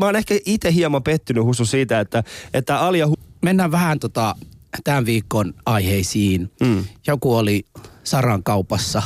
mä 0.00 0.06
oon 0.06 0.16
ehkä 0.16 0.34
itse 0.46 0.72
hieman 0.72 1.02
pettynyt 1.02 1.44
Husu 1.44 1.64
siitä, 1.64 2.00
että, 2.00 2.24
että 2.54 2.80
Alia... 2.80 3.06
Hu- 3.06 3.20
Mennään 3.42 3.70
vähän 3.70 4.00
tota, 4.00 4.34
tämän 4.84 5.06
viikon 5.06 5.54
aiheisiin. 5.66 6.50
Mm. 6.60 6.84
Joku 7.06 7.36
oli 7.36 7.64
Saran 8.04 8.42
kaupassa 8.42 9.02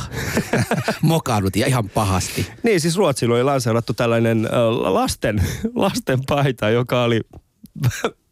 mokannut 1.01 1.55
ja 1.55 1.67
ihan 1.67 1.89
pahasti. 1.89 2.47
Niin, 2.63 2.81
siis 2.81 2.97
Ruotsilla 2.97 3.35
oli 3.35 3.43
lanseerattu 3.43 3.93
tällainen 3.93 4.49
lasten, 4.83 5.43
lasten 5.75 6.19
paita, 6.27 6.69
joka 6.69 7.03
oli 7.03 7.21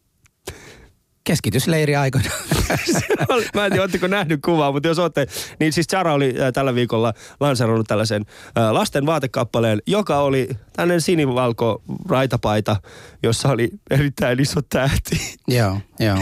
keskitysleiri 1.24 1.96
aikoina. 1.96 2.30
Mä 3.56 3.66
en 3.66 3.72
tiedä, 3.72 3.84
oletteko 3.84 4.08
nähnyt 4.08 4.42
kuvaa, 4.46 4.72
mutta 4.72 4.88
jos 4.88 5.00
olette, 5.00 5.28
niin 5.60 5.74
siis 5.74 5.88
Zara 5.88 6.14
oli 6.14 6.36
tällä 6.54 6.76
viikolla 6.76 7.14
lanseerannut 7.40 7.88
tällaisen 7.88 8.26
lasten 8.72 9.06
vaatekappaleen, 9.06 9.82
joka 9.88 10.20
oli 10.20 10.50
tällainen 10.74 11.02
sinivalko 11.02 11.82
raitapaita, 12.10 12.76
jossa 13.24 13.50
oli 13.50 13.70
erittäin 13.92 14.40
iso 14.40 14.62
tähti. 14.62 15.36
joo, 15.48 15.78
joo. 16.00 16.18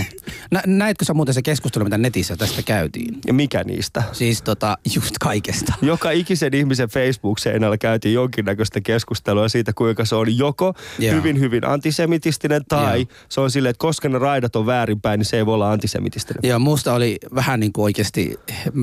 Nä, 0.52 0.62
näitkö 0.68 1.06
sä 1.06 1.14
muuten 1.14 1.34
se 1.34 1.42
keskustelu, 1.42 1.84
mitä 1.84 1.98
netissä 1.98 2.38
tästä 2.38 2.62
käytiin? 2.62 3.18
Ja 3.28 3.34
mikä 3.34 3.64
niistä? 3.64 4.04
Siis 4.12 4.42
tota, 4.42 4.78
just 4.96 5.16
kaikesta. 5.20 5.74
Joka 5.92 6.12
ikisen 6.12 6.54
ihmisen 6.54 6.90
Facebook-seinällä 6.90 7.78
käytiin 7.78 8.14
jonkinnäköistä 8.14 8.82
keskustelua 8.82 9.50
siitä, 9.50 9.74
kuinka 9.74 10.06
se 10.06 10.16
on 10.16 10.38
joko 10.38 10.74
joo. 11.00 11.16
hyvin, 11.16 11.40
hyvin 11.40 11.68
antisemitistinen 11.68 12.66
tai 12.68 13.00
joo. 13.00 13.08
se 13.30 13.42
on 13.42 13.52
silleen, 13.52 13.70
että 13.70 13.82
koska 13.82 14.10
ne 14.10 14.20
raidat 14.20 14.56
on 14.56 14.66
väärinpäin, 14.66 15.18
niin 15.18 15.26
se 15.26 15.38
ei 15.38 15.46
voi 15.46 15.54
olla 15.54 15.72
antisemitistinen. 15.72 16.40
Joo, 16.44 16.60
musta 16.60 16.94
oli 16.94 17.18
vähän 17.36 17.60
niin 17.60 17.74
kuin 17.74 17.84
oikeasti, 17.84 18.40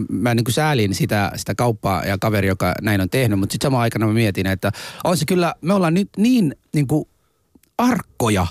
mä 0.09 0.35
niin 0.35 0.45
kuin 0.45 0.55
säälin 0.55 0.95
sitä, 0.95 1.33
sitä 1.37 1.55
kauppaa 1.55 2.05
ja 2.05 2.19
kaveri, 2.21 2.49
joka 2.49 2.75
näin 2.83 3.01
on 3.01 3.11
tehnyt, 3.11 3.39
mutta 3.39 3.53
sitten 3.53 3.67
samaan 3.67 3.83
aikana 3.83 4.07
mä 4.07 4.13
mietin, 4.13 4.47
että 4.47 4.73
on 5.05 5.17
se 5.17 5.25
kyllä 5.25 5.55
me 5.61 5.75
ollaan 5.75 5.95
nyt 5.95 6.09
niin, 6.17 6.55
niin 6.75 6.87
kuin 6.87 7.09
arkkoja 7.79 8.47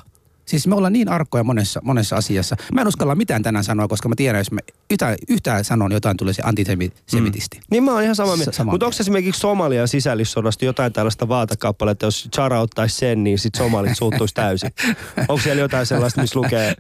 Siis 0.47 0.67
me 0.67 0.75
ollaan 0.75 0.93
niin 0.93 1.09
arkkoja 1.09 1.43
monessa, 1.43 1.79
monessa 1.83 2.15
asiassa. 2.15 2.55
Mä 2.73 2.81
en 2.81 2.87
uskalla 2.87 3.15
mitään 3.15 3.43
tänään 3.43 3.63
sanoa, 3.63 3.87
koska 3.87 4.09
mä 4.09 4.15
tiedän, 4.15 4.39
jos 4.39 4.51
mä 4.51 4.59
yhtään, 4.91 5.15
yhtään 5.29 5.63
sanon 5.63 5.91
jotain, 5.91 6.17
tulee 6.17 6.33
se 6.33 6.41
antisemitisti. 6.45 7.57
Mm. 7.57 7.63
Niin 7.71 7.83
mä 7.83 7.91
oon 7.91 8.03
ihan 8.03 8.15
samaa 8.15 8.35
mieltä. 8.37 8.63
Mutta 8.63 8.85
onko 8.85 8.97
esimerkiksi 8.99 9.41
Somalian 9.41 9.87
sisällissodasta 9.87 10.65
jotain 10.65 10.93
tällaista 10.93 11.27
vaatakappaletta, 11.27 12.05
jos 12.05 12.29
Chara 12.35 12.61
ottaisi 12.61 12.95
sen, 12.95 13.23
niin 13.23 13.39
sit 13.39 13.55
somalit 13.55 13.97
suuttuisi 13.97 14.33
täysin? 14.33 14.71
onko 15.29 15.41
siellä 15.43 15.61
jotain 15.61 15.85
sellaista, 15.85 16.21
missä 16.21 16.39
lukee 16.39 16.75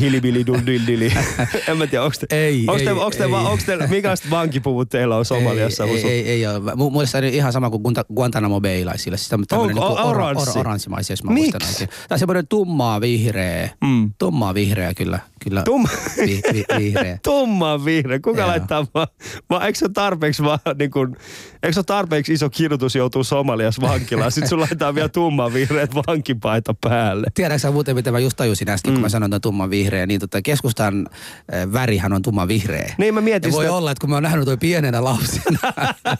hilibili 0.00 0.46
dildili. 0.46 1.12
en 1.68 1.78
mä 1.78 1.86
tiedä, 1.86 2.04
onko 2.04 2.16
te, 2.20 2.36
ei, 2.36 2.64
onks 2.68 2.82
te, 2.82 2.90
ei, 2.90 2.96
onks 2.96 3.16
te, 3.16 3.24
ei. 3.24 3.32
Onks 3.32 3.64
te, 3.64 3.86
minkälaiset 3.86 4.30
vankipuvut 4.30 4.88
teillä 4.88 5.16
on 5.16 5.24
Somaliassa? 5.24 5.84
Ei, 5.84 5.96
ei, 5.96 6.08
ei, 6.08 6.28
ei 6.28 6.46
ole. 6.46 7.06
Se 7.06 7.28
ihan 7.28 7.52
sama 7.52 7.70
kuin 7.70 7.82
Guantanamo 8.14 8.60
Bay-laisille. 8.60 9.16
Siis 9.16 9.28
tämmöinen 9.28 9.58
oh, 9.58 9.66
niin 9.66 9.78
oranssi. 10.06 10.50
Or, 10.50 10.58
oranssimaisia, 10.58 11.12
jos 11.12 11.24
mä 11.24 11.30
muistan 11.30 11.60
oikein. 11.68 11.88
Tämä 11.88 12.06
on 12.10 12.18
semmoinen 12.18 12.48
tummaa 12.48 13.00
vihreä. 13.00 13.70
Mm. 13.84 14.10
Tummaa 14.18 14.54
vihreä 14.54 14.94
kyllä. 14.94 15.18
kyllä. 15.44 15.62
Tumma. 15.62 15.88
Vi, 16.16 16.40
vi, 16.52 16.64
vihreä. 16.78 17.18
tummaa 17.24 17.84
vihreä. 17.84 18.18
Kuka 18.20 18.40
Joo. 18.40 18.48
laittaa 18.48 18.86
vaan, 18.94 19.06
vaan 19.50 19.66
eikö 19.66 19.78
se 19.78 19.88
tarpeeksi 19.88 20.42
vaan 20.42 20.58
niin 20.78 20.90
kuin, 20.90 21.16
eikö 21.62 21.72
se 21.72 21.82
tarpeeksi 21.82 22.32
iso 22.32 22.50
kirjoitus 22.50 22.94
joutuu 22.94 23.24
Somaliassa 23.24 23.82
vankilaan? 23.82 24.32
Sitten 24.32 24.48
sun 24.48 24.60
laitetaan 24.60 24.94
vielä 24.94 25.08
tumman 25.08 25.54
vihreät 25.54 25.94
vankipaita 25.94 26.74
päälle. 26.80 27.26
Tiedätkö 27.34 27.70
muuten, 27.72 27.94
mitä 27.94 28.12
mä 28.12 28.18
just 28.18 28.36
tajusin 28.36 28.68
äsken, 28.68 28.92
mm. 28.92 28.94
kun 28.94 29.02
mä 29.02 29.08
sanoin 29.08 29.30
tuon 29.30 29.40
tumman 29.40 29.70
vihreä, 29.74 30.06
niin 30.06 30.20
tota 30.20 30.42
keskustan 30.42 31.06
äh, 31.54 31.72
värihän 31.72 32.12
on 32.12 32.22
tumma 32.22 32.48
vihreä. 32.48 32.94
Niin 32.98 33.14
mä 33.14 33.20
mietin 33.20 33.48
ja 33.48 33.52
voi 33.52 33.64
sitä... 33.64 33.74
olla, 33.74 33.90
että 33.90 34.00
kun 34.00 34.10
mä 34.10 34.16
oon 34.16 34.22
nähnyt 34.22 34.44
toi 34.44 34.56
pienenä 34.56 35.04
lapsena, 35.04 35.58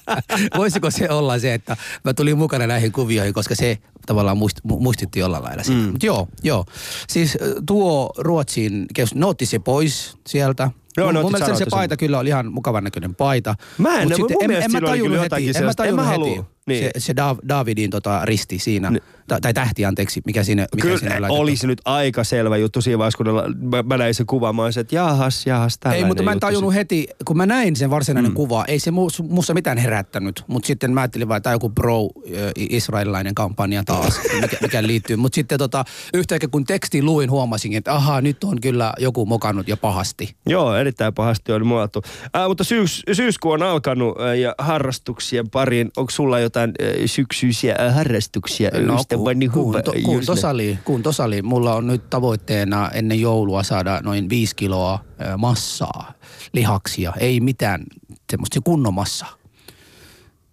voisiko 0.60 0.91
se 0.91 1.10
olla 1.10 1.38
se, 1.38 1.55
että 1.55 1.77
mä 2.05 2.14
tulin 2.14 2.38
mukana 2.38 2.66
näihin 2.66 2.92
kuvioihin, 2.92 3.34
koska 3.34 3.55
se 3.55 3.78
tavallaan 4.06 4.38
muist, 4.38 4.56
muistitti 4.64 5.20
jollain 5.20 5.44
lailla 5.44 5.62
siitä. 5.62 5.80
Mm. 5.80 5.91
Mut 5.91 6.02
joo, 6.02 6.28
joo. 6.42 6.64
Siis 7.08 7.38
tuo 7.66 8.12
Ruotsin, 8.19 8.86
ne 9.14 9.27
otti 9.27 9.47
se 9.47 9.58
pois 9.58 10.16
sieltä. 10.27 10.70
Joo, 10.97 11.12
mun, 11.12 11.22
mun 11.22 11.32
mielestä 11.32 11.55
se 11.55 11.66
paita 11.70 11.97
kyllä 11.97 12.19
oli 12.19 12.28
ihan 12.28 12.52
mukavan 12.52 12.84
näköinen 12.84 13.15
paita. 13.15 13.54
Mä 13.78 14.00
en, 14.00 14.09
Mut 14.09 14.19
mun 14.19 14.31
en, 14.41 14.50
en, 14.50 14.72
mä 14.72 14.81
tajunnut 14.81 15.21
heti, 15.21 15.59
en 15.59 15.65
mä 15.65 15.75
tajunnut 15.75 16.06
heti. 16.09 16.44
Niin. 16.66 16.84
Se, 16.84 16.91
se 16.98 17.15
Davidin 17.48 17.91
tota, 17.91 18.25
risti 18.25 18.59
siinä, 18.59 18.91
niin. 18.91 19.03
Tai, 19.28 19.54
tähti 19.54 19.84
anteeksi, 19.84 20.22
mikä 20.26 20.42
siinä, 20.42 20.66
mikä 20.74 20.82
Kyllä 20.82 20.98
siinä 20.98 21.26
oli 21.28 21.56
se 21.56 21.66
nyt 21.66 21.80
aika 21.84 22.24
selvä 22.24 22.56
juttu 22.56 22.80
siinä 22.80 22.98
vaiheessa, 22.98 23.24
kun 23.24 23.26
mä, 23.70 23.82
mä 23.82 23.96
näin 23.96 24.14
sen 24.14 24.26
kuvan, 24.26 24.56
mä 24.56 24.62
että 24.80 24.94
jahas, 24.94 25.46
jahas, 25.46 25.78
Ei, 25.92 26.04
mutta 26.04 26.22
mä 26.22 26.32
en 26.32 26.40
tajunnut 26.40 26.74
heti, 26.74 27.08
kun 27.24 27.36
mä 27.36 27.46
näin 27.46 27.76
sen 27.76 27.90
varsinainen 27.90 28.30
mm. 28.30 28.34
kuva, 28.34 28.64
ei 28.68 28.78
se 28.78 28.90
musta 29.28 29.54
mitään 29.54 29.78
herättänyt, 29.78 30.44
mutta 30.46 30.66
sitten 30.66 30.92
mä 30.94 31.00
ajattelin 31.00 31.28
vaan, 31.28 31.36
että 31.36 31.50
joku 31.50 31.70
pro-israelilainen 31.70 33.34
kampanja 33.34 33.84
taas, 33.84 34.20
mikä, 34.40 34.56
mikä 34.60 34.82
liittyy. 34.82 35.16
Mutta 35.16 35.34
sitten 35.34 35.58
tota, 35.58 35.84
yhtäkkiä 36.14 36.48
kun 36.48 36.64
teksti 36.64 37.02
luin, 37.02 37.30
huomasin, 37.30 37.72
että 37.72 37.94
ahaa, 37.94 38.20
nyt 38.20 38.44
on 38.44 38.60
kyllä 38.60 38.92
joku 38.98 39.26
mokannut 39.26 39.68
jo 39.68 39.76
pahasti. 39.76 40.36
Joo, 40.46 40.76
erittäin 40.76 41.14
pahasti 41.14 41.52
oli 41.52 41.64
muoto. 41.64 42.02
Äh, 42.36 42.48
mutta 42.48 42.64
syys, 42.64 43.02
syyskuu 43.12 43.52
on 43.52 43.62
alkanut 43.62 44.20
äh, 44.20 44.38
ja 44.38 44.54
harrastuksien 44.58 45.50
pariin, 45.50 45.91
onko 45.96 46.10
sulla 46.10 46.41
jotain 46.41 46.64
jotain 46.66 47.08
syksyisiä 47.08 47.76
harrastuksia? 47.94 48.70
No, 48.70 49.04
ku, 49.52 49.64
kunto, 49.72 49.92
kuntosali, 50.04 50.78
kuntosali. 50.84 51.42
Mulla 51.42 51.75
on 51.75 51.86
nyt 51.86 52.10
tavoitteena 52.10 52.91
ennen 52.91 53.20
joulua 53.20 53.62
saada 53.62 54.00
noin 54.02 54.28
viisi 54.28 54.56
kiloa 54.56 55.04
massaa, 55.38 56.12
lihaksia. 56.52 57.12
Ei 57.19 57.41
mitään 57.41 57.84
semmoista 58.30 58.60
kunnon 58.64 58.94
massaa. 58.94 59.34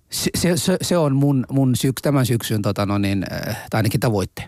Se, 0.09 0.31
se, 0.35 0.57
se, 0.57 0.77
se 0.81 0.97
on 0.97 1.15
mun, 1.15 1.45
mun 1.49 1.75
syks, 1.75 2.01
tämän 2.01 2.25
syksyn 2.25 2.61
tota, 2.61 2.85
no 2.85 2.97
niin, 2.97 3.25
tai 3.69 3.79
ainakin 3.79 3.99
tavoitte. 3.99 4.43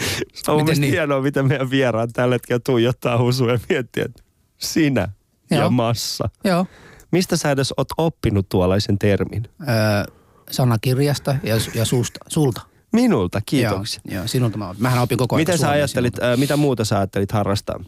Se 0.34 0.50
on 0.50 0.64
miten 0.64 0.80
niin? 0.80 0.92
hienoa, 0.92 1.20
miten 1.20 1.46
meidän 1.46 1.70
vieraan 1.70 2.12
tällä 2.12 2.34
hetkellä 2.34 2.60
tuijottaa 2.66 3.18
husuja 3.18 3.52
ja 3.52 3.60
miettiä, 3.68 4.04
että 4.04 4.22
sinä 4.58 5.08
Joo. 5.50 5.60
ja 5.60 5.70
massa. 5.70 6.28
Joo. 6.44 6.66
Mistä 7.10 7.36
sä 7.36 7.50
edes 7.50 7.74
oot 7.76 7.88
oppinut 7.98 8.48
tuollaisen 8.48 8.98
termin? 8.98 9.48
Öö, 9.60 10.14
sanakirjasta 10.50 11.36
ja, 11.42 11.54
ja 11.74 11.84
suusta, 11.84 12.20
sulta. 12.28 12.60
Minulta, 12.92 13.40
kiitoksia. 13.46 14.00
Joo, 14.04 14.14
joo 14.14 14.26
sinulta 14.26 14.58
mä, 14.58 14.74
mähän 14.78 15.02
opin 15.02 15.18
koko 15.18 15.36
ajan 15.36 15.40
Miten 15.40 15.58
sä 15.58 15.70
ajattelit, 15.70 16.22
äh, 16.22 16.38
mitä 16.38 16.56
muuta 16.56 16.84
sä 16.84 16.96
ajattelit 16.96 17.32
harrastaa? 17.32 17.80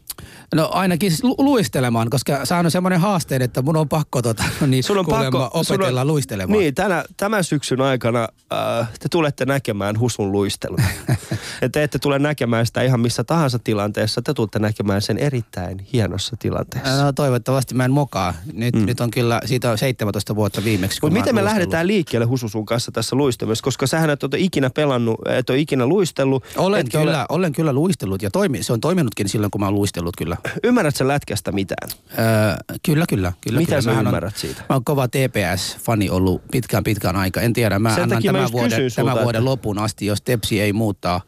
No 0.55 0.71
ainakin 0.73 1.13
lu- 1.23 1.35
luistelemaan, 1.39 2.11
koska 2.11 2.45
sä 2.45 2.57
on 2.57 2.71
semmoinen 2.71 3.01
haaste, 3.01 3.37
että 3.37 3.63
mun 3.63 3.77
on 3.77 3.89
pakko 3.89 4.23
tota, 4.23 4.45
no 4.61 4.67
niin, 4.67 4.85
sun 4.85 4.99
on 4.99 5.07
pakko, 5.07 5.51
opetella 5.55 6.01
on, 6.01 6.07
luistelemaan. 6.07 6.59
Niin, 6.59 6.75
tänä, 6.75 7.05
tämän 7.17 7.45
syksyn 7.45 7.81
aikana 7.81 8.29
äh, 8.53 8.89
te 8.99 9.09
tulette 9.11 9.45
näkemään 9.45 9.99
husun 9.99 10.33
luistelun. 10.33 10.79
ja 11.63 11.69
te 11.69 11.83
ette 11.83 11.99
tule 11.99 12.19
näkemään 12.19 12.67
sitä 12.67 12.83
ihan 12.83 13.01
missä 13.01 13.25
tahansa 13.25 13.59
tilanteessa, 13.59 14.23
te 14.23 14.35
tulette 14.35 14.59
näkemään 14.59 15.03
sen 15.03 15.19
erittäin 15.19 15.87
hienossa 15.93 16.37
tilanteessa. 16.39 17.05
No 17.05 17.13
toivottavasti 17.13 17.75
mä 17.75 17.85
en 17.85 17.91
mokaa. 17.91 18.35
Nyt, 18.53 18.75
mm. 18.75 18.87
nyt 18.87 19.01
on 19.01 19.11
kyllä, 19.11 19.41
siitä 19.45 19.71
on 19.71 19.79
17 19.79 20.37
vuotta 20.37 20.65
viimeksi. 20.65 20.99
Mutta 21.03 21.19
miten 21.19 21.35
me 21.35 21.45
lähdetään 21.45 21.87
liikkeelle 21.87 22.27
hususun 22.27 22.67
kanssa 22.67 22.93
tässä 22.93 23.17
luistelussa, 23.17 23.65
koska 23.65 23.87
sähän 23.87 24.11
et 24.11 24.25
ole 24.25 24.39
ikinä 24.39 24.71
pelannut 24.71 24.92
pelannut, 24.93 25.21
et 25.29 25.51
ole 25.51 25.59
ikinä 25.59 25.87
luistellut. 25.87 26.45
Olen 26.57 26.89
kyllä, 26.89 27.19
ole... 27.19 27.27
olen 27.29 27.53
kyllä 27.53 27.73
luistellut 27.73 28.23
ja 28.23 28.31
toimi, 28.31 28.63
se 28.63 28.73
on 28.73 28.81
toiminutkin 28.81 29.29
silloin, 29.29 29.51
kun 29.51 29.61
mä 29.61 29.67
oon 29.67 29.75
luistellut 29.75 30.17
kyllä. 30.17 30.37
Ymmärrät 30.65 30.97
sä 30.97 31.09
lätkästä 31.09 31.53
mitään? 31.53 31.91
Öö, 32.19 32.77
kyllä, 32.87 33.05
kyllä. 33.09 33.33
kyllä 33.41 33.59
Mitä 33.59 33.69
kyllä. 33.69 33.83
sä 33.83 33.91
Mähän 33.91 34.07
ymmärrät 34.07 34.35
on, 34.35 34.41
siitä? 34.41 34.61
Mä 34.69 34.75
oon 34.75 34.85
kova 34.85 35.09
TPS-fani 35.09 36.11
ollut 36.11 36.43
pitkään 36.53 36.85
pitkään 36.85 37.17
aika. 37.17 37.41
En 37.41 37.53
tiedä, 37.53 37.79
mä 37.79 37.95
Sen 37.95 38.03
annan 38.03 38.23
tämän, 38.23 38.53
vuoden, 38.53 38.93
tämän 38.97 39.13
että... 39.13 39.25
vuoden 39.25 39.45
lopun 39.45 39.79
asti, 39.79 40.07
jos 40.07 40.23
Tepsi 40.23 40.61
ei 40.61 40.73
muuttaa, 40.73 41.21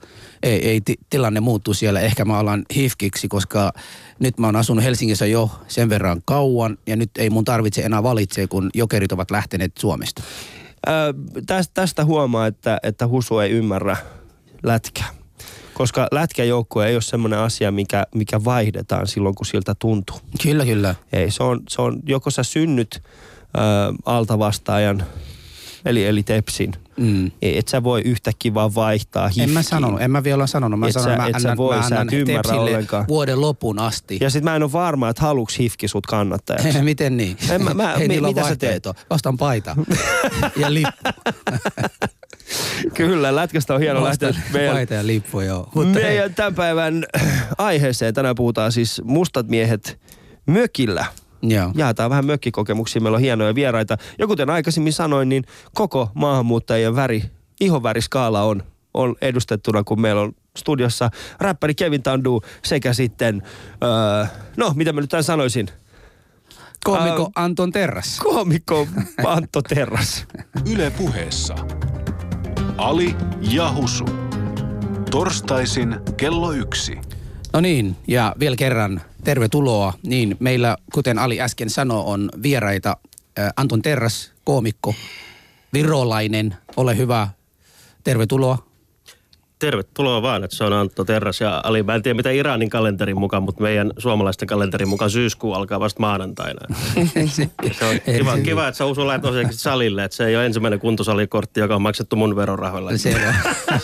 ei, 0.43 0.69
ei 0.69 0.81
t- 0.81 1.01
tilanne 1.11 1.41
muuttu 1.41 1.75
siellä. 1.75 2.01
Ehkä 2.01 2.25
mä 2.25 2.39
alan 2.39 2.63
hifkiksi, 2.77 3.29
koska 3.29 3.73
nyt 4.19 4.39
mä 4.39 4.47
oon 4.47 4.57
asunut 4.57 4.85
Helsingissä 4.85 5.27
jo 5.27 5.51
sen 5.69 5.89
verran 5.89 6.23
kauan 6.25 6.79
ja 6.87 6.97
nyt 6.97 7.11
ei 7.19 7.31
mun 7.31 7.45
tarvitse 7.45 7.83
enää 7.83 8.03
valitse, 8.03 8.47
kun 8.47 8.71
jokerit 8.75 9.13
ovat 9.13 9.31
lähteneet 9.31 9.73
Suomesta 9.79 10.23
tästä, 11.47 11.75
tästä 11.75 12.05
huomaa, 12.05 12.47
että, 12.47 12.79
että 12.83 13.07
Husu 13.07 13.39
ei 13.39 13.51
ymmärrä 13.51 13.97
lätkää. 14.63 15.09
Koska 15.75 16.09
lätkäjoukkue 16.13 16.87
ei 16.87 16.95
ole 16.95 17.03
semmoinen 17.03 17.39
asia, 17.39 17.71
mikä, 17.71 18.07
mikä 18.15 18.45
vaihdetaan 18.45 19.07
silloin, 19.07 19.35
kun 19.35 19.47
siltä 19.47 19.75
tuntuu. 19.79 20.17
Kyllä, 20.43 20.65
kyllä. 20.65 20.95
Ei, 21.13 21.31
se 21.31 21.43
on, 21.43 21.61
se 21.69 21.83
on 21.83 22.01
joko 22.07 22.31
sä 22.31 22.43
synnyt 22.43 23.03
ö, 23.03 23.59
altavastaajan, 24.05 25.05
eli, 25.85 26.07
eli 26.07 26.23
tepsin, 26.23 26.73
Mm. 26.97 27.31
Et 27.43 27.69
sä 27.69 27.83
voi 27.83 28.01
yhtäkkiä 28.01 28.55
vaan 28.55 28.75
vaihtaa 28.75 29.29
hifkiin. 29.29 29.49
En 29.49 29.55
mä 29.55 29.63
sanonut, 29.63 30.03
en 30.03 30.11
mä 30.11 30.25
vielä 30.25 30.47
sanonut. 30.47 30.81
Mä 30.81 30.87
et 30.87 30.93
sanon, 30.93 31.11
sä, 31.11 31.17
mä 31.17 31.27
et 31.27 31.37
annan, 31.37 31.57
voi, 31.57 31.77
mä 31.77 31.85
annan 31.85 32.09
ollenkaan. 32.59 33.09
vuoden 33.09 33.41
lopun 33.41 33.79
asti. 33.79 34.19
Ja 34.21 34.31
sit 34.31 34.45
mä 34.45 34.57
en 34.57 34.63
ole 34.63 34.73
varma, 34.73 35.09
että 35.09 35.23
haluuks 35.23 35.59
hifki 35.59 35.89
sut 35.89 36.07
kannattajaksi. 36.07 36.83
Miten 36.95 37.17
niin? 37.17 37.37
En 37.51 37.65
mä, 37.65 37.75
mä, 37.75 37.95
Ei, 38.01 38.09
mi, 38.09 38.21
mitä 38.21 38.49
sä 38.49 38.57
teet? 38.57 38.85
Ostan 39.11 39.37
paita 39.37 39.77
ja 40.57 40.75
lippu. 40.75 41.11
Kyllä, 42.95 43.37
lätkästä 43.37 43.75
on 43.75 43.81
hieno 43.81 44.05
lähteä 44.05 44.35
meidän, 44.53 44.75
paita 44.75 44.95
ja 44.95 45.07
lippu, 45.07 45.41
joo. 45.41 45.69
Mutta 45.75 45.99
meidän 45.99 46.35
tämän 46.35 46.55
päivän 46.55 47.05
aiheeseen. 47.59 48.15
Tänään 48.15 48.35
puhutaan 48.35 48.73
siis 48.73 49.03
mustat 49.05 49.49
miehet 49.49 49.99
mökillä. 50.47 51.07
Joo. 51.49 51.73
Jaetaan 51.75 52.11
vähän 52.11 52.27
mökkikokemuksia, 52.27 53.03
meillä 53.03 53.17
on 53.17 53.23
hienoja 53.23 53.55
vieraita. 53.55 53.97
Ja 54.19 54.27
kuten 54.27 54.51
aikaisemmin 54.51 54.93
sanoin, 54.93 55.29
niin 55.29 55.45
koko 55.75 56.11
maahanmuuttajien 56.15 56.97
väri, 56.97 57.25
ihonväriskaala 57.61 58.43
on 58.43 58.63
on 58.95 59.17
edustettuna, 59.21 59.85
kun 59.85 60.01
meillä 60.01 60.23
on 60.23 60.33
studiossa 60.57 61.11
räppäri 61.41 61.75
Kevin 61.75 62.03
Tandu 62.03 62.43
sekä 62.65 62.93
sitten, 62.93 63.43
öö, 63.85 64.27
no 64.57 64.73
mitä 64.75 64.93
mä 64.93 65.01
nyt 65.01 65.11
tämän 65.11 65.25
sanoisin, 65.25 65.69
Koomikko 66.85 67.23
Ähm, 67.23 67.33
Anton 67.45 67.73
Terras. 67.73 68.21
koomikko 68.21 68.89
Antto 69.27 69.63
Terras. 69.63 70.27
Yle 70.73 70.91
puheessa. 70.91 71.55
Ali 72.77 73.17
ja 73.41 73.73
Husu. 73.73 74.05
Torstaisin 75.11 75.97
kello 76.17 76.53
yksi. 76.53 76.99
No 77.53 77.61
niin, 77.61 77.97
ja 78.09 78.35
vielä 78.41 78.57
kerran 78.57 79.01
tervetuloa. 79.25 79.93
Niin, 80.03 80.37
meillä, 80.41 80.77
kuten 80.93 81.19
Ali 81.19 81.41
äsken 81.41 81.71
sanoi, 81.71 82.03
on 82.07 82.31
vieraita 82.43 82.97
äh, 83.39 83.53
Anton 83.57 83.83
Terras, 83.83 84.33
koomikko, 84.45 84.95
virolainen. 85.73 86.57
Ole 86.77 86.97
hyvä. 86.97 87.29
Tervetuloa. 88.05 88.74
Tervetuloa 89.59 90.23
vaan, 90.23 90.45
että 90.45 90.57
se 90.57 90.65
on 90.65 90.73
Antto 90.73 91.05
Terras 91.05 91.41
ja 91.41 91.61
Ali. 91.65 91.83
Mä 91.83 91.95
en 91.95 92.03
tiedä 92.03 92.17
mitä 92.17 92.31
Iranin 92.31 92.71
kalenterin 92.71 93.19
mukaan, 93.19 93.43
mutta 93.43 93.63
meidän 93.63 93.91
suomalaisten 93.99 94.49
kalenterin 94.49 94.89
mukaan 94.89 95.11
syyskuu 95.11 95.53
alkaa 95.53 95.81
vasta 95.81 96.01
maanantaina. 96.01 96.61
Se 97.73 97.85
on 97.85 98.01
kiva, 98.17 98.39
kiva 98.39 98.69
että 98.69 98.79
sä 98.79 98.85
Usu 98.85 99.01
tosiaankin 99.23 99.59
salille, 99.59 100.05
että 100.05 100.17
se 100.17 100.27
ei 100.27 100.37
ole 100.37 100.47
ensimmäinen 100.47 100.81
kuntosalikortti, 100.81 101.61
joka 101.61 101.75
on 101.75 101.83
maksettu 101.83 102.17
mun 102.17 102.37
verorahoilla. 102.37 102.97
Selvä. 102.97 103.35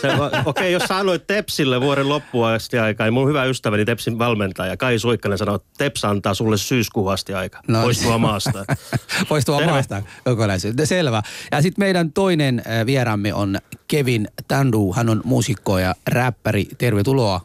Se, 0.01 0.07
Okei, 0.15 0.41
okay, 0.45 0.69
jos 0.69 0.83
sä 0.83 0.97
annoit 0.97 1.27
Tepsille 1.27 1.81
vuoden 1.81 2.09
loppuun 2.09 2.47
asti 2.47 2.79
aikaa, 2.79 3.05
niin 3.05 3.13
mun 3.13 3.29
hyvä 3.29 3.45
ystäväni 3.45 3.85
Tepsin 3.85 4.19
valmentaja 4.19 4.77
Kai 4.77 4.99
Suikkanen 4.99 5.37
sanoi, 5.37 5.55
että 5.55 5.67
Teps 5.77 6.05
antaa 6.05 6.33
sulle 6.33 6.57
syyskuun 6.57 7.13
asti 7.13 7.33
aika. 7.33 7.61
No. 7.67 7.81
No. 7.81 7.85
Poistua 7.85 8.17
maasta. 8.17 8.65
Poistua 9.29 9.57
Terve. 9.57 9.71
maasta 9.71 10.01
kokonaisuudessaan. 10.23 10.87
Selvä. 10.87 11.21
Ja 11.51 11.61
sitten 11.61 11.85
meidän 11.85 12.11
toinen 12.11 12.59
äh, 12.67 12.85
vieraamme 12.85 13.33
on 13.33 13.57
Kevin 13.87 14.27
Tandu. 14.47 14.93
Hän 14.93 15.09
on 15.09 15.21
muusikko 15.25 15.60
ja 15.81 15.95
räppäri. 16.07 16.65
Tervetuloa. 16.77 17.41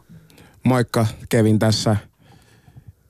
Moikka, 0.63 1.07
Kevin 1.29 1.59
tässä. 1.59 1.95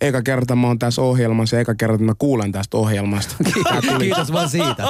Eka 0.02 0.22
kerta 0.22 0.56
mä 0.56 0.68
oon 0.68 0.80
tässä 0.80 1.02
ohjelmassa 1.02 1.56
ja 1.56 1.60
eka 1.60 1.76
kerta 1.76 2.04
mä 2.04 2.14
kuulen 2.18 2.52
tästä 2.52 2.78
ohjelmasta. 2.78 3.36
Kiitos 4.00 4.34
vaan 4.34 4.50
siitä. 4.50 4.84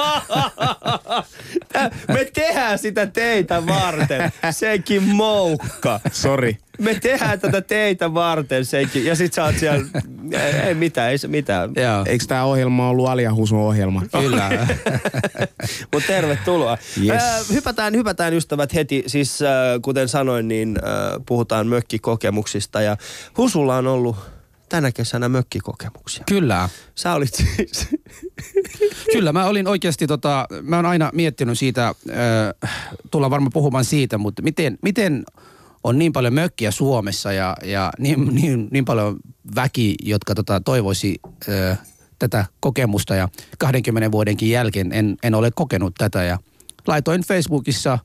Me 2.08 2.24
tehdään 2.34 2.78
sitä 2.78 3.06
teitä 3.06 3.66
varten, 3.66 4.32
senkin 4.50 5.02
moukka. 5.02 6.00
sorry. 6.12 6.54
Me 6.78 6.94
tehdään 6.94 7.40
tätä 7.40 7.60
teitä 7.60 8.14
varten 8.14 8.64
senkin. 8.64 9.04
Ja 9.04 9.14
sit 9.14 9.32
sä 9.32 9.44
oot 9.44 9.58
siellä, 9.58 9.84
ei, 10.66 10.74
mitään, 10.74 11.10
ei 11.10 11.18
se 11.18 11.28
mitään. 11.28 11.70
Joo. 11.76 12.04
Eikö 12.06 12.24
tää 12.28 12.44
ohjelma 12.44 12.88
ollut 12.88 13.08
Alia 13.08 13.34
Husun 13.34 13.58
ohjelma? 13.58 14.02
Kyllä. 14.20 14.66
Mutta 15.92 16.06
tervetuloa. 16.06 16.78
Yes. 17.04 17.22
Äh, 17.22 17.48
hypätään, 17.52 17.94
hypätään 17.94 18.34
ystävät 18.34 18.74
heti. 18.74 19.04
Siis 19.06 19.42
äh, 19.42 19.48
kuten 19.82 20.08
sanoin, 20.08 20.48
niin 20.48 20.78
äh, 20.78 21.22
puhutaan 21.26 21.66
mökkikokemuksista. 21.66 22.80
Ja 22.80 22.96
Husulla 23.36 23.76
on 23.76 23.86
ollut 23.86 24.16
tänä 24.68 24.92
kesänä 24.92 25.28
mökkikokemuksia. 25.28 26.24
Kyllä. 26.28 26.68
Sä 26.94 27.12
olit 27.12 27.34
siis... 27.34 27.88
Kyllä, 29.12 29.32
mä 29.32 29.46
olin 29.46 29.68
oikeasti, 29.68 30.06
tota, 30.06 30.46
mä 30.62 30.76
oon 30.76 30.86
aina 30.86 31.10
miettinyt 31.14 31.58
siitä, 31.58 31.88
äh, 31.88 32.70
tullaan 33.10 33.30
varmaan 33.30 33.52
puhumaan 33.52 33.84
siitä, 33.84 34.18
mutta 34.18 34.42
miten, 34.42 34.78
miten 34.82 35.24
on 35.84 35.98
niin 35.98 36.12
paljon 36.12 36.34
mökkiä 36.34 36.70
Suomessa 36.70 37.32
ja, 37.32 37.56
ja 37.64 37.92
niin, 37.98 38.34
niin, 38.34 38.68
niin 38.70 38.84
paljon 38.84 39.16
väki, 39.54 39.94
jotka 40.02 40.34
tota, 40.34 40.60
toivoisi 40.60 41.20
äh, 41.48 41.78
tätä 42.18 42.46
kokemusta 42.60 43.14
ja 43.14 43.28
20 43.58 44.12
vuodenkin 44.12 44.50
jälkeen 44.50 44.92
en, 44.92 45.16
en 45.22 45.34
ole 45.34 45.50
kokenut 45.50 45.94
tätä 45.98 46.24
ja 46.24 46.38
laitoin 46.86 47.20
Facebookissa 47.20 47.98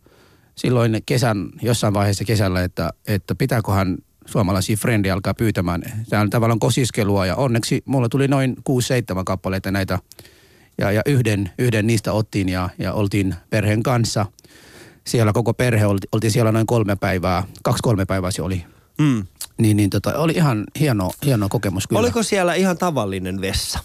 silloin 0.55 1.01
kesän, 1.05 1.49
jossain 1.61 1.93
vaiheessa 1.93 2.25
kesällä, 2.25 2.63
että, 2.63 2.89
että 3.07 3.35
pitääköhän 3.35 3.97
suomalaisia 4.25 4.77
frendejä 4.77 5.13
alkaa 5.13 5.33
pyytämään. 5.33 5.81
Tämä 6.09 6.21
on 6.21 6.29
tavallaan 6.29 6.59
kosiskelua 6.59 7.25
ja 7.25 7.35
onneksi 7.35 7.83
mulla 7.85 8.09
tuli 8.09 8.27
noin 8.27 8.55
6-7 8.57 9.23
kappaleita 9.25 9.71
näitä 9.71 9.99
ja, 10.77 10.91
ja 10.91 11.01
yhden, 11.05 11.51
yhden 11.57 11.87
niistä 11.87 12.13
ottiin 12.13 12.49
ja, 12.49 12.69
ja 12.79 12.93
oltiin 12.93 13.35
perheen 13.49 13.83
kanssa. 13.83 14.25
Siellä 15.07 15.33
koko 15.33 15.53
perhe, 15.53 15.85
olti, 15.85 16.07
oltiin 16.11 16.31
siellä 16.31 16.51
noin 16.51 16.65
kolme 16.65 16.95
päivää, 16.95 17.43
kaksi-kolme 17.63 18.05
päivää 18.05 18.31
se 18.31 18.41
oli. 18.41 18.65
Mm. 18.97 19.25
Niin, 19.57 19.77
niin 19.77 19.89
tota, 19.89 20.17
oli 20.17 20.33
ihan 20.35 20.63
hieno, 20.79 21.11
hieno 21.25 21.49
kokemus 21.49 21.87
kyllä. 21.87 21.99
Oliko 21.99 22.23
siellä 22.23 22.53
ihan 22.53 22.77
tavallinen 22.77 23.41
vessa? 23.41 23.79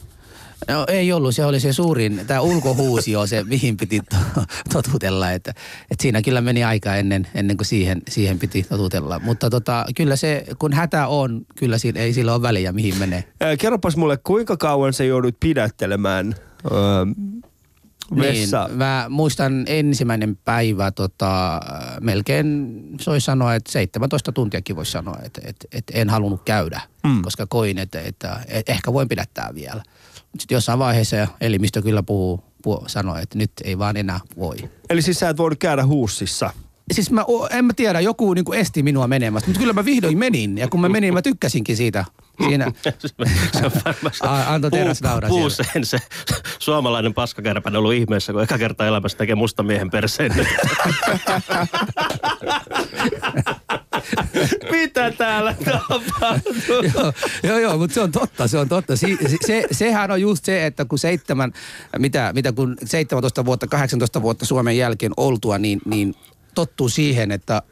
No, 0.68 0.84
ei 0.88 1.12
ollut, 1.12 1.34
se 1.34 1.44
oli 1.44 1.60
se 1.60 1.72
suurin, 1.72 2.20
tämä 2.26 2.40
ulkohuusio, 2.40 3.26
se 3.26 3.44
mihin 3.44 3.76
piti 3.76 4.00
to- 4.10 4.42
totutella, 4.72 5.30
että, 5.30 5.50
että 5.90 6.02
siinä 6.02 6.22
kyllä 6.22 6.40
meni 6.40 6.64
aika 6.64 6.94
ennen, 6.94 7.26
ennen 7.34 7.56
kuin 7.56 7.66
siihen, 7.66 8.02
siihen 8.08 8.38
piti 8.38 8.62
totutella. 8.62 9.18
Mutta 9.18 9.50
tota, 9.50 9.84
kyllä 9.96 10.16
se, 10.16 10.44
kun 10.58 10.72
hätä 10.72 11.06
on, 11.06 11.46
kyllä 11.56 11.78
siinä, 11.78 12.00
ei 12.00 12.12
sillä 12.12 12.34
ole 12.34 12.42
väliä 12.42 12.72
mihin 12.72 12.98
menee. 12.98 13.24
Kerropas 13.58 13.96
mulle, 13.96 14.16
kuinka 14.16 14.56
kauan 14.56 14.92
sä 14.92 15.04
joudut 15.04 15.36
pidättelemään 15.40 16.34
öö, 16.72 17.06
vessa? 18.16 18.66
Niin, 18.66 18.78
mä 18.78 19.06
muistan 19.08 19.64
ensimmäinen 19.66 20.36
päivä, 20.44 20.90
tota, 20.90 21.60
melkein 22.00 22.80
se 23.00 23.10
olisi 23.10 23.24
sanoa, 23.24 23.54
että 23.54 23.72
17 23.72 24.32
tuntiakin 24.32 24.76
voisi 24.76 24.92
sanoa, 24.92 25.18
että, 25.24 25.40
että, 25.44 25.68
että 25.72 25.92
en 25.96 26.08
halunnut 26.08 26.42
käydä, 26.44 26.80
mm. 27.04 27.22
koska 27.22 27.46
koin, 27.46 27.78
että, 27.78 28.00
että, 28.00 28.40
että 28.48 28.72
ehkä 28.72 28.92
voin 28.92 29.08
pidättää 29.08 29.50
vielä. 29.54 29.82
Sitten 30.38 30.56
jossain 30.56 30.78
vaiheessa 30.78 31.26
elimistö 31.40 31.82
kyllä 31.82 32.02
puhuu, 32.02 32.44
puhuu 32.62 32.84
sanoi, 32.86 33.22
että 33.22 33.38
nyt 33.38 33.52
ei 33.64 33.78
vaan 33.78 33.96
enää 33.96 34.20
voi. 34.38 34.56
Eli 34.90 35.02
siis 35.02 35.18
sä 35.18 35.28
et 35.28 35.38
voinut 35.38 35.58
käydä 35.58 35.86
huussissa? 35.86 36.50
Siis 36.92 37.10
mä, 37.10 37.24
en 37.50 37.64
mä 37.64 37.72
tiedä, 37.76 38.00
joku 38.00 38.34
niinku 38.34 38.52
esti 38.52 38.82
minua 38.82 39.06
menemästä, 39.06 39.48
mutta 39.48 39.60
kyllä 39.60 39.72
mä 39.72 39.84
vihdoin 39.84 40.18
menin. 40.18 40.58
Ja 40.58 40.68
kun 40.68 40.80
mä 40.80 40.88
menin, 40.88 41.14
mä 41.14 41.22
tykkäsinkin 41.22 41.76
siitä. 41.76 42.04
Siinä 42.44 42.72
se 43.52 43.66
on 43.66 43.72
varmaan 43.84 44.14
se 44.14 44.26
A- 44.26 44.54
Anto 44.54 44.70
siellä. 44.70 44.94
Puuseen 45.28 45.84
se 45.84 45.98
suomalainen 46.58 47.14
paskakärpän 47.14 47.76
ollut 47.76 47.92
ihmeessä, 47.92 48.32
kun 48.32 48.42
eka 48.42 48.58
kertaa 48.58 48.86
elämässä 48.86 49.18
tekee 49.18 49.34
musta 49.34 49.62
miehen 49.62 49.90
perseen. 49.90 50.32
Mitä 54.70 55.10
täällä 55.10 55.54
tapahtuu? 55.64 56.82
joo, 56.94 57.12
joo, 57.42 57.58
joo, 57.58 57.78
mutta 57.78 57.94
se 57.94 58.00
on 58.00 58.12
totta, 58.12 58.48
se 58.48 58.58
on 58.58 58.68
totta. 58.68 58.96
Si, 58.96 59.18
se, 59.26 59.36
se, 59.46 59.64
sehän 59.72 60.10
on 60.10 60.20
just 60.20 60.44
se, 60.44 60.66
että 60.66 60.84
kun 60.84 60.98
seitsemän, 60.98 61.52
mitä, 61.98 62.32
mitä 62.34 62.52
kun 62.52 62.76
17 62.84 63.44
vuotta, 63.44 63.66
18 63.66 64.22
vuotta 64.22 64.46
Suomen 64.46 64.76
jälkeen 64.76 65.12
oltua, 65.16 65.58
niin, 65.58 65.80
niin 65.84 66.14
tottuu 66.58 66.88
siihen, 66.88 67.30
että 67.32 67.62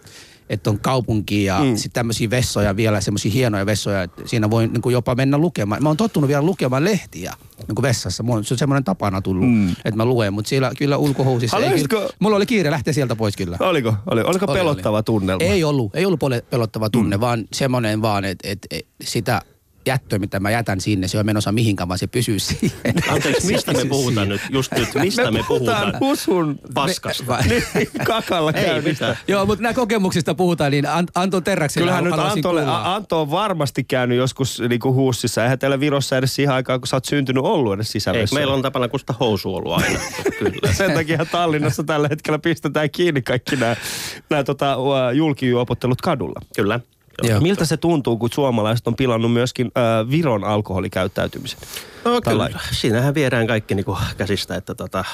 että 0.51 0.71
on 0.71 0.81
kaupunki 0.81 1.45
ja 1.45 1.59
mm. 1.59 1.77
sitten 1.77 1.93
tämmöisiä 1.93 2.31
vessoja 2.31 2.77
vielä, 2.77 3.01
semmoisia 3.01 3.33
hienoja 3.33 3.67
vessoja, 3.67 4.03
että 4.03 4.23
siinä 4.25 4.51
voi 4.51 4.67
niin 4.67 4.83
kuin 4.83 4.93
jopa 4.93 5.15
mennä 5.15 5.39
lukemaan. 5.39 5.83
Mä 5.83 5.89
oon 5.89 5.97
tottunut 5.97 6.29
vielä 6.29 6.43
lukemaan 6.43 6.85
lehtiä 6.85 7.33
niin 7.67 7.75
kuin 7.75 7.83
vessassa. 7.83 8.23
Mulla 8.23 8.39
on, 8.39 8.45
se 8.45 8.55
on 8.55 8.59
semmoinen 8.59 8.85
tapana 8.85 9.23
tullut, 9.23 9.49
mm. 9.49 9.71
että 9.71 9.97
mä 9.97 10.05
luen, 10.05 10.33
mutta 10.33 10.49
siellä 10.49 10.73
kyllä 10.79 10.97
ulkohuusissa. 10.97 11.57
Ei, 11.57 11.63
Haluaisitko- 11.65 11.89
kyllä, 11.89 12.09
mulla 12.19 12.37
oli 12.37 12.47
kiire 12.47 12.71
lähteä 12.71 12.93
sieltä 12.93 13.17
pois 13.17 13.37
kyllä. 13.37 13.57
Oliko? 13.61 13.95
Oli, 14.11 14.21
oliko 14.21 14.47
Oli, 14.49 14.59
pelottava 14.59 14.97
oli. 14.97 15.03
tunnelma? 15.03 15.45
Ei 15.45 15.65
ollut, 15.65 15.97
ei 15.97 16.07
ollut 16.07 16.21
pelottava 16.51 16.91
tunne, 16.91 17.17
mm. 17.17 17.21
vaan 17.21 17.45
semmoinen 17.53 18.03
vaan, 18.03 18.25
että 18.25 18.49
et, 18.49 18.59
et, 18.71 18.87
sitä 19.05 19.43
jättöä, 19.87 20.19
mitä 20.19 20.41
mä 20.41 20.51
jätän 20.51 20.81
sinne, 20.81 21.09
se 21.09 21.19
on 21.19 21.27
menossa 21.27 21.53
mihinkään, 21.53 21.89
vaan 21.89 21.99
se 21.99 22.07
pysyy 22.07 22.39
siihen. 22.39 22.95
Anteeksi, 23.09 23.47
mistä 23.47 23.73
me 23.73 23.85
puhutaan 23.85 24.27
siihen. 24.27 24.29
nyt? 24.29 24.41
Just 24.51 24.73
nyt, 24.73 24.89
mistä 24.95 25.31
me, 25.31 25.45
puhutaan? 25.49 25.95
husun 26.01 26.59
Paskasta. 26.75 27.27
Va- 27.27 27.39
niin, 27.39 27.63
kakalla 28.07 28.53
Ei 28.53 28.81
mitään. 28.83 29.19
Joo, 29.29 29.47
mutta 29.47 29.63
nämä 29.63 29.75
kokemuksista 29.75 30.35
puhutaan, 30.35 30.71
niin 30.73 30.85
Ant- 30.85 31.13
Anton 31.15 31.45
Terraksella 31.45 31.85
Kyllähän 31.85 32.05
nyt 32.05 32.15
Antolle, 32.19 32.65
Anto 32.67 33.21
on 33.21 33.31
varmasti 33.31 33.85
käynyt 33.85 34.19
joskus 34.19 34.63
niinku 34.69 34.95
huussissa. 34.95 35.43
Eihän 35.43 35.59
teillä 35.59 35.81
Virossa 35.81 36.17
edes 36.17 36.35
siihen 36.35 36.55
aikaan, 36.55 36.81
kun 36.81 36.89
sä 36.89 36.97
oot 36.97 37.05
syntynyt 37.05 37.45
ollut 37.45 37.73
edes 37.75 37.87
Ei, 37.87 37.93
sisävessä. 37.93 38.37
meillä 38.37 38.55
on 38.55 38.63
tapana 38.63 38.89
kusta 38.89 39.15
housu 39.21 39.55
ollut 39.55 39.73
aina. 39.73 40.01
Kyllä. 40.39 40.73
Sen 40.73 40.93
takia 40.93 41.25
Tallinnassa 41.25 41.85
tällä 41.85 42.09
hetkellä 42.09 42.39
pistetään 42.39 42.91
kiinni 42.91 43.23
kaikki 43.23 43.57
nämä, 43.57 43.77
nämä 44.31 44.45
tota, 44.45 44.77
julkijuopottelut 45.15 46.01
kadulla. 46.01 46.41
Kyllä. 46.57 46.81
Joo. 47.23 47.41
Miltä 47.41 47.65
se 47.65 47.77
tuntuu, 47.77 48.17
kun 48.17 48.31
suomalaiset 48.35 48.87
on 48.87 48.97
pilannut 48.97 49.33
myöskin 49.33 49.71
äh, 49.77 50.11
Viron 50.11 50.45
alkoholikäyttäytymisen? 50.45 51.59
No 52.05 52.21
Tällä- 52.21 52.47
kyllä, 52.47 52.61
siinähän 52.73 53.15
viedään 53.15 53.47
kaikki 53.47 53.75
niinku 53.75 53.99
käsistä, 54.17 54.57
että 54.57 54.75
tota, 54.75 55.05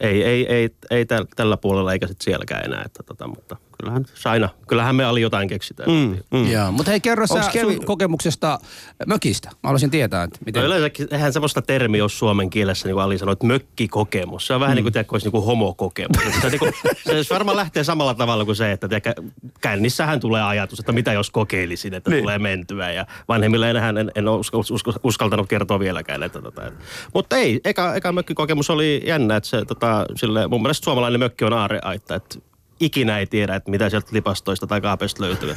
ei, 0.00 0.24
ei, 0.24 0.46
ei, 0.52 0.70
ei 0.90 1.06
täl, 1.06 1.24
tällä 1.36 1.56
puolella 1.56 1.92
eikä 1.92 2.06
sitten 2.06 2.24
sielläkään 2.24 2.64
enää. 2.64 2.82
Että 2.86 3.02
tota, 3.02 3.26
mutta 3.26 3.56
kyllähän, 3.78 4.04
se 4.14 4.28
aina, 4.28 4.48
kyllähän 4.68 4.96
me 4.96 5.04
Ali 5.04 5.20
jotain 5.20 5.48
keksitään. 5.48 5.90
Mm, 5.90 6.38
mm. 6.38 6.50
Joo, 6.50 6.72
mutta 6.72 6.90
hei 6.90 7.00
kerro 7.00 7.26
sä 7.26 7.40
Kevin- 7.52 7.76
sun 7.76 7.84
kokemuksesta 7.84 8.58
mökistä. 9.06 9.48
Mä 9.48 9.56
haluaisin 9.62 9.90
tietää, 9.90 10.22
että 10.22 10.38
miten... 10.46 10.60
No 10.62 10.66
yleensäkin, 10.66 11.08
eihän 11.10 11.32
semmoista 11.32 11.62
termiä 11.62 12.04
ole 12.04 12.08
suomen 12.08 12.50
kielessä, 12.50 12.88
niin 12.88 12.94
kuin 12.94 13.04
Ali 13.04 13.18
sanoi, 13.18 13.32
että 13.32 13.46
mökkikokemus. 13.46 14.46
Se 14.46 14.54
on 14.54 14.60
vähän 14.60 14.74
mm. 14.74 14.76
niin 14.76 14.84
kuin, 14.84 14.92
tiedätkö, 14.92 15.14
olisi 15.14 15.26
niin 15.26 15.32
kuin 15.32 15.44
homokokemus. 15.44 16.22
Että 16.26 16.40
Se, 16.40 16.48
niin 16.48 16.58
kuin, 16.58 16.72
se 17.24 17.34
varmaan 17.34 17.56
lähtee 17.56 17.84
samalla 17.84 18.14
tavalla 18.14 18.44
kuin 18.44 18.56
se, 18.56 18.72
että 18.72 18.88
tiedätkö, 18.88 19.22
kännissähän 19.60 20.20
tulee 20.20 20.42
ajatus, 20.42 20.78
että 20.80 20.92
mitä 20.92 21.12
jos 21.12 21.30
kokeilisin, 21.30 21.94
että 21.94 22.10
Niin. 22.10 22.22
tulee 22.22 22.38
mentyä. 22.38 22.92
Ja 22.92 23.06
vanhemmille 23.28 23.70
enää 23.70 23.88
en, 23.88 24.12
en 24.14 24.28
ole 24.28 24.38
usko, 24.38 24.58
usko, 24.70 24.92
uskaltanut 25.02 25.48
kertoa 25.48 25.78
vieläkään. 25.78 26.22
Että, 26.22 26.42
tota, 26.42 26.66
et. 26.66 26.74
Mutta 27.14 27.36
ei, 27.36 27.60
eka, 27.64 27.94
eka 27.94 28.12
mökkikokemus 28.12 28.70
oli 28.70 29.02
jännä, 29.06 29.36
että 29.36 29.48
se, 29.48 29.64
tota, 29.64 30.06
sille, 30.16 30.48
mun 30.48 30.62
mielestä 30.62 30.84
suomalainen 30.84 31.20
mökki 31.20 31.44
on 31.44 31.52
aareaitta. 31.52 32.14
Että 32.14 32.38
ikinä 32.80 33.18
ei 33.18 33.26
tiedä, 33.26 33.54
että 33.54 33.70
mitä 33.70 33.90
sieltä 33.90 34.08
lipastoista 34.12 34.66
tai 34.66 34.80
kaapesta 34.80 35.22
löytyy. 35.22 35.54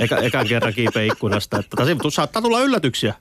Eka, 0.00 0.16
ekan 0.16 0.46
kerran 0.48 0.74
kiipeä 0.74 1.02
ikkunasta. 1.02 1.58
Että, 1.58 1.76
tai 1.76 1.96
saattaa 2.12 2.42
tulla 2.42 2.60
yllätyksiä. 2.60 3.14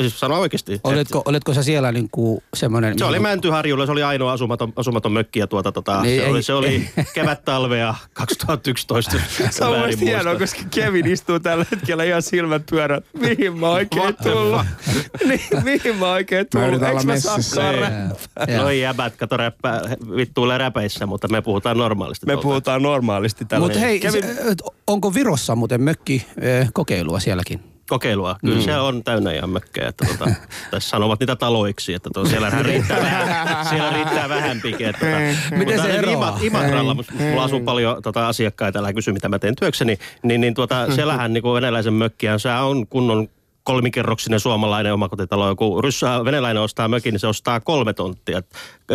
Siis 0.00 0.20
sanoa 0.20 0.38
oikeasti. 0.38 0.80
Oletko, 0.84 1.22
oletko 1.24 1.54
sä 1.54 1.62
siellä 1.62 1.92
niinku 1.92 2.42
semmoinen... 2.54 2.98
Se 2.98 3.04
oli 3.04 3.18
Mäntyharjulla, 3.18 3.86
se 3.86 3.92
oli 3.92 4.02
ainoa 4.02 4.32
asumaton, 4.32 4.72
asumaton 4.76 5.12
mökki 5.12 5.38
ja 5.38 5.46
tuota, 5.46 5.72
tota, 5.72 6.02
Niin, 6.02 6.20
se, 6.20 6.24
ei- 6.24 6.30
oli, 6.32 6.42
se 6.42 6.52
oli 6.52 6.88
kevät-talvea 7.14 7.94
2011. 8.12 9.12
Se 9.50 9.64
on 9.64 9.78
mielestäni 9.78 10.10
hienoa, 10.10 10.38
koska 10.38 10.60
Kevin 10.74 11.06
istuu 11.06 11.40
tällä 11.40 11.66
hetkellä 11.70 12.04
ihan 12.04 12.22
silmät 12.22 12.62
pyörät. 12.70 13.04
Mihin 13.18 13.58
mä 13.58 13.68
oikein 13.70 14.16
tullut? 14.22 14.62
niin, 15.28 15.40
mihin 15.64 15.96
mä 15.96 16.12
oikein 16.12 16.46
tullut? 16.52 16.82
Eikö 16.82 17.02
mä 17.04 17.14
karre- 17.14 18.50
Joo. 18.52 18.62
No 18.62 18.68
ei 18.68 18.80
jäbät, 18.80 19.16
kato 19.16 19.36
räppää, 19.36 19.80
vittuilee 20.16 20.58
räpeissä, 20.58 21.06
mutta 21.06 21.28
me 21.28 21.42
puhutaan 21.42 21.78
normaalisti. 21.78 22.26
Me 22.26 22.32
tuolta. 22.32 22.42
puhutaan 22.42 22.82
normaalisti 22.82 23.44
tällä 23.44 23.66
Mutta 23.66 23.78
hei, 23.78 24.00
Kevin, 24.00 24.24
se, 24.24 24.54
onko 24.86 25.14
Virossa 25.14 25.56
muuten 25.56 25.82
mökki 25.82 26.26
kokeilua 26.72 27.20
sielläkin? 27.20 27.73
Kokeilua. 27.88 28.36
Kyllä 28.40 28.56
mm. 28.56 28.62
se 28.62 28.76
on 28.76 29.04
täynnä 29.04 29.32
ihan 29.32 29.50
mökkejä. 29.50 29.88
Että 29.88 30.04
tota, 30.06 30.30
tässä 30.70 30.88
sanovat 30.88 31.20
niitä 31.20 31.36
taloiksi, 31.36 31.94
että 31.94 32.10
to, 32.14 32.26
siellä 32.28 32.50
riittää 32.50 33.02
vähän, 33.02 33.66
siellä 33.66 33.90
riittää 33.90 34.28
vähän 34.28 34.60
pike. 34.60 34.88
Että, 34.88 35.06
tota, 35.06 35.56
Miten 35.56 35.76
mutta 35.76 35.82
se 35.82 35.98
eroaa? 35.98 36.38
Ima- 36.38 36.44
Imatralla, 36.44 36.96
mulla 37.18 37.44
asuu 37.44 37.60
paljon 37.60 38.02
tota, 38.02 38.28
asiakkaita, 38.28 38.78
älä 38.78 38.92
kysy 38.92 39.12
mitä 39.12 39.28
mä 39.28 39.38
teen 39.38 39.56
työkseni, 39.56 39.98
niin, 40.22 40.40
niin 40.40 40.54
tuota, 40.54 40.94
siellähän 40.94 41.32
niin 41.32 41.44
venäläisen 41.44 41.94
mökkiä, 41.94 42.38
se 42.38 42.50
on 42.52 42.86
kunnon 42.86 43.28
kolmikerroksinen 43.64 44.40
suomalainen 44.40 44.94
omakotitalo. 44.94 45.48
Joku 45.48 45.82
ryssä, 45.82 46.24
venäläinen 46.24 46.62
ostaa 46.62 46.88
mökin, 46.88 47.12
niin 47.12 47.20
se 47.20 47.26
ostaa 47.26 47.60
kolme 47.60 47.92
tonttia. 47.92 48.38
Et 48.38 48.46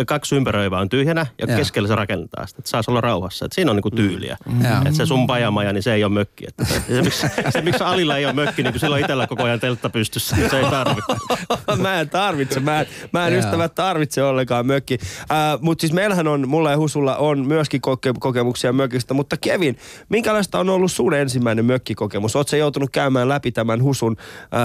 Kaksi 0.06 0.36
ympäröivää 0.36 0.80
on 0.80 0.88
tyhjänä 0.88 1.26
ja 1.38 1.46
Joo. 1.48 1.56
keskellä 1.56 1.88
se 1.88 1.94
rakentaa 1.94 2.46
sitä. 2.46 2.60
Että 2.60 2.70
saisi 2.70 2.90
olla 2.90 3.00
rauhassa. 3.00 3.44
Et 3.46 3.52
siinä 3.52 3.70
on 3.70 3.76
niinku 3.76 3.90
tyyliä. 3.90 4.36
Joo. 4.64 4.76
Että 4.76 4.92
se 4.92 5.06
sun 5.06 5.26
pajamaja, 5.26 5.72
niin 5.72 5.82
se 5.82 5.94
ei 5.94 6.04
ole 6.04 6.12
mökki. 6.12 6.44
Että 6.48 6.64
se, 6.64 7.02
miksi, 7.02 7.26
se, 7.52 7.60
miksi 7.60 7.84
Alilla 7.84 8.16
ei 8.16 8.24
ole 8.24 8.32
mökki, 8.32 8.62
niin 8.62 8.72
kun 8.72 8.80
sillä 8.80 8.94
on 8.94 9.00
itsellä 9.00 9.26
koko 9.26 9.42
ajan 9.42 9.60
teltta 9.60 9.90
pystyssä. 9.90 10.36
niin 10.36 10.50
Se 10.50 10.58
ei 10.58 10.70
tarvi. 10.70 11.00
mä 11.82 12.00
en 12.00 12.10
tarvitse, 12.10 12.60
mä 12.60 12.80
en, 12.80 12.86
mä 13.12 13.26
en 13.26 13.34
ystävät 13.34 13.74
tarvitse 13.74 14.22
ollenkaan 14.22 14.66
mökki. 14.66 14.98
Äh, 15.20 15.36
mutta 15.60 15.80
siis 15.80 15.92
meillähän 15.92 16.28
on, 16.28 16.48
mulla 16.48 16.70
ja 16.70 16.76
Husulla 16.76 17.16
on 17.16 17.46
myöskin 17.46 17.80
koke- 17.86 18.14
kokemuksia 18.20 18.72
mökistä, 18.72 19.14
mutta 19.14 19.36
Kevin, 19.36 19.78
minkälaista 20.08 20.58
on 20.58 20.68
ollut 20.68 20.92
sun 20.92 21.14
ensimmäinen 21.14 21.64
mökkikokemus? 21.64 22.36
Oletko 22.36 22.56
joutunut 22.56 22.90
käymään 22.90 23.28
läpi 23.28 23.52
tämän 23.52 23.82
Husun, 23.82 24.16
äh, 24.42 24.59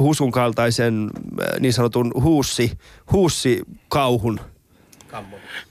Husun 0.00 0.30
kaltaisen 0.30 1.10
äh, 1.40 1.60
niin 1.60 1.72
sanotun 1.72 2.12
huussi, 2.22 2.78
huussikauhun? 3.12 4.40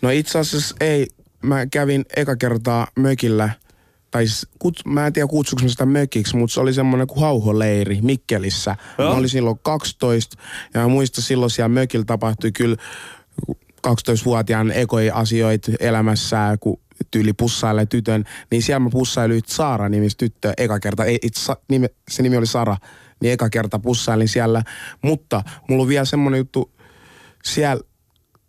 No 0.02 0.10
itse 0.10 0.40
asiassa 0.40 0.76
ei. 0.80 1.08
Mä 1.42 1.66
kävin 1.66 2.06
eka 2.16 2.36
kertaa 2.36 2.88
mökillä, 2.96 3.50
tai 4.12 4.28
siis, 4.28 4.48
kut, 4.60 4.80
mä 4.86 5.08
en 5.08 5.14
tiedä 5.14 5.28
kutsuks 5.28 5.64
mä 5.64 5.70
sitä 5.70 5.86
mökiksi, 5.86 6.38
mutta 6.38 6.54
se 6.54 6.60
oli 6.60 6.74
semmoinen 6.74 7.08
kuin 7.08 7.22
hauholeiri 7.22 8.00
Mikkelissä. 8.02 8.76
Mä 8.98 9.10
olin 9.10 9.30
silloin 9.30 9.60
12 9.64 10.38
ja 10.74 10.82
mä 10.82 10.88
muistan 10.88 11.24
silloin 11.24 11.52
siellä 11.52 11.70
mökillä 11.70 12.06
tapahtui 12.06 12.52
kyllä 12.52 12.76
12-vuotiaan 13.88 14.72
ekoi 14.72 15.12
asioita 15.12 15.72
elämässä, 15.80 16.58
kun 16.60 16.80
tyyli 17.12 17.34
pussailee 17.34 17.86
tytön, 17.86 18.24
niin 18.52 18.64
siellä 18.64 18.80
mä 18.80 18.90
pussailin 18.90 19.42
Saara 19.46 19.90
nimistä 19.90 20.20
tyttöä 20.20 20.54
eka 20.58 20.80
kerta. 20.80 21.06
Ei, 21.06 21.20
itse, 21.22 21.54
nime, 21.70 21.90
se 22.10 22.24
nimi 22.24 22.38
oli 22.38 22.48
Sara, 22.48 22.78
niin 23.24 23.34
eka 23.34 23.50
kerta 23.50 23.80
pussailin 23.80 24.28
siellä. 24.28 24.64
Mutta 25.02 25.44
mulla 25.70 25.82
on 25.82 25.90
vielä 25.90 26.06
semmoinen 26.06 26.38
juttu, 26.38 26.72
siellä 27.44 27.84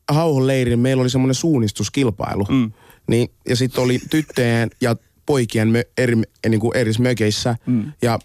Hauhon 0.08 0.46
leirin 0.46 0.78
meillä 0.78 1.00
oli 1.00 1.10
semmoinen 1.10 1.34
suunnistuskilpailu. 1.34 2.44
Mm. 2.44 2.72
Niin, 3.08 3.28
ja 3.48 3.56
sitten 3.56 3.84
oli 3.84 4.00
tyttöjen 4.10 4.70
ja 4.80 4.96
poikien 5.26 5.68
mö, 5.68 5.82
eri, 5.98 6.16
niin 6.48 6.60
kuin 6.60 6.76
eri 6.76 6.92
mökeissä. 6.98 7.56
Mm. 7.66 7.92
Ja 8.02 8.18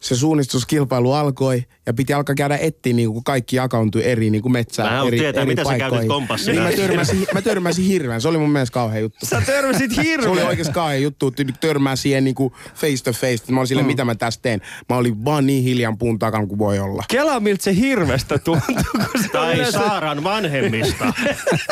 se 0.00 0.16
suunnistuskilpailu 0.16 1.12
alkoi 1.12 1.64
ja 1.86 1.94
piti 1.94 2.12
alkaa 2.12 2.34
käydä 2.34 2.56
etsiä, 2.60 2.92
niin 2.92 3.12
kuin 3.12 3.24
kaikki 3.24 3.56
jakauntui 3.56 4.04
eri 4.04 4.30
niin 4.30 4.42
kuin 4.42 4.52
metsään. 4.52 4.88
Mä 4.88 4.96
haluan 4.96 5.08
eri, 5.08 5.18
tietää, 5.18 5.42
eri 5.42 5.48
mitä 5.50 5.62
sä 5.62 5.64
paikkoihin. 5.68 5.90
käytit 5.92 6.08
kompassina. 6.08 6.52
Niin 6.68 6.80
mä 6.80 6.86
törmäsin, 6.86 7.26
mä 7.34 7.42
törmäsin 7.42 7.84
hirveän. 7.84 8.20
Se 8.20 8.28
oli 8.28 8.38
mun 8.38 8.50
mielestä 8.50 8.74
kauhean 8.74 9.02
juttu. 9.02 9.26
Sä 9.26 9.40
törmäsit 9.46 9.92
Se 9.94 10.00
oli 10.00 10.08
hirveän. 10.08 10.46
oikeasti 10.46 10.72
kauhean 10.72 11.02
juttu, 11.02 11.28
että 11.28 11.44
törmää 11.60 11.96
siihen 11.96 12.24
niin 12.24 12.34
kuin 12.34 12.52
face 12.74 13.04
to 13.04 13.12
face. 13.12 13.52
Mä 13.52 13.60
olin 13.60 13.68
silleen, 13.68 13.86
mm. 13.86 13.90
mitä 13.90 14.04
mä 14.04 14.14
tästä 14.14 14.42
teen. 14.42 14.60
Mä 14.88 14.96
olin 14.96 15.24
vaan 15.24 15.46
niin 15.46 15.62
hiljan 15.64 15.98
puun 15.98 16.18
takana 16.18 16.46
kuin 16.46 16.58
voi 16.58 16.78
olla. 16.78 17.04
Kela, 17.08 17.40
miltä 17.40 17.64
se 17.64 17.74
hirvestä 17.76 18.38
tuntuu, 18.38 18.76
kun 19.12 19.22
se 19.22 19.28
Tai 19.28 19.54
yleensä- 19.54 19.78
Saaran 19.78 20.24
vanhemmista. 20.24 21.12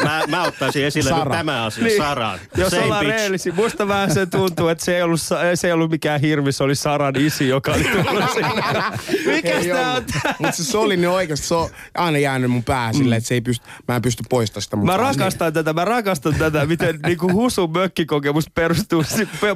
Mä, 0.03 0.23
mä 0.29 0.43
ottaisin 0.43 0.85
esille 0.85 1.11
nyt 1.11 1.19
Sara. 1.19 1.37
tämä 1.37 1.65
asia, 1.65 1.85
Niin. 1.85 1.97
Saran. 1.97 2.39
Jos 2.57 2.71
Same 2.71 2.83
ollaan 2.85 3.05
bitch. 3.07 3.19
reellisiä, 3.19 3.53
musta 3.57 3.89
vähän 3.89 4.15
se 4.15 4.27
tuntuu, 4.27 4.69
että 4.69 4.85
se 4.85 4.97
ei 4.97 5.03
ollut, 5.03 5.21
se 5.55 5.67
ei 5.67 5.73
ollut 5.73 5.91
mikään 5.91 6.21
hirvi, 6.21 6.53
se 6.53 6.65
oli 6.65 6.75
Saran 6.75 7.17
isi, 7.17 7.49
joka 7.49 7.73
oli 7.73 7.85
tullut 7.85 8.25
sinne. 8.35 9.35
Mikäs 9.35 9.67
tää 9.67 9.93
on? 9.93 10.02
Mutta 10.39 10.57
se, 10.57 10.65
se 10.65 10.79
oli 10.79 10.97
niin 10.97 11.09
oikeasti, 11.09 11.47
se 11.47 11.55
on 11.55 11.71
aina 11.95 12.19
jäänyt 12.19 12.51
mun 12.51 12.65
päähän 12.65 12.95
silleen, 12.95 13.17
että 13.19 13.29
se 13.29 13.35
ei 13.35 13.41
pysty, 13.41 13.67
mä 13.89 13.97
en 13.97 14.03
pysty 14.03 14.23
poistamaan 14.31 14.63
sitä. 14.63 14.77
Mä 14.77 14.87
vaan 14.87 15.01
rakastan 15.01 15.53
tätä, 15.53 15.73
mä 15.73 15.85
rakastan 15.85 16.35
tätä, 16.35 16.67
miten 16.67 17.01
niinku 17.07 17.33
Husun 17.33 17.73
mökkikokemus 17.73 18.51
perustuu, 18.55 19.05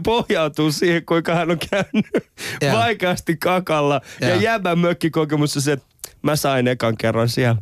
pohjautuu 0.05 0.73
siihen, 0.73 1.05
kuinka 1.05 1.35
hän 1.35 1.51
on 1.51 1.59
käynyt 1.71 2.07
Joo. 2.63 2.77
vaikeasti 2.77 3.37
kakalla. 3.37 4.01
Ja 4.21 4.29
Joo. 4.29 4.41
jäbän 4.41 4.79
mökkikokemus 4.79 5.53
se, 5.53 5.73
että 5.73 5.87
mä 6.27 6.37
sain 6.37 6.69
ekan 6.69 6.97
kerran 6.97 7.29
siellä. 7.29 7.57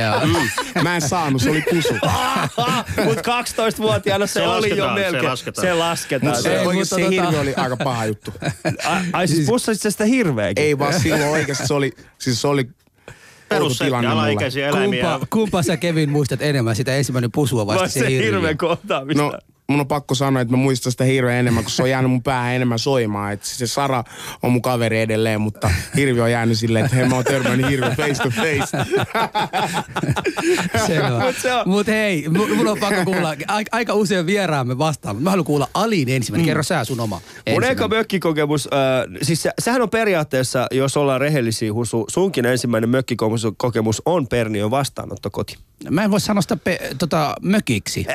Joo. 0.00 0.26
niin. 0.26 0.50
Mä 0.82 0.94
en 0.94 1.00
saanut, 1.02 1.42
se 1.42 1.50
oli 1.50 1.62
pusu. 1.70 1.94
Mut 3.04 3.18
12-vuotiaana 3.18 4.26
se, 4.26 4.32
Se 4.32 4.42
oli 4.42 4.68
jo 4.78 4.86
lasketaan, 4.86 4.98
se 4.98 5.02
melkein. 5.04 5.24
lasketaan. 5.30 5.66
Se 5.66 5.74
lasketaan. 5.74 6.26
Mutta 6.30 6.42
se, 6.42 6.56
Ei, 6.58 6.64
mutta 6.64 6.84
se 6.84 6.96
tota- 6.96 7.10
hirvi 7.10 7.36
oli 7.36 7.54
aika 7.54 7.76
paha 7.76 8.04
juttu. 8.06 8.30
Ai, 8.84 9.02
ai 9.12 9.28
siis 9.28 9.46
pussasit 9.46 9.82
sä 9.82 9.90
sitä 9.90 10.04
hirveäkin? 10.04 10.64
Ei 10.64 10.78
vaan 10.78 11.00
silloin 11.00 11.22
oikeasti 11.30 11.66
se 11.66 11.74
oli, 11.74 11.92
siis 12.18 12.40
se 12.40 12.48
oli 12.48 12.68
Perussetti, 13.48 13.84
tilanne 13.84 14.08
mulle. 14.08 14.22
alaikäisiä 14.22 14.68
eläimiä. 14.68 15.02
Kumpa, 15.10 15.26
kumpa 15.30 15.62
sä 15.62 15.76
Kevin 15.76 16.10
muistat 16.10 16.42
enemmän 16.42 16.76
sitä 16.76 16.94
ensimmäinen 16.96 17.32
pusua 17.32 17.66
Vai 17.66 17.76
vasta 17.76 17.88
se 17.88 18.00
se 18.00 18.10
hirvi? 18.10 18.24
hirveän 18.26 18.56
kohtaamista? 18.58 19.22
No, 19.22 19.38
mun 19.72 19.80
on 19.80 19.88
pakko 19.88 20.14
sanoa, 20.14 20.42
että 20.42 20.52
mä 20.56 20.62
muistan 20.62 20.92
sitä 20.92 21.04
hirveän 21.04 21.38
enemmän, 21.40 21.64
kun 21.64 21.70
se 21.70 21.82
on 21.82 21.90
jäänyt 21.90 22.10
mun 22.10 22.22
päähän 22.22 22.54
enemmän 22.54 22.78
soimaan. 22.78 23.32
Että 23.32 23.46
se 23.46 23.66
Sara 23.66 24.04
on 24.42 24.52
mun 24.52 24.62
kaveri 24.62 25.00
edelleen, 25.00 25.40
mutta 25.40 25.70
hirvi 25.96 26.20
on 26.20 26.30
jäänyt 26.30 26.58
silleen, 26.58 26.84
että 26.84 26.96
hei 26.96 27.08
mä 27.08 27.14
oon 27.14 27.24
törmännyt 27.24 27.70
hirveän 27.70 27.96
face 27.96 28.22
to 28.22 28.30
face. 28.30 28.78
Selvä. 30.86 31.20
Mut 31.26 31.36
se 31.42 31.54
on- 31.54 31.68
Mut 31.68 31.86
hei, 31.86 32.26
mu- 32.28 32.54
mun 32.54 32.68
on 32.68 32.78
pakko 32.78 33.04
kuulla, 33.04 33.28
aika, 33.48 33.68
aika 33.72 33.94
usein 33.94 34.26
vieraamme 34.26 34.78
vastaan, 34.78 35.16
mutta 35.16 35.24
mä 35.24 35.30
haluan 35.30 35.44
kuulla 35.46 35.68
Alin 35.74 36.08
ensimmäinen. 36.08 36.46
Kerro 36.46 36.62
sä 36.62 36.84
sun 36.84 37.00
oma. 37.00 37.20
Mun 37.50 37.64
eka 37.64 37.88
mökkikokemus, 37.88 38.66
äh, 38.72 39.18
siis 39.22 39.42
se, 39.42 39.50
sehän 39.58 39.82
on 39.82 39.90
periaatteessa, 39.90 40.66
jos 40.70 40.96
ollaan 40.96 41.20
rehellisiä 41.20 41.72
Husu, 41.72 42.04
sunkin 42.10 42.46
ensimmäinen 42.46 42.90
mökkikokemus 42.90 43.46
kokemus 43.56 44.02
on 44.06 44.28
Perniön 44.28 44.70
vastaanottokoti. 44.70 45.56
Mä 45.90 46.04
en 46.04 46.10
voi 46.10 46.20
sanoa 46.20 46.42
sitä 46.42 46.56
pe, 46.56 46.78
tota, 46.98 47.34
mökiksi. 47.42 48.06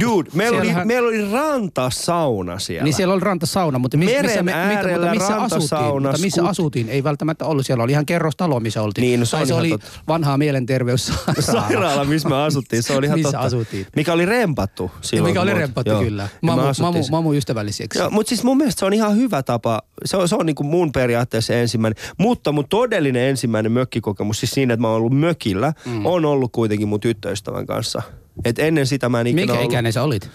Dude, 0.00 0.30
meillä 0.34 0.58
oli, 0.58 0.74
meillä 0.84 1.08
oli 1.08 1.32
rantasauna 1.32 2.58
siellä. 2.58 2.84
Niin 2.84 2.94
siellä 2.94 3.14
oli 3.14 3.20
rantasauna, 3.20 3.78
mutta 3.78 3.96
missä, 3.96 4.14
Meren 4.16 4.30
missä, 4.30 4.42
me, 4.42 4.52
äärellä 4.52 5.06
mutta 5.06 5.24
missä 5.24 5.36
asuttiin? 5.36 6.02
Mutta 6.02 6.18
missä 6.20 6.42
skut- 6.42 6.48
asuttiin? 6.48 6.88
Ei 6.88 7.04
välttämättä 7.04 7.44
ollut. 7.44 7.66
Siellä 7.66 7.84
oli 7.84 7.92
ihan 7.92 8.06
kerrostalo, 8.06 8.60
missä 8.60 8.82
oltiin. 8.82 9.02
Niin, 9.02 9.20
no 9.20 9.26
se 9.26 9.36
tai 9.36 9.46
se 9.46 9.54
oli 9.54 9.68
totta. 9.70 9.86
vanhaa 10.08 10.38
mielenterveyssairaala. 10.38 11.42
Sairaala, 11.42 12.04
missä 12.04 12.28
me 12.28 12.42
asuttiin, 12.44 12.82
se 12.82 12.96
oli 12.96 13.06
ihan 13.06 13.18
Missä 13.18 13.32
totta. 13.32 13.46
asuttiin? 13.46 13.86
Mikä 13.96 14.12
oli 14.12 14.26
rempattu 14.26 14.90
silloin. 15.00 15.30
Mikä 15.30 15.40
oli 15.40 15.54
rempattu, 15.54 15.90
joo. 15.90 16.02
kyllä. 16.02 16.22
Me 16.42 16.46
Mamu, 16.46 16.62
mamu, 16.80 16.98
mamu 17.10 17.34
ystävälliseksi. 17.34 17.98
Joo, 17.98 18.10
mutta 18.10 18.28
siis 18.28 18.44
mun 18.44 18.56
mielestä 18.56 18.78
se 18.78 18.84
on 18.84 18.92
ihan 18.92 19.16
hyvä 19.16 19.42
tapa. 19.42 19.82
Se 20.04 20.16
on, 20.16 20.28
se 20.28 20.36
on 20.36 20.46
niin 20.46 20.56
kuin 20.56 20.66
mun 20.66 20.92
periaatteessa 20.92 21.54
ensimmäinen. 21.54 22.04
Mutta 22.18 22.52
mun 22.52 22.64
todellinen 22.68 23.22
ensimmäinen 23.22 23.72
mökkikokemus, 23.72 24.40
siis 24.40 24.50
siinä, 24.50 24.74
että 24.74 24.80
mä 24.82 24.88
oon 24.88 24.96
ollut 24.96 25.18
mökillä, 25.18 25.72
mm. 25.86 26.06
on 26.06 26.24
ollut 26.24 26.52
kuitenkin 26.52 26.88
mun 26.88 27.00
tyttöystävän 27.04 27.66
kanssa. 27.66 28.02
Et 28.44 28.58
ennen 28.58 28.86
sitä 28.86 29.08
mä 29.08 29.20
en 29.20 29.26
ikinä 29.26 29.40
Minkä 29.40 29.52
ollut. 29.52 29.72
ikäinen 29.72 29.92
sä 29.92 30.02
olit? 30.02 30.30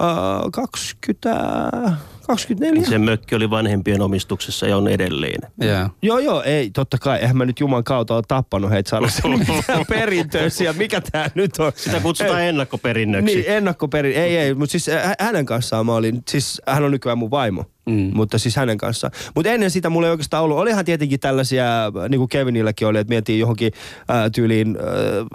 Uh, 0.00 0.50
20, 0.52 1.92
24. 2.26 2.84
Se 2.88 2.98
mökki 2.98 3.34
oli 3.34 3.50
vanhempien 3.50 4.02
omistuksessa 4.02 4.66
ja 4.66 4.76
on 4.76 4.88
edelleen. 4.88 5.40
Joo. 5.60 5.88
Joo, 6.02 6.18
joo, 6.18 6.42
ei, 6.42 6.70
totta 6.70 6.98
kai. 6.98 7.18
Eihän 7.18 7.36
mä 7.36 7.44
nyt 7.44 7.60
Juman 7.60 7.84
kautta 7.84 8.14
ole 8.14 8.22
tappanut 8.28 8.70
heitä 8.70 8.90
saada 8.90 9.06
mitään 9.56 9.86
perintöä 9.88 10.48
siellä. 10.48 10.78
Mikä 10.78 11.00
tää 11.12 11.30
nyt 11.34 11.58
on? 11.58 11.72
Sitä 11.76 12.00
kutsutaan 12.00 12.40
Ei. 12.40 12.48
ennakkoperinnöksi. 12.48 13.34
Niin, 13.34 13.44
ennakkoperin. 13.48 14.16
Ei, 14.16 14.36
ei, 14.36 14.54
mutta 14.54 14.70
siis 14.72 14.86
hä- 14.86 15.14
hänen 15.20 15.46
kanssaan 15.46 15.86
mä 15.86 15.94
olin, 15.94 16.22
siis 16.28 16.62
hän 16.66 16.84
on 16.84 16.90
nykyään 16.90 17.18
mun 17.18 17.30
vaimo, 17.30 17.64
mm. 17.86 18.10
mutta 18.14 18.38
siis 18.38 18.56
hänen 18.56 18.78
kanssaan. 18.78 19.12
Mutta 19.34 19.50
ennen 19.50 19.70
sitä 19.70 19.90
mulla 19.90 20.06
ei 20.06 20.10
oikeastaan 20.10 20.44
ollut, 20.44 20.58
olihan 20.58 20.84
tietenkin 20.84 21.20
tällaisia, 21.20 21.64
niin 22.08 22.18
kuin 22.18 22.28
Kevinilläkin 22.28 22.88
oli, 22.88 22.98
että 22.98 23.08
miettii 23.08 23.38
johonkin 23.38 23.72
äh, 24.10 24.30
tyyliin, 24.34 24.76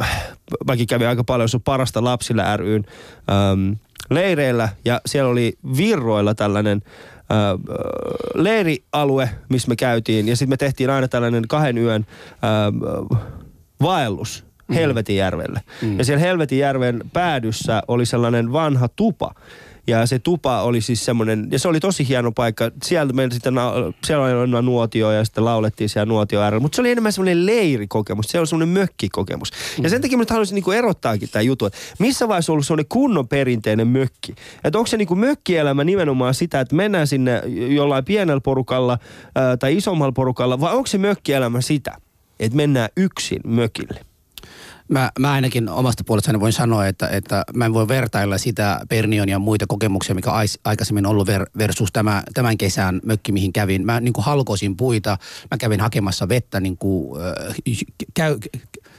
äh, 0.02 0.18
mäkin 0.68 0.88
kävin 0.88 1.08
aika 1.08 1.24
paljon 1.24 1.50
sun 1.50 1.62
parasta 1.62 2.04
lapsilla 2.04 2.58
ryn 2.58 2.86
ähm, 3.32 3.72
leireillä 4.12 4.70
ja 4.86 5.02
siellä 5.06 5.32
oli 5.32 5.54
Virroilla 5.78 6.36
tällainen 6.36 6.82
äh, 7.32 7.38
leirialue, 8.36 9.30
missä 9.50 9.68
me 9.70 9.76
käytiin 9.76 10.28
ja 10.28 10.36
sitten 10.36 10.50
me 10.50 10.58
tehtiin 10.58 10.90
aina 10.90 11.08
tällainen 11.08 11.48
kahden 11.48 11.78
yön 11.78 12.06
äh, 12.32 13.20
vaellus 13.82 14.46
Helvetinjärvelle. 14.74 15.62
Mm. 15.82 15.98
Ja 15.98 16.06
siellä 16.06 16.20
Helvetinjärven 16.20 17.02
päädyssä 17.14 17.82
oli 17.88 18.06
sellainen 18.06 18.54
vanha 18.54 18.88
tupa. 18.88 19.32
Ja 19.88 20.06
se 20.06 20.20
tupa 20.20 20.62
oli 20.62 20.82
siis 20.82 21.06
semmoinen, 21.06 21.48
ja 21.52 21.60
se 21.60 21.68
oli 21.68 21.80
tosi 21.80 22.08
hieno 22.08 22.32
paikka. 22.32 22.72
Sieltä 22.84 23.14
meillä 23.14 23.34
sitten, 23.34 23.54
siellä 24.04 24.26
oli 24.26 24.34
aina 24.34 24.62
nuotio 24.62 25.12
ja 25.12 25.26
sitten 25.26 25.46
laulettiin 25.46 25.90
siellä 25.90 26.06
nuotio 26.06 26.42
äärellä. 26.42 26.62
Mutta 26.62 26.76
se 26.76 26.82
oli 26.82 26.92
enemmän 26.92 27.14
semmoinen 27.14 27.46
leirikokemus, 27.46 28.26
se 28.26 28.40
oli 28.40 28.48
semmoinen 28.48 28.74
mökkikokemus. 28.74 29.52
Ja 29.84 29.90
sen 29.90 30.02
takia 30.02 30.18
mä 30.18 30.24
haluaisin 30.30 30.56
niinku 30.56 30.72
erottaakin 30.72 31.30
tämä 31.30 31.44
juttu, 31.44 31.66
että 31.66 31.80
missä 32.00 32.28
vaiheessa 32.28 32.52
on 32.52 32.54
ollut 32.54 32.66
semmoinen 32.66 32.90
kunnon 32.90 33.28
perinteinen 33.28 33.88
mökki. 33.88 34.36
Että 34.64 34.78
onko 34.78 34.88
se 34.88 34.98
niinku 34.98 35.16
mökkielämä 35.16 35.84
nimenomaan 35.84 36.34
sitä, 36.34 36.60
että 36.60 36.76
mennään 36.76 37.08
sinne 37.08 37.42
jollain 37.70 38.06
pienellä 38.06 38.42
porukalla 38.42 38.98
ää, 39.36 39.58
tai 39.58 39.78
isommalla 39.78 40.12
porukalla, 40.12 40.60
vai 40.60 40.74
onko 40.74 40.88
se 40.88 40.98
mökkielämä 40.98 41.62
sitä, 41.62 41.98
että 42.40 42.56
mennään 42.56 42.90
yksin 42.98 43.42
mökille? 43.46 44.11
Mä, 44.92 45.12
mä 45.20 45.32
ainakin 45.32 45.70
omasta 45.70 46.04
puolestani 46.04 46.40
voin 46.40 46.54
sanoa, 46.54 46.88
että, 46.88 47.08
että 47.08 47.44
mä 47.54 47.66
en 47.66 47.74
voi 47.74 47.88
vertailla 47.88 48.38
sitä 48.38 48.82
Pernion 48.90 49.30
ja 49.30 49.40
muita 49.40 49.66
kokemuksia, 49.68 50.16
mikä 50.16 50.32
ais, 50.32 50.60
aikaisemmin 50.64 51.06
ollut 51.06 51.28
ver, 51.28 51.46
versus 51.58 51.92
tämä, 51.92 52.24
tämän 52.34 52.58
kesän 52.58 53.02
mökki, 53.06 53.32
mihin 53.32 53.54
kävin. 53.54 53.86
Mä 53.86 54.00
niin 54.00 54.14
kuin 54.14 54.26
halkosin 54.26 54.78
puita, 54.78 55.18
mä 55.52 55.58
kävin 55.58 55.80
hakemassa 55.80 56.30
vettä, 56.30 56.60
niin 56.60 56.78
kuin, 56.78 57.22
äh, 57.22 57.56
käy, 58.14 58.38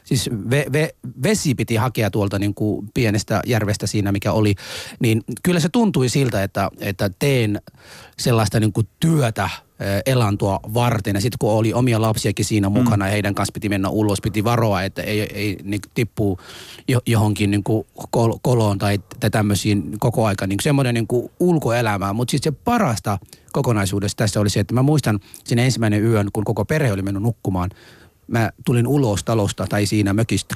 siis 0.05 0.31
ve, 0.51 0.67
ve, 0.73 0.95
vesi 1.23 1.55
piti 1.55 1.77
hakea 1.77 2.11
tuolta 2.11 2.39
niin 2.39 2.55
kuin 2.55 2.89
pienestä 2.95 3.43
järvestä 3.47 3.87
siinä, 3.87 4.13
mikä 4.13 4.33
oli. 4.33 4.55
Niin 5.01 5.23
kyllä 5.43 5.61
se 5.61 5.69
tuntui 5.69 6.09
siltä, 6.09 6.43
että, 6.43 6.71
että 6.81 7.11
teen 7.19 7.61
sellaista 8.19 8.61
niin 8.61 8.73
kuin 8.73 8.89
työtä 9.01 9.51
elantoa 10.07 10.61
varten. 10.75 11.15
Ja 11.15 11.21
sitten 11.21 11.39
kun 11.39 11.51
oli 11.51 11.73
omia 11.73 12.01
lapsiakin 12.01 12.45
siinä 12.45 12.69
mukana 12.69 13.05
mm. 13.05 13.09
ja 13.09 13.13
heidän 13.13 13.35
kanssa 13.35 13.53
piti 13.53 13.69
mennä 13.69 13.89
ulos, 13.89 14.21
piti 14.21 14.45
varoa, 14.45 14.83
että 14.83 15.03
ei, 15.03 15.21
ei 15.21 15.59
niin 15.63 15.81
tippuu 15.95 16.39
johonkin 17.07 17.51
niin 17.51 17.65
kuin 17.65 17.87
kol- 18.11 18.39
koloon 18.43 18.79
tai, 18.79 18.99
tai 19.21 19.31
tämmöisiin 19.31 19.99
koko 19.99 20.27
aika 20.27 20.47
niin 20.47 20.59
semmoinen 20.63 20.95
niin 20.95 21.07
ulkoelämää. 21.41 22.13
Mutta 22.13 22.31
siis 22.31 22.43
se 22.43 22.53
parasta 22.53 23.19
kokonaisuudessa 23.53 24.17
tässä 24.17 24.41
oli 24.41 24.51
se, 24.51 24.61
että 24.61 24.75
mä 24.75 24.83
muistan 24.83 25.21
sinne 25.45 25.65
ensimmäinen 25.65 26.05
yön, 26.05 26.29
kun 26.33 26.45
koko 26.45 26.65
perhe 26.65 26.93
oli 26.93 27.03
mennyt 27.03 27.23
nukkumaan, 27.23 27.71
mä 28.27 28.51
tulin 28.65 28.87
ulos 28.87 29.25
talosta 29.25 29.67
tai 29.67 29.87
siinä 29.87 30.13
mökistä 30.13 30.55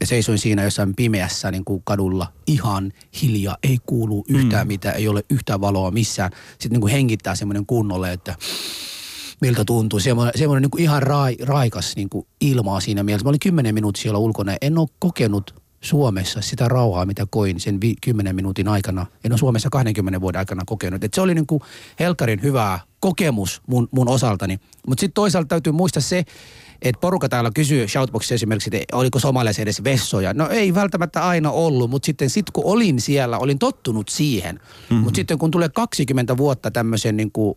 ja 0.00 0.06
seisoin 0.06 0.38
siinä 0.38 0.62
jossain 0.62 0.94
pimeässä 0.94 1.50
niin 1.50 1.64
kuin 1.64 1.82
kadulla 1.84 2.32
ihan 2.46 2.92
hiljaa, 3.22 3.56
ei 3.62 3.78
kuulu 3.86 4.24
yhtään 4.28 4.66
mm. 4.66 4.68
mitään, 4.68 4.96
ei 4.96 5.08
ole 5.08 5.24
yhtään 5.30 5.60
valoa 5.60 5.90
missään. 5.90 6.30
Sitten 6.50 6.70
niin 6.70 6.80
kuin 6.80 6.92
hengittää 6.92 7.34
semmoinen 7.34 7.66
kunnolle, 7.66 8.12
että 8.12 8.36
miltä 9.40 9.64
tuntuu. 9.64 10.00
Semmoinen, 10.00 10.32
semmoinen 10.38 10.62
niin 10.62 10.70
kuin 10.70 10.82
ihan 10.82 11.02
rai, 11.02 11.36
raikas 11.42 11.96
niin 11.96 12.08
kuin 12.08 12.26
ilmaa 12.40 12.80
siinä 12.80 13.02
mielessä. 13.02 13.24
Mä 13.24 13.28
olin 13.28 13.40
kymmenen 13.40 13.74
minuuttia 13.74 14.02
siellä 14.02 14.18
ulkona 14.18 14.52
ja 14.52 14.58
en 14.60 14.78
ole 14.78 14.88
kokenut 14.98 15.64
Suomessa 15.80 16.40
sitä 16.40 16.68
rauhaa, 16.68 17.06
mitä 17.06 17.26
koin 17.30 17.60
sen 17.60 17.80
vi- 17.80 17.96
10 18.02 18.36
minuutin 18.36 18.68
aikana. 18.68 19.06
En 19.24 19.32
ole 19.32 19.38
Suomessa 19.38 19.70
20 19.70 20.20
vuoden 20.20 20.38
aikana 20.38 20.62
kokenut. 20.66 21.04
Et 21.04 21.14
se 21.14 21.20
oli 21.20 21.34
niin 21.34 21.46
kuin 21.46 21.60
helkarin 22.00 22.42
hyvä 22.42 22.80
kokemus 23.00 23.62
mun, 23.66 23.88
mun 23.90 24.08
osaltani. 24.08 24.58
Mutta 24.86 25.00
sitten 25.00 25.14
toisaalta 25.14 25.48
täytyy 25.48 25.72
muistaa 25.72 26.02
se, 26.02 26.24
että 26.84 27.00
porukka 27.00 27.28
täällä 27.28 27.50
kysyy 27.54 27.88
Shoutboxissa 27.88 28.34
esimerkiksi, 28.34 28.70
että 28.72 28.96
oliko 28.96 29.18
somaliassa 29.18 29.62
edes 29.62 29.84
vessoja. 29.84 30.34
No 30.34 30.48
ei 30.48 30.74
välttämättä 30.74 31.28
aina 31.28 31.50
ollut, 31.50 31.90
mutta 31.90 32.06
sitten 32.06 32.30
sit 32.30 32.50
kun 32.50 32.64
olin 32.66 33.00
siellä, 33.00 33.38
olin 33.38 33.58
tottunut 33.58 34.08
siihen. 34.08 34.54
Mm-hmm. 34.54 34.96
Mutta 34.96 35.16
sitten 35.16 35.38
kun 35.38 35.50
tulee 35.50 35.68
20 35.68 36.36
vuotta 36.36 36.70
tämmöisen 36.70 37.16
niin 37.16 37.32
kuin 37.32 37.56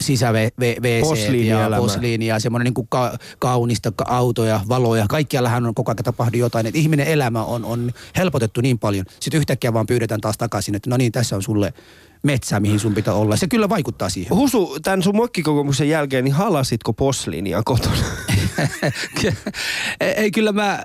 sisä 0.00 0.26
ja 0.26 1.80
posliini 1.80 2.26
ja 2.26 2.38
semmoinen 2.40 2.64
niin 2.64 2.74
kuin 2.74 2.88
ka- 2.88 3.18
kaunista 3.38 3.92
ka- 3.92 4.04
autoja, 4.08 4.60
valoja. 4.68 5.06
Kaikkiallahan 5.08 5.66
on 5.66 5.74
koko 5.74 5.90
ajan 5.90 6.04
tapahdu 6.04 6.38
jotain. 6.38 6.66
Että 6.66 6.78
ihminen 6.78 7.06
elämä 7.06 7.44
on, 7.44 7.64
on 7.64 7.92
helpotettu 8.16 8.60
niin 8.60 8.78
paljon. 8.78 9.06
Sitten 9.20 9.38
yhtäkkiä 9.38 9.72
vaan 9.72 9.86
pyydetään 9.86 10.20
taas 10.20 10.38
takaisin, 10.38 10.74
että 10.74 10.90
no 10.90 10.96
niin, 10.96 11.12
tässä 11.12 11.36
on 11.36 11.42
sulle 11.42 11.72
metsä, 12.22 12.60
mihin 12.60 12.80
sun 12.80 12.94
pitää 12.94 13.14
olla. 13.14 13.36
Se 13.36 13.46
kyllä 13.48 13.68
vaikuttaa 13.68 14.08
siihen. 14.08 14.36
Husu, 14.36 14.78
tämän 14.82 15.02
sun 15.02 15.16
mokkikokemuksen 15.16 15.88
jälkeen, 15.88 16.24
niin 16.24 16.34
halasitko 16.34 16.92
posliinia 16.92 17.62
kotona? 17.64 17.96
ei, 20.00 20.30
kyllä 20.30 20.52
mä 20.52 20.82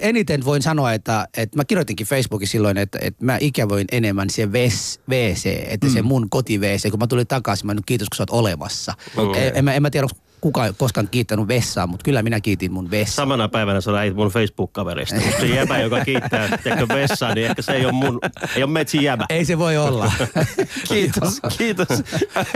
eniten 0.00 0.44
voin 0.44 0.62
sanoa, 0.62 0.92
että, 0.92 1.28
että 1.36 1.56
mä 1.56 1.64
kirjoitinkin 1.64 2.06
Facebookissa 2.06 2.52
silloin, 2.52 2.78
että, 2.78 2.98
että 3.02 3.24
mä 3.24 3.38
ikävoin 3.40 3.86
enemmän 3.92 4.30
se 4.30 4.52
ves, 4.52 5.00
WC, 5.08 5.46
että 5.66 5.86
mm. 5.86 5.92
se 5.92 6.02
mun 6.02 6.30
koti 6.30 6.60
WC. 6.60 6.90
Kun 6.90 7.00
mä 7.00 7.06
tulin 7.06 7.26
takaisin, 7.26 7.66
mä 7.66 7.74
nyt 7.74 7.86
kiitos 7.86 8.08
kun 8.08 8.16
sä 8.16 8.22
oot 8.22 8.30
olemassa. 8.30 8.94
Okay. 9.16 9.42
En, 9.42 9.52
en, 9.56 9.64
mä, 9.64 9.74
en 9.74 9.82
mä 9.82 9.90
tiedä, 9.90 10.06
kuka 10.08 10.27
ei 10.44 10.72
koskaan 10.76 11.08
kiittänyt 11.10 11.48
vessaa, 11.48 11.86
mutta 11.86 12.04
kyllä 12.04 12.22
minä 12.22 12.40
kiitin 12.40 12.72
mun 12.72 12.90
vessaa. 12.90 13.22
Samana 13.22 13.48
päivänä 13.48 13.80
sä 13.80 13.92
lähit 13.92 14.14
mun 14.14 14.30
Facebook-kaverista. 14.30 15.14
Mutta 15.14 15.40
se 15.40 15.46
jäbä, 15.46 15.78
joka 15.78 16.04
kiittää 16.04 16.58
teikö 16.64 16.88
vessaa, 16.88 17.34
niin 17.34 17.46
ehkä 17.46 17.62
se 17.62 17.72
ei 17.72 17.84
ole 17.84 17.92
mun, 17.92 18.20
ei 18.56 18.62
ole 18.62 18.70
metsi 18.70 19.04
jäbä. 19.04 19.26
Ei 19.28 19.44
se 19.44 19.58
voi 19.58 19.76
olla. 19.76 20.12
kiitos, 20.88 21.40
kiitos. 21.58 21.88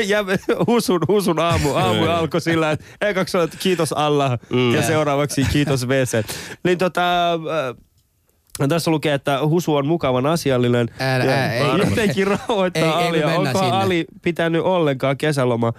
Jäbä, 0.04 0.38
husun, 0.66 1.00
husun 1.08 1.38
aamu, 1.38 1.74
aamu 1.74 2.04
alkoi 2.04 2.40
sillä, 2.40 2.70
että 2.70 2.84
ekaksi 3.00 3.36
olet 3.36 3.56
kiitos 3.58 3.92
Allah 3.92 4.38
mm. 4.50 4.74
ja 4.74 4.82
seuraavaksi 4.82 5.46
kiitos 5.52 5.88
WC. 5.88 6.24
Niin 6.64 6.78
tota... 6.78 7.02
No 8.60 8.68
tässä 8.68 8.90
lukee, 8.90 9.14
että 9.14 9.46
Husu 9.46 9.74
on 9.74 9.86
mukavan 9.86 10.26
asiallinen. 10.26 10.88
Älä, 11.00 11.24
ja 11.24 11.52
ei, 11.52 11.62
jotenkin 11.78 12.26
rauhoittaa 12.26 13.00
ei, 13.00 13.08
Alia. 13.08 13.26
Onko 13.26 13.58
sinne. 13.58 13.70
Ali 13.70 14.04
pitänyt 14.22 14.62
ollenkaan 14.62 15.16
kesäloma? 15.16 15.72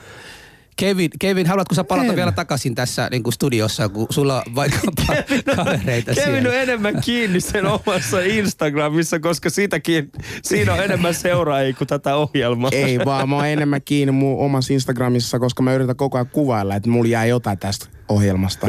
Kevin, 0.76 1.10
Kevin, 1.20 1.48
haluatko 1.48 1.76
sä 1.76 1.84
palata 1.84 2.10
en. 2.10 2.16
vielä 2.16 2.32
takaisin 2.32 2.76
tässä 2.76 3.08
niin 3.12 3.24
kuin 3.24 3.34
studiossa, 3.34 3.90
kun 3.90 4.08
sulla 4.10 4.44
on 4.48 4.56
vaikka 4.56 4.80
kavereita 5.56 6.14
Kevin 6.14 6.24
siellä? 6.24 6.50
on 6.50 6.56
enemmän 6.56 7.02
kiinni 7.02 7.42
sen 7.42 7.66
omassa 7.66 8.20
Instagramissa, 8.20 9.20
koska 9.20 9.50
siitäkin, 9.50 10.12
siinä 10.44 10.74
on 10.74 10.84
enemmän 10.84 11.14
seuraajia 11.14 11.74
kuin 11.74 11.88
tätä 11.88 12.16
ohjelmaa. 12.16 12.70
Ei 12.74 13.00
vaan, 13.06 13.30
mä 13.30 13.36
oon 13.36 13.48
enemmän 13.48 13.82
kiinni 13.82 14.12
mun 14.12 14.46
omassa 14.46 14.74
Instagramissa, 14.74 15.40
koska 15.40 15.64
mä 15.64 15.74
yritän 15.74 15.96
koko 15.96 16.18
ajan 16.18 16.28
kuvailla, 16.28 16.76
että 16.76 16.90
mulla 16.90 17.10
jää 17.10 17.26
jotain 17.26 17.60
tästä 17.60 17.86
ohjelmasta, 18.10 18.68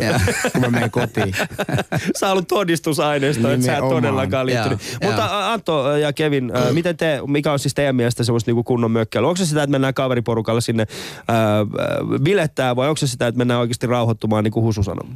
kun 0.52 0.60
mä 0.60 0.68
menen 0.70 0.90
kotiin. 0.90 1.34
Sä 2.20 2.30
ollut 2.30 2.48
todistusaineisto, 2.48 3.50
että 3.50 3.66
sä 3.66 3.76
et 3.76 3.88
todellakaan 3.88 4.46
liittynyt. 4.46 4.78
Ja, 5.00 5.08
Mutta 5.08 5.52
Antto 5.52 5.96
ja 5.96 6.12
Kevin, 6.12 6.44
mm. 6.44 6.74
miten 6.74 6.96
te, 6.96 7.20
mikä 7.26 7.52
on 7.52 7.58
siis 7.58 7.74
teidän 7.74 7.96
mielestä 7.96 8.24
semmoista 8.24 8.48
niinku 8.48 8.64
kunnon 8.64 8.90
mökkäilyä? 8.90 9.28
Onko 9.28 9.36
se 9.36 9.46
sitä, 9.46 9.62
että 9.62 9.70
mennään 9.70 9.94
kaveriporukalla 9.94 10.60
sinne 10.60 10.82
äh, 10.82 12.20
bilettää 12.22 12.76
vai 12.76 12.88
onko 12.88 12.96
se 12.96 13.06
sitä, 13.06 13.26
että 13.26 13.38
mennään 13.38 13.60
oikeasti 13.60 13.86
rauhoittumaan, 13.86 14.44
niin 14.44 14.52
kuin 14.52 14.64
Husu 14.64 14.82
sanoi? 14.82 15.08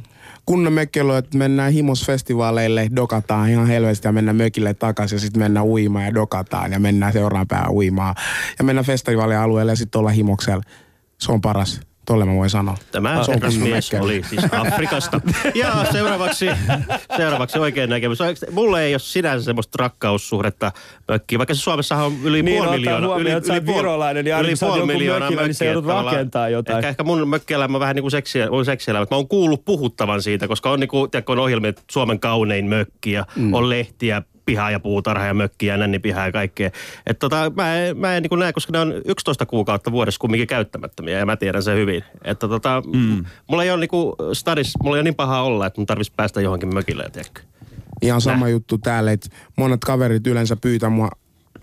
Kunnon 0.45 0.73
mökkäily, 0.73 1.17
että 1.17 1.37
mennään 1.37 1.73
himosfestivaaleille, 1.73 2.87
dokataan 2.95 3.49
ihan 3.49 3.67
helvesti 3.67 4.07
ja 4.07 4.11
mennään 4.11 4.37
mökille 4.37 4.73
takaisin 4.73 5.15
ja 5.15 5.19
sitten 5.19 5.41
mennään 5.41 5.65
uimaan 5.65 6.05
ja 6.05 6.13
dokataan 6.13 6.71
ja 6.71 6.79
mennään 6.79 7.13
seuraan 7.13 7.47
päivän 7.47 7.71
uimaan. 7.71 8.15
Ja 8.59 8.65
mennään 8.65 8.85
festivaalialueelle 8.85 9.71
ja 9.71 9.75
sitten 9.75 9.99
olla 9.99 10.09
himoksella. 10.09 10.63
Se 11.17 11.31
on 11.31 11.41
paras. 11.41 11.88
Tolle 12.09 12.25
mä 12.25 12.35
voin 12.35 12.49
sanoa. 12.49 12.77
Tämä 12.91 13.19
ah, 13.19 13.27
mies 13.63 13.93
oli 13.99 14.21
siis 14.29 14.43
Afrikasta. 14.67 15.21
ja 15.55 15.85
seuraavaksi, 15.91 16.49
seuraavaksi 17.17 17.59
oikein 17.59 17.89
näkemys. 17.89 18.19
Mulle 18.51 18.83
ei 18.83 18.93
ole 18.93 18.99
sinänsä 18.99 19.45
semmoista 19.45 19.77
rakkaussuhdetta 19.79 20.71
mökkiin, 21.07 21.39
vaikka 21.39 21.53
se 21.53 21.59
Suomessa 21.61 21.95
on 21.95 22.13
yli 22.23 22.43
niin, 22.43 22.63
puoli 22.63 22.77
miljoonaa. 22.77 23.09
Huomioon, 23.09 23.43
yli, 23.43 23.57
yli, 23.57 23.65
virolainen 23.65 24.27
ja 24.27 24.39
yli 24.39 24.53
puoli 24.59 24.85
miljoonaa 24.85 25.29
mökkiä, 25.29 25.47
niin 25.47 25.53
sä 25.53 25.65
joudut 25.65 25.85
rakentaa 25.85 26.49
jotain. 26.49 26.77
Ehkä, 26.77 26.89
ehkä 26.89 27.03
mun 27.03 27.29
mökkielämä 27.29 27.79
vähän 27.79 27.95
niin 27.95 28.03
kuin 28.03 28.11
seksiä, 28.11 28.47
on 28.51 28.65
seksielämä. 28.65 29.05
Mä 29.11 29.17
oon 29.17 29.27
kuullut 29.27 29.65
puhuttavan 29.65 30.21
siitä, 30.21 30.47
koska 30.47 30.71
on, 30.71 30.79
niin 30.79 30.87
kuin, 30.87 31.11
tiedätkö, 31.11 31.31
on 31.31 31.39
ohjelmia, 31.39 31.73
Suomen 31.91 32.19
kaunein 32.19 32.65
mökki 32.65 33.11
ja 33.11 33.25
mm. 33.35 33.53
on 33.53 33.69
lehtiä, 33.69 34.21
piha 34.49 34.71
ja 34.71 34.79
puutarha 34.79 35.25
ja 35.25 35.33
mökki 35.33 35.65
ja 35.65 35.77
nännipiha 35.77 36.25
ja 36.25 36.31
kaikkea. 36.31 36.71
Että 37.07 37.19
tota, 37.19 37.51
mä 37.55 37.75
en, 37.75 37.97
mä 37.97 38.17
en 38.17 38.23
niin 38.23 38.39
näe, 38.39 38.53
koska 38.53 38.71
ne 38.71 38.79
on 38.79 38.93
11 39.05 39.45
kuukautta 39.45 39.91
vuodessa 39.91 40.19
kumminkin 40.19 40.47
käyttämättömiä 40.47 41.19
ja 41.19 41.25
mä 41.25 41.37
tiedän 41.37 41.63
sen 41.63 41.77
hyvin. 41.77 42.03
Että 42.23 42.47
tota, 42.47 42.83
mm. 42.93 43.25
mulla 43.47 43.63
ei 43.63 43.71
ole 43.71 43.79
niinku 43.79 44.15
stadis, 44.33 44.73
mulla 44.83 44.97
ei 44.97 44.99
ole 44.99 45.03
niin 45.03 45.15
paha 45.15 45.41
olla, 45.41 45.65
että 45.65 45.81
mun 45.81 45.85
tarvitsisi 45.85 46.15
päästä 46.15 46.41
johonkin 46.41 46.73
mökille, 46.73 47.09
tiedätkö. 47.13 47.41
Ihan 48.01 48.21
sama 48.21 48.45
Nä. 48.45 48.49
juttu 48.49 48.77
täällä, 48.77 49.11
että 49.11 49.29
monet 49.57 49.79
kaverit 49.85 50.27
yleensä 50.27 50.55
pyytää 50.55 50.89
mua 50.89 51.09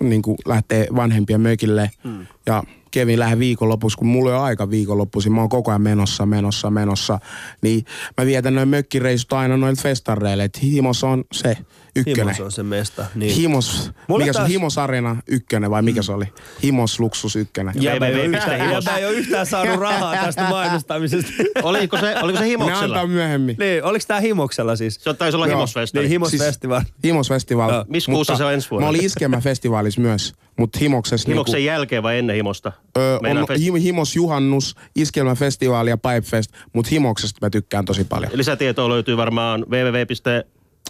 niin 0.00 0.22
lähtee 0.46 0.86
vanhempia 0.96 1.38
mökille 1.38 1.90
mm. 2.04 2.26
ja 2.46 2.62
Kevin 2.96 3.18
lähde 3.18 3.38
viikonlopussa, 3.38 3.98
kun 3.98 4.06
mulla 4.06 4.30
ei 4.30 4.36
ole 4.36 4.44
aika 4.44 4.70
viikonloppuisin, 4.70 5.32
mä 5.32 5.40
oon 5.40 5.48
koko 5.48 5.70
ajan 5.70 5.82
menossa, 5.82 6.26
menossa, 6.26 6.70
menossa, 6.70 7.18
niin 7.62 7.84
mä 8.18 8.26
vietän 8.26 8.54
noin 8.54 8.68
mökkireissut 8.68 9.32
aina 9.32 9.56
noille 9.56 9.82
festareille, 9.82 10.44
että 10.44 10.60
himos 10.62 11.04
on 11.04 11.24
se 11.32 11.56
ykkönen. 11.96 12.34
Himos 12.34 12.40
on 12.40 12.52
se 12.52 12.62
mesta. 12.62 13.06
Niin. 13.14 13.34
Himos, 13.34 13.90
Mulle 14.08 14.24
mikä 14.24 14.32
taas... 14.32 14.40
se 14.40 14.44
on 14.44 14.48
Himos 14.48 14.78
Arena 14.78 15.16
ykkönen 15.26 15.70
vai 15.70 15.82
mikä 15.82 16.00
mm. 16.00 16.04
se 16.04 16.12
oli? 16.12 16.24
Himos 16.62 17.00
Luksus 17.00 17.36
ykkönen. 17.36 17.74
Ei, 17.78 17.98
ole 17.98 18.24
yhtään, 18.24 18.98
ei 18.98 19.06
ole 19.06 19.14
yhtään 19.14 19.46
saanut 19.46 19.80
rahaa 19.80 20.16
tästä 20.16 20.42
mainostamisesta. 20.50 21.32
oliko, 21.62 21.98
se, 21.98 22.14
oliko 22.22 22.38
se 22.38 22.46
Himoksella? 22.46 22.80
Ne 22.80 22.84
antaa 22.84 23.06
myöhemmin. 23.06 23.56
Niin, 23.58 23.84
oliko 23.84 24.04
tää 24.08 24.20
Himoksella 24.20 24.76
siis? 24.76 24.94
Se 24.94 25.14
taisi 25.14 25.36
olla 25.36 25.46
Himosfestival. 25.46 26.02
Niin, 26.02 26.10
Himosfestival. 26.10 26.80
Siis, 26.80 26.94
Himosfestival. 27.04 27.70
No. 27.70 27.84
Missä 27.88 28.12
kuussa 28.12 28.36
se 28.36 28.44
on 28.44 28.52
ensi 28.52 28.70
vuonna? 28.70 28.84
Mä 28.84 28.90
olin 28.90 29.04
iskelmäfestivaalissa 29.04 30.00
myös. 30.00 30.34
Mutta 30.58 30.78
Himoksessa... 30.78 31.30
Himoksen 31.30 31.54
niinku, 31.54 31.66
jälkeen 31.66 32.02
vai 32.02 32.18
ennen 32.18 32.36
Himosta? 32.36 32.72
Öö, 32.96 33.18
on 33.40 33.46
festi- 33.48 33.82
Himos 33.82 34.16
Juhannus, 34.16 34.76
Iskelmäfestivaali 34.96 35.90
ja 35.90 35.96
Pipefest, 35.98 36.50
mutta 36.72 36.88
Himoksesta 36.92 37.46
mä 37.46 37.50
tykkään 37.50 37.84
tosi 37.84 38.04
paljon. 38.04 38.32
Lisätietoa 38.34 38.88
löytyy 38.88 39.16
varmaan 39.16 39.66
www 39.70 39.96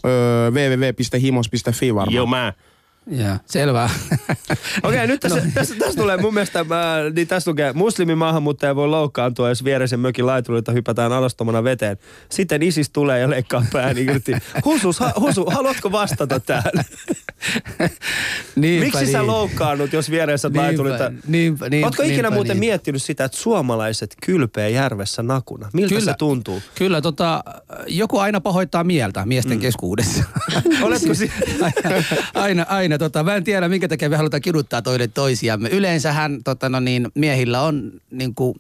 öö, 0.05 0.51
www.himos.fi 0.51 1.95
varmaan. 1.95 2.15
Joo, 2.15 2.27
mä 2.27 2.53
Joo, 3.11 3.37
selvä. 3.47 3.91
Okei, 4.83 5.07
nyt 5.07 5.21
tässä, 5.21 5.39
no. 5.41 5.51
tässä, 5.55 5.75
tässä 5.79 6.01
tulee 6.01 6.17
mun 6.17 6.35
mielestä, 6.35 6.65
mä, 6.65 6.97
niin 7.15 7.29
tässä 7.29 7.51
lukee, 7.51 7.73
muslimimaahanmuuttaja 7.73 8.77
voi 8.77 8.89
loukkaantua, 8.89 9.49
jos 9.49 9.65
vieresen 9.65 10.01
mökin 10.01 10.27
laitulilta 10.27 10.73
hypätään 10.73 11.13
alastomana 11.13 11.65
veteen. 11.65 11.97
Sitten 12.29 12.63
isis 12.63 12.91
tulee 12.91 13.21
ja 13.21 13.31
leikkaa 13.31 13.65
pääni 13.73 14.05
irti. 14.05 14.33
Husus, 14.65 15.01
ha, 15.01 15.13
Husu, 15.21 15.45
haluatko 15.51 15.93
vastata 15.93 16.41
tähän? 16.41 16.73
Niinpä 18.57 18.85
Miksi 18.85 19.01
niin. 19.01 19.13
sä 19.13 19.27
loukkaannut, 19.27 19.93
jos 19.93 20.11
vieressä 20.11 20.49
Niinpä, 20.49 20.63
laitulilta? 20.63 21.13
niinpä, 21.27 21.69
niin- 21.69 21.85
Ootko 21.85 22.03
ikinä 22.03 22.17
niinpä 22.17 22.31
muuten 22.31 22.55
niin. 22.55 22.61
miettinyt 22.69 23.03
sitä, 23.03 23.25
että 23.25 23.39
suomalaiset 23.39 24.17
kylpeä 24.27 24.69
järvessä 24.69 25.23
nakuna? 25.23 25.69
Miltä 25.73 26.01
se 26.01 26.15
tuntuu? 26.19 26.63
Kyllä, 26.75 27.01
tota, 27.01 27.45
joku 27.87 28.19
aina 28.19 28.41
pahoittaa 28.41 28.85
mieltä 28.85 29.27
miesten 29.27 29.57
mm. 29.57 29.61
keskuudessa. 29.61 30.25
Oletko 30.83 31.15
si- 31.15 31.33
aina, 32.35 32.67
aina, 32.69 32.96
aina 32.97 33.11
tota, 33.11 33.25
mä 33.25 33.35
en 33.35 33.45
tiedä 33.45 33.69
minkä 33.69 33.89
takia 33.89 34.09
me 34.09 34.17
halutaan 34.17 34.41
kiduttaa 34.41 34.83
toinen 34.83 35.13
toisiamme. 35.13 35.69
Yleensähän 35.69 36.43
tota, 36.45 36.69
no 36.69 36.81
niin, 36.81 37.09
miehillä 37.15 37.61
on 37.63 37.93
niin 38.11 38.35
kuin, 38.35 38.55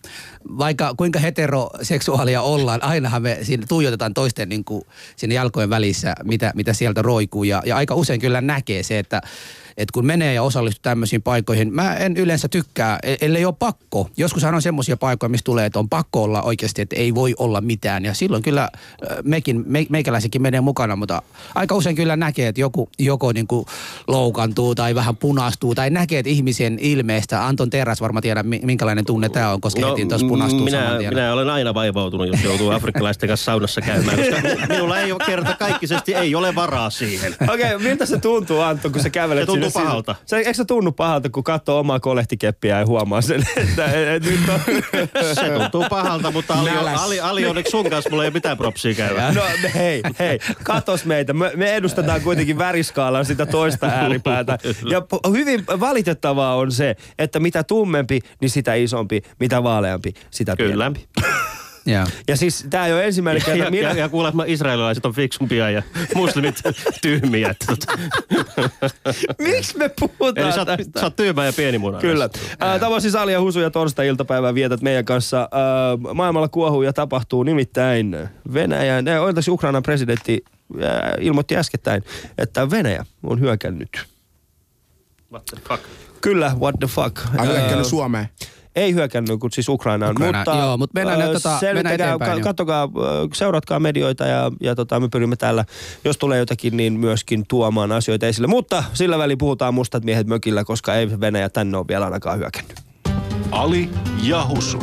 vaikka 0.59 0.94
kuinka 0.96 1.18
heteroseksuaalia 1.18 2.42
ollaan, 2.42 2.83
ainahan 2.83 3.22
me 3.22 3.38
siinä 3.42 3.66
tuijotetaan 3.68 4.14
toisten 4.14 4.49
niin 4.49 4.64
kuin, 4.64 4.83
sinne 5.16 5.35
jalkojen 5.35 5.70
välissä, 5.70 6.14
mitä, 6.25 6.53
mitä 6.55 6.72
sieltä 6.72 7.03
roikuu. 7.03 7.44
Ja, 7.44 7.62
ja 7.66 7.77
aika 7.77 7.94
usein 7.94 8.20
kyllä 8.20 8.40
näkee 8.40 8.83
se, 8.83 8.99
että 8.99 9.20
että 9.77 9.93
kun 9.93 10.07
menee 10.07 10.35
ja 10.35 10.43
osallistuu 10.43 10.83
tämmöisiin 10.83 11.23
paikkoihin, 11.23 11.75
mä 11.75 11.95
en 11.95 12.17
yleensä 12.17 12.49
tykkää, 12.49 12.99
e- 13.03 13.17
ellei 13.21 13.45
ole 13.45 13.55
pakko. 13.59 14.11
Joskushan 14.17 14.55
on 14.55 14.62
semmoisia 14.62 14.97
paikkoja, 14.97 15.29
missä 15.29 15.45
tulee, 15.45 15.67
että 15.67 15.79
on 15.79 15.89
pakko 15.89 16.23
olla 16.23 16.43
oikeasti, 16.43 16.83
että 16.83 16.97
ei 16.97 17.15
voi 17.15 17.35
olla 17.39 17.61
mitään. 17.61 18.05
Ja 18.05 18.15
silloin 18.15 18.43
kyllä 18.43 18.71
mekin, 19.25 19.65
me, 19.67 19.87
meikäläisenkin 19.89 20.43
menee 20.43 20.61
mukana, 20.61 20.97
mutta 20.97 21.23
aika 21.55 21.75
usein 21.75 21.97
kyllä 21.97 22.17
näkee, 22.17 22.49
että 22.49 22.61
joku 22.61 22.91
joko 22.99 23.33
niin 23.33 23.47
kuin 23.47 23.67
loukantuu 24.09 24.75
tai 24.75 24.95
vähän 24.95 25.17
punastuu 25.17 25.75
tai 25.75 25.91
näkee, 25.91 26.19
että 26.19 26.31
ihmisen 26.31 26.79
ilmeestä, 26.81 27.47
Anton 27.47 27.71
Terras 27.71 28.01
varmaan 28.01 28.23
tiedä, 28.23 28.43
mi- 28.43 28.61
minkälainen 28.65 29.05
tunne 29.05 29.29
tämä 29.29 29.53
on, 29.53 29.61
koska 29.61 29.81
no, 29.81 29.91
heti 29.91 30.07
tuossa 30.07 30.27
punastuu 30.27 30.65
minä, 30.65 30.85
saman 30.85 30.99
tien. 30.99 31.15
minä 31.15 31.33
olen 31.33 31.51
aina 31.51 31.75
vaivautunut, 31.75 32.27
jos 32.27 32.43
joutuu 32.45 32.71
afrikkalaisten 32.71 33.29
kanssa 33.29 33.45
saunassa 33.45 33.81
käymään, 33.81 34.17
koska 34.17 34.37
minulla 34.69 35.01
ei 35.01 35.12
ole 35.12 35.21
kerta 35.27 35.57
kaikkisesti 35.59 36.15
ei 36.15 36.35
ole 36.35 36.55
varaa 36.55 36.91
siihen. 36.91 37.35
Okei, 37.55 37.75
okay, 37.75 37.89
miltä 37.89 38.07
se 38.07 38.19
tuntuu 38.19 38.61
Antto, 38.61 38.91
kun 38.91 39.03
sä 39.03 39.11
kävelet 39.11 39.43
Se 39.43 39.47
tuntuu 39.47 39.65
sis- 39.70 39.72
pahalta. 39.83 40.14
Se, 40.26 40.37
eikö 40.37 40.55
se 40.55 40.64
tunnu 40.64 40.92
pahalta, 40.92 41.31
kun 41.31 41.44
katsoo 41.44 41.79
omaa 41.79 42.00
kolehtikeppiä 42.00 42.79
ja 42.81 42.87
huomaa 42.87 43.20
sen, 43.20 43.46
että 43.57 43.85
et, 44.14 44.22
nyt 44.24 44.40
on... 44.48 44.61
Se 45.35 45.50
tuntuu 45.59 45.85
pahalta, 45.90 46.31
mutta 46.31 46.55
Ali, 46.55 46.70
on- 46.70 46.76
Näläs. 46.76 47.00
Ali, 47.00 47.20
Ali 47.20 47.46
onneksi 47.46 47.70
sun 47.70 47.90
kanssa 47.90 48.11
mulla 48.11 48.22
ei 48.24 48.26
ole 48.29 48.35
mitään 48.35 48.57
propsia 48.57 48.94
käydä. 48.94 49.33
No 49.33 49.42
hei, 49.74 50.02
hei, 50.18 50.38
katos 50.62 51.05
meitä. 51.05 51.33
Me, 51.33 51.52
me 51.57 51.74
edustetaan 51.76 52.20
kuitenkin 52.20 52.59
väriskaalan 52.59 53.24
sitä 53.24 53.46
toista 53.46 53.87
ääripäätä. 53.87 54.59
Ja 54.90 55.02
hyvin 55.31 55.64
valitettavaa 55.81 56.57
on 56.57 56.72
se, 56.72 56.96
että 57.18 57.40
mitä 57.40 57.64
tummempi, 57.64 58.20
niin 58.40 58.50
sitä 58.50 58.74
isompi. 58.74 59.22
Mitä 59.40 59.62
vaaleampi, 59.62 60.14
sitä 60.31 60.57
Kyllä. 60.57 60.92
Joo. 61.87 62.07
Ja 62.29 62.37
siis 62.37 62.66
tää 62.70 62.87
ei 62.87 62.92
ole 62.92 63.05
ensimmäinen 63.05 63.40
Ja, 63.40 63.44
kerta. 63.46 63.64
ja, 63.64 63.70
Minä, 63.70 63.88
ja, 63.88 63.94
ja 63.94 64.09
kuulemma 64.09 64.44
israelilaiset 64.46 65.07
on 65.07 65.14
fiksumpia 65.14 65.70
ja 65.70 65.83
muslimit 66.14 66.55
tyhmiä. 67.03 67.55
Tota. 67.66 67.92
miksi 69.38 69.79
me 69.79 69.90
puhutaan 70.01 70.46
Eli 70.46 70.53
sä 70.53 70.61
oot, 70.61 70.66
tästä? 70.66 71.01
sä 71.01 71.07
oot 71.07 71.16
tyhmä 71.16 71.44
ja 71.46 71.53
pienimuna. 71.53 71.99
Kyllä. 71.99 72.25
Äh, 72.62 72.81
Tämä 72.81 72.94
on 72.94 73.01
siis 73.01 73.14
Ali 73.14 73.33
ja 73.33 73.40
Husu 73.40 73.61
ja 73.61 73.70
torstai-iltapäivää 73.70 74.55
vietät 74.55 74.81
meidän 74.83 75.05
kanssa. 75.05 75.40
Äh, 75.42 76.14
maailmalla 76.14 76.49
kuohuu 76.49 76.83
ja 76.83 76.92
tapahtuu 76.92 77.42
nimittäin 77.42 78.16
Venäjän, 78.55 79.09
äh, 79.09 79.22
oitas 79.22 79.49
Ukrainan 79.49 79.83
presidentti 79.83 80.44
äh, 80.85 80.90
ilmoitti 81.20 81.57
äskettäin, 81.57 82.03
että 82.38 82.70
Venäjä 82.70 83.05
on 83.22 83.40
hyökännyt. 83.40 83.88
What 85.33 85.44
the 85.44 85.57
fuck? 85.68 85.85
Kyllä, 86.20 86.53
what 86.61 86.75
the 86.79 86.87
fuck. 86.87 87.18
Ai 87.38 87.46
hyökkännyt 87.46 87.87
Suomeen. 87.87 88.29
Ei 88.77 88.95
hyökännyt, 88.95 89.41
kun 89.41 89.51
siis 89.53 89.69
Ukrainaan. 89.69 90.12
Ukraina, 90.12 90.39
mutta, 90.39 90.57
joo, 90.57 90.77
mutta 90.77 90.95
mennään 90.95 91.21
äh, 91.21 91.29
tota- 91.29 91.75
mennään 91.75 91.95
eteenpäin 91.95 92.31
ka- 92.33 92.39
jo. 92.39 92.45
Katsokaa, 92.45 92.83
äh, 92.83 93.29
seuratkaa 93.35 93.81
medioita 93.81 94.27
ja, 94.27 94.53
ja 94.61 94.75
tota, 94.75 95.01
me 95.01 95.09
pyrimme 95.09 95.37
täällä, 95.37 95.65
jos 96.05 96.17
tulee 96.17 96.39
jotakin, 96.39 96.77
niin 96.77 96.93
myöskin 96.93 97.45
tuomaan 97.49 97.93
asioita 97.93 98.27
esille. 98.27 98.47
Mutta 98.49 98.85
sillä 98.93 99.19
väliin 99.19 99.39
puhutaan 99.39 99.75
mustat 99.75 100.05
miehet 100.05 100.27
mökillä, 100.27 100.65
koska 100.65 100.95
ei 100.95 101.21
Venäjä 101.21 101.49
tänne 101.49 101.79
ole 101.79 101.89
vielä 101.89 102.05
ainakaan 102.05 102.39
hyökännyt. 102.39 102.81
Ali 103.51 103.91
ja 104.23 104.47
Husu. 104.49 104.79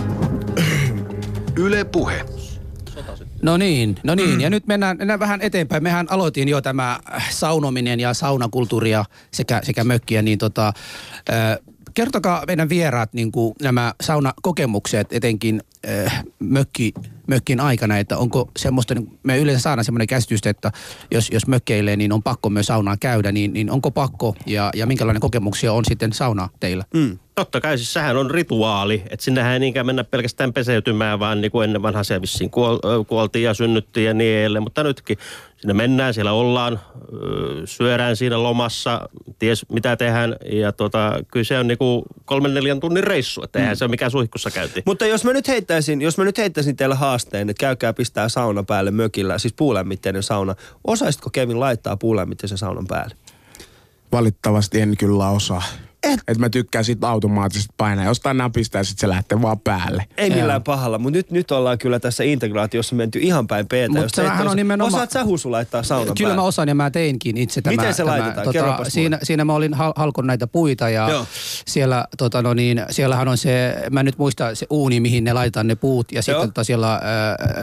Yle 1.57 1.83
Puhe. 1.83 2.25
No 3.41 3.57
niin, 3.57 3.95
no 4.03 4.15
niin. 4.15 4.41
Ja 4.41 4.49
nyt 4.49 4.67
mennään, 4.67 4.97
mennään 4.97 5.19
vähän 5.19 5.41
eteenpäin. 5.41 5.83
Mehän 5.83 6.07
aloitin 6.09 6.47
jo 6.47 6.61
tämä 6.61 6.99
saunominen 7.29 7.99
ja 7.99 8.13
saunakulttuuria 8.13 9.05
sekä, 9.31 9.61
sekä 9.63 9.83
mökkiä, 9.83 10.21
niin 10.21 10.37
tota, 10.37 10.67
äh, 10.67 11.57
kertokaa 11.93 12.43
meidän 12.47 12.69
vieraat 12.69 13.13
niin 13.13 13.31
kuin 13.31 13.55
nämä 13.61 13.93
saunakokemukset 14.01 15.13
etenkin 15.13 15.61
äh, 15.89 16.23
mökki, 16.39 16.93
mökkin 17.27 17.59
aikana, 17.59 17.97
että 17.97 18.17
onko 18.17 18.49
semmoista, 18.57 18.95
niin 18.95 19.19
me 19.23 19.37
yleensä 19.37 19.61
saadaan 19.61 19.85
semmoinen 19.85 20.07
käsitys, 20.07 20.39
että 20.45 20.71
jos, 21.11 21.29
jos 21.31 21.47
mökkeilee, 21.47 21.95
niin 21.95 22.13
on 22.13 22.23
pakko 22.23 22.49
myös 22.49 22.65
saunaan 22.65 22.99
käydä, 22.99 23.31
niin, 23.31 23.53
niin 23.53 23.71
onko 23.71 23.91
pakko 23.91 24.35
ja, 24.45 24.69
ja 24.75 24.85
minkälainen 24.85 25.21
kokemuksia 25.21 25.73
on 25.73 25.85
sitten 25.85 26.13
sauna 26.13 26.49
teillä? 26.59 26.83
Mm. 26.93 27.19
Totta 27.35 27.61
kai, 27.61 27.77
siis 27.77 27.93
sehän 27.93 28.17
on 28.17 28.31
rituaali. 28.31 29.03
Että 29.09 29.23
sinnehän 29.23 29.53
ei 29.53 29.59
niinkään 29.59 29.85
mennä 29.85 30.03
pelkästään 30.03 30.53
peseytymään, 30.53 31.19
vaan 31.19 31.41
niin 31.41 31.51
kuin 31.51 31.63
ennen 31.63 31.81
vanhaa 31.81 32.03
se 32.03 32.21
vissiin 32.21 32.49
kuol, 32.49 32.79
kuoltiin 33.07 33.43
ja 33.43 33.53
synnyttiin 33.53 34.05
ja 34.05 34.13
niin 34.13 34.37
edelleen. 34.37 34.63
Mutta 34.63 34.83
nytkin 34.83 35.17
sinne 35.57 35.73
mennään, 35.73 36.13
siellä 36.13 36.31
ollaan, 36.31 36.79
syödään 37.65 38.15
siinä 38.15 38.43
lomassa, 38.43 39.09
ties 39.39 39.65
mitä 39.69 39.95
tehdään. 39.95 40.35
Ja 40.51 40.71
tota, 40.71 41.19
kyllä 41.31 41.43
se 41.43 41.59
on 41.59 41.67
niin 41.67 41.77
kuin 41.77 42.03
kolmen 42.25 42.53
neljän 42.53 42.79
tunnin 42.79 43.03
reissu, 43.03 43.43
että 43.43 43.59
eihän 43.59 43.77
se 43.77 43.85
ole 43.85 43.91
mikään 43.91 44.11
suihkussa 44.11 44.51
käynti. 44.51 44.83
Mutta 44.85 45.05
jos 45.05 45.23
mä 45.23 45.33
nyt 45.33 45.47
heittäisin, 45.47 46.01
jos 46.01 46.17
mä 46.17 46.23
nyt 46.23 46.37
heittäisin 46.37 46.75
teille 46.75 46.95
haasteen, 46.95 47.49
että 47.49 47.61
käykää 47.61 47.93
pistää 47.93 48.29
sauna 48.29 48.63
päälle 48.63 48.91
mökillä, 48.91 49.37
siis 49.37 49.53
puulämmitteinen 49.53 50.23
sauna. 50.23 50.55
Osaisitko 50.87 51.29
Kevin 51.29 51.59
laittaa 51.59 51.97
puulämmitteisen 51.97 52.57
saunan 52.57 52.87
päälle? 52.87 53.15
Valitettavasti 54.11 54.81
en 54.81 54.97
kyllä 54.97 55.29
osaa. 55.29 55.63
Et. 56.03 56.19
Et 56.27 56.37
mä 56.37 56.49
tykkään 56.49 56.85
siitä 56.85 57.09
automaattisesti 57.09 57.73
painaa 57.77 58.05
jostain 58.05 58.37
napista 58.37 58.77
ja 58.77 58.83
sit 58.83 58.99
se 58.99 59.09
lähtee 59.09 59.41
vaan 59.41 59.59
päälle. 59.59 60.05
Ei 60.17 60.29
millään 60.29 60.63
pahalla, 60.63 60.97
mutta 60.97 61.17
nyt, 61.17 61.31
nyt 61.31 61.51
ollaan 61.51 61.77
kyllä 61.77 61.99
tässä 61.99 62.23
integraatiossa 62.23 62.95
menty 62.95 63.19
ihan 63.19 63.47
päin 63.47 63.67
peetä. 63.67 63.93
Mut 63.93 64.01
jos 64.01 64.11
se 64.11 64.23
vähän 64.23 64.39
on 64.41 64.45
osaa- 64.47 64.55
nimenomaan- 64.55 64.93
Osaat 64.93 65.11
sä 65.11 65.23
husu 65.23 65.51
laittaa 65.51 65.83
saunan 65.83 66.15
Kyllä 66.17 66.27
päälle? 66.29 66.41
mä 66.41 66.47
osaan 66.47 66.67
ja 66.67 66.75
mä 66.75 66.91
teinkin 66.91 67.37
itse 67.37 67.61
tämä. 67.61 67.75
Miten 67.75 67.93
se 67.93 68.03
tämä, 68.03 68.17
laitetaan? 68.19 68.53
Kerropas 68.53 68.77
mulle. 68.79 68.89
siinä, 68.89 69.19
siinä 69.23 69.45
mä 69.45 69.53
olin 69.53 69.73
hal- 69.73 69.93
halkon 69.95 70.27
näitä 70.27 70.47
puita 70.47 70.89
ja 70.89 71.09
Joo. 71.09 71.25
siellä, 71.67 72.05
tota 72.17 72.41
no 72.41 72.53
niin, 72.53 72.81
siellähän 72.89 73.27
on 73.27 73.37
se, 73.37 73.75
mä 73.91 74.03
nyt 74.03 74.17
muista 74.17 74.55
se 74.55 74.65
uuni, 74.69 74.99
mihin 74.99 75.23
ne 75.23 75.33
laitetaan 75.33 75.67
ne 75.67 75.75
puut 75.75 76.11
ja 76.11 76.15
Joo. 76.15 76.21
sitten 76.21 76.49
tota 76.49 76.63
siellä 76.63 76.93
äh, 76.93 77.01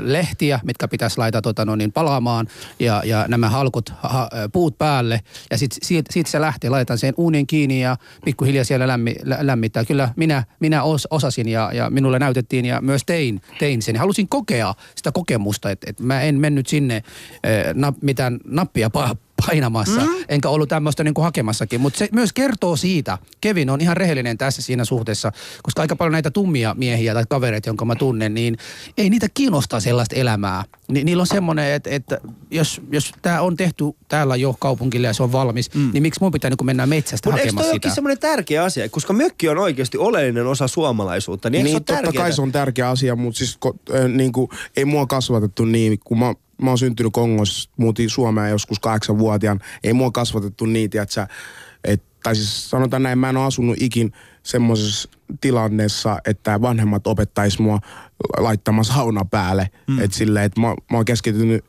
lehtiä, 0.00 0.60
mitkä 0.64 0.88
pitäisi 0.88 1.18
laittaa 1.18 1.42
tota 1.42 1.64
no 1.64 1.76
niin, 1.76 1.92
palaamaan 1.92 2.46
ja, 2.78 3.02
ja 3.04 3.24
nämä 3.28 3.48
halkot 3.48 3.92
ha, 4.02 4.28
puut 4.52 4.78
päälle 4.78 5.20
ja 5.50 5.58
sitten 5.58 5.78
siitä, 5.82 6.12
siitä 6.12 6.30
se 6.30 6.40
lähtee, 6.40 6.70
laitetaan 6.70 6.98
sen 6.98 7.14
uunin 7.16 7.46
kiinni 7.46 7.80
ja 7.82 7.96
pikkuhiljaa 8.30 8.64
siellä 8.64 8.88
lämmi, 8.88 9.14
lä, 9.22 9.38
lämmittää. 9.40 9.84
Kyllä 9.84 10.08
minä, 10.16 10.44
minä 10.60 10.82
os, 10.82 11.08
osasin 11.10 11.48
ja, 11.48 11.70
ja 11.74 11.90
minulle 11.90 12.18
näytettiin 12.18 12.64
ja 12.64 12.80
myös 12.80 13.02
tein, 13.06 13.40
tein 13.58 13.82
sen. 13.82 13.96
Halusin 13.96 14.28
kokea 14.28 14.74
sitä 14.94 15.12
kokemusta, 15.12 15.70
että, 15.70 15.90
että 15.90 16.02
mä 16.02 16.20
en 16.20 16.40
mennyt 16.40 16.66
sinne 16.66 16.96
äh, 16.96 17.74
nap, 17.74 17.96
mitään 18.02 18.38
nappia 18.44 18.90
pa- 18.98 19.16
painamassa, 19.46 20.00
mm. 20.00 20.24
enkä 20.28 20.48
ollut 20.48 20.68
tämmöistä 20.68 21.04
niin 21.04 21.14
hakemassakin. 21.20 21.80
Mutta 21.80 21.98
se 21.98 22.08
myös 22.12 22.32
kertoo 22.32 22.76
siitä, 22.76 23.18
Kevin 23.40 23.70
on 23.70 23.80
ihan 23.80 23.96
rehellinen 23.96 24.38
tässä 24.38 24.62
siinä 24.62 24.84
suhteessa, 24.84 25.32
koska 25.62 25.82
aika 25.82 25.96
paljon 25.96 26.12
näitä 26.12 26.30
tummia 26.30 26.74
miehiä 26.78 27.14
tai 27.14 27.24
kavereita, 27.28 27.68
jonka 27.68 27.84
mä 27.84 27.94
tunnen, 27.94 28.34
niin 28.34 28.56
ei 28.98 29.10
niitä 29.10 29.26
kiinnostaa 29.34 29.80
sellaista 29.80 30.16
elämää. 30.16 30.64
Ni, 30.88 31.04
niillä 31.04 31.20
on 31.20 31.26
semmoinen, 31.26 31.72
että, 31.72 31.90
että 31.90 32.20
jos, 32.50 32.80
jos 32.92 33.12
tämä 33.22 33.40
on 33.40 33.56
tehty 33.56 33.84
täällä 34.08 34.36
jo 34.36 34.56
kaupunkille 34.58 35.06
ja 35.06 35.12
se 35.12 35.22
on 35.22 35.32
valmis, 35.32 35.74
mm. 35.74 35.90
niin 35.92 36.02
miksi 36.02 36.20
mun 36.20 36.32
pitää 36.32 36.50
niin 36.50 36.66
mennä 36.66 36.86
metsästä 36.86 37.28
Mutta 37.28 37.40
eikö 37.40 37.48
hakemassa 37.48 37.68
toi 37.68 37.74
sitä? 37.74 37.86
olekin 37.86 37.94
semmoinen 37.94 38.18
tärkeä 38.18 38.64
asia, 38.64 38.88
koska 38.88 39.12
mökki 39.12 39.48
on 39.48 39.58
oikeasti 39.58 39.98
oleellinen 39.98 40.46
osa 40.46 40.68
suomalaisuutta. 40.68 41.50
Niin, 41.50 41.58
eikö 41.58 41.68
se 41.68 41.70
Niin, 41.70 41.76
ole 41.76 41.80
totta 41.80 42.02
tärkeää? 42.02 42.22
kai 42.24 42.32
se 42.32 42.42
on 42.42 42.52
tärkeä 42.52 42.90
asia, 42.90 43.16
mutta 43.16 43.38
siis 43.38 43.56
ko, 43.60 43.74
äh, 43.94 44.08
niin 44.08 44.32
kuin, 44.32 44.50
ei 44.76 44.84
mua 44.84 45.06
kasvatettu 45.06 45.64
niin, 45.64 45.98
kun 46.04 46.18
mä, 46.18 46.34
mä 46.62 46.70
oon 46.70 46.78
syntynyt 46.78 47.12
Kongossa, 47.12 47.70
muutin 47.76 48.10
Suomeen 48.10 48.50
joskus 48.50 48.78
kahdeksanvuotiaan, 48.78 49.60
ei 49.84 49.92
mua 49.92 50.10
kasvatettu 50.10 50.66
niin, 50.66 50.84
että 50.84 51.14
sä, 51.14 51.28
et, 51.84 52.02
tai 52.22 52.36
siis 52.36 52.70
sanotaan 52.70 53.02
näin, 53.02 53.18
mä 53.18 53.28
en 53.28 53.36
ole 53.36 53.46
asunut 53.46 53.76
ikin 53.80 54.12
semmoisessa 54.42 55.08
tilanteessa, 55.40 56.18
että 56.24 56.62
vanhemmat 56.62 57.06
opettais 57.06 57.58
mua 57.58 57.78
laittamaan 58.36 58.84
sauna 58.84 59.24
päälle. 59.24 59.70
Mm. 59.86 59.98
Että 59.98 60.16
silleen, 60.16 60.44
että 60.44 60.60
mä, 60.60 60.68
mä 60.68 60.96
oon 60.96 61.04
keskitynyt 61.04 61.64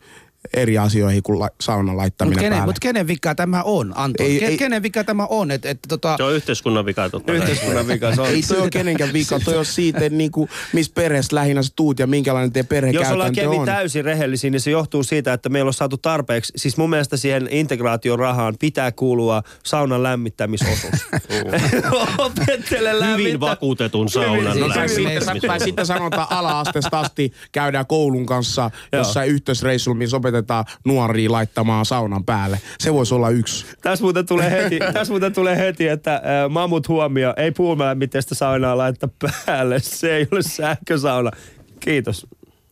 eri 0.53 0.77
asioihin 0.77 1.23
kuin 1.23 1.39
la, 1.39 1.49
saunan 1.61 1.97
laittaminen 1.97 2.33
Mutta 2.33 2.41
kenen, 2.41 2.51
päälle. 2.57 2.65
mut 2.65 2.79
kenen 2.79 3.07
vika 3.07 3.35
tämä 3.35 3.63
on, 3.63 3.93
Anton? 3.95 4.25
Ei- 4.25 4.43
Ei, 4.43 4.45
ei- 4.45 4.57
kenen 4.57 4.83
vika 4.83 5.03
tämä 5.03 5.25
on? 5.29 5.51
Et, 5.51 5.65
et, 5.65 5.79
tota, 5.87 6.17
Se 6.17 6.23
on 6.23 6.33
yhteiskunnan 6.33 6.85
vika 6.85 7.09
totta. 7.09 7.33
Yhteiskunnan 7.33 7.87
vika, 7.87 8.15
se 8.15 8.21
on. 8.21 8.27
Ei 8.27 8.41
toi 8.47 8.57
ole 8.61 8.69
kenenkään 8.69 9.13
vika, 9.13 9.39
toi 9.39 9.57
on 9.57 9.65
siitä, 9.65 9.99
että 9.99 10.17
niinku, 10.17 10.49
missä 10.73 10.91
perheessä 10.95 11.35
lähinnä 11.35 11.63
sä 11.63 11.71
tuut 11.75 11.99
ja 11.99 12.07
minkälainen 12.07 12.51
teidän 12.51 12.93
Jos 12.93 13.07
ollaan 13.11 13.33
Kevin 13.33 13.59
on. 13.59 13.65
täysin 13.65 14.05
rehellisiä, 14.05 14.49
niin 14.49 14.61
se 14.61 14.71
johtuu 14.71 15.03
siitä, 15.03 15.33
että 15.33 15.49
meillä 15.49 15.69
on 15.69 15.73
saatu 15.73 15.97
tarpeeksi. 15.97 16.53
Siis 16.55 16.77
mun 16.77 16.89
mielestä 16.89 17.17
siihen 17.17 17.47
integraation 17.51 18.19
rahaan 18.19 18.55
pitää 18.59 18.91
kuulua 18.91 19.43
saunan 19.63 20.03
lämmittämisosuus. 20.03 20.93
Opettele 22.17 22.99
lämmittää. 22.99 23.17
Hyvin 23.17 23.39
vakuutetun 23.39 24.09
saunan 24.09 24.59
No, 24.59 24.69
tai, 24.69 24.89
sitten, 24.89 25.41
tai 25.47 25.59
sitten 25.59 25.85
sanotaan 25.85 26.27
ala-asteesta 26.29 26.99
asti 26.99 27.33
käydään 27.51 27.85
koulun 27.85 28.25
kanssa 28.25 28.71
jossain 28.91 29.29
yhteisreissulla, 29.29 29.97
missä 29.97 30.17
opetetaan 30.31 30.65
nuoria 30.85 31.31
laittamaan 31.31 31.85
saunan 31.85 32.25
päälle. 32.25 32.61
Se 32.79 32.93
voisi 32.93 33.15
olla 33.15 33.29
yksi. 33.29 33.65
Tässä 33.81 34.03
muuten 34.03 34.25
tulee 34.25 34.51
heti, 34.51 34.79
tässä 34.93 35.13
muuten 35.13 35.33
tulee 35.33 35.57
heti 35.57 35.87
että 35.87 36.15
äh, 36.15 36.21
mamut 36.49 36.87
huomio, 36.87 37.33
ei 37.37 37.51
puulämmitteistä 37.51 38.35
saunaa 38.35 38.77
laittaa 38.77 39.09
päälle. 39.45 39.79
Se 39.79 40.15
ei 40.15 40.27
ole 40.31 40.41
sähkösauna. 40.41 41.31
Kiitos. 41.79 42.27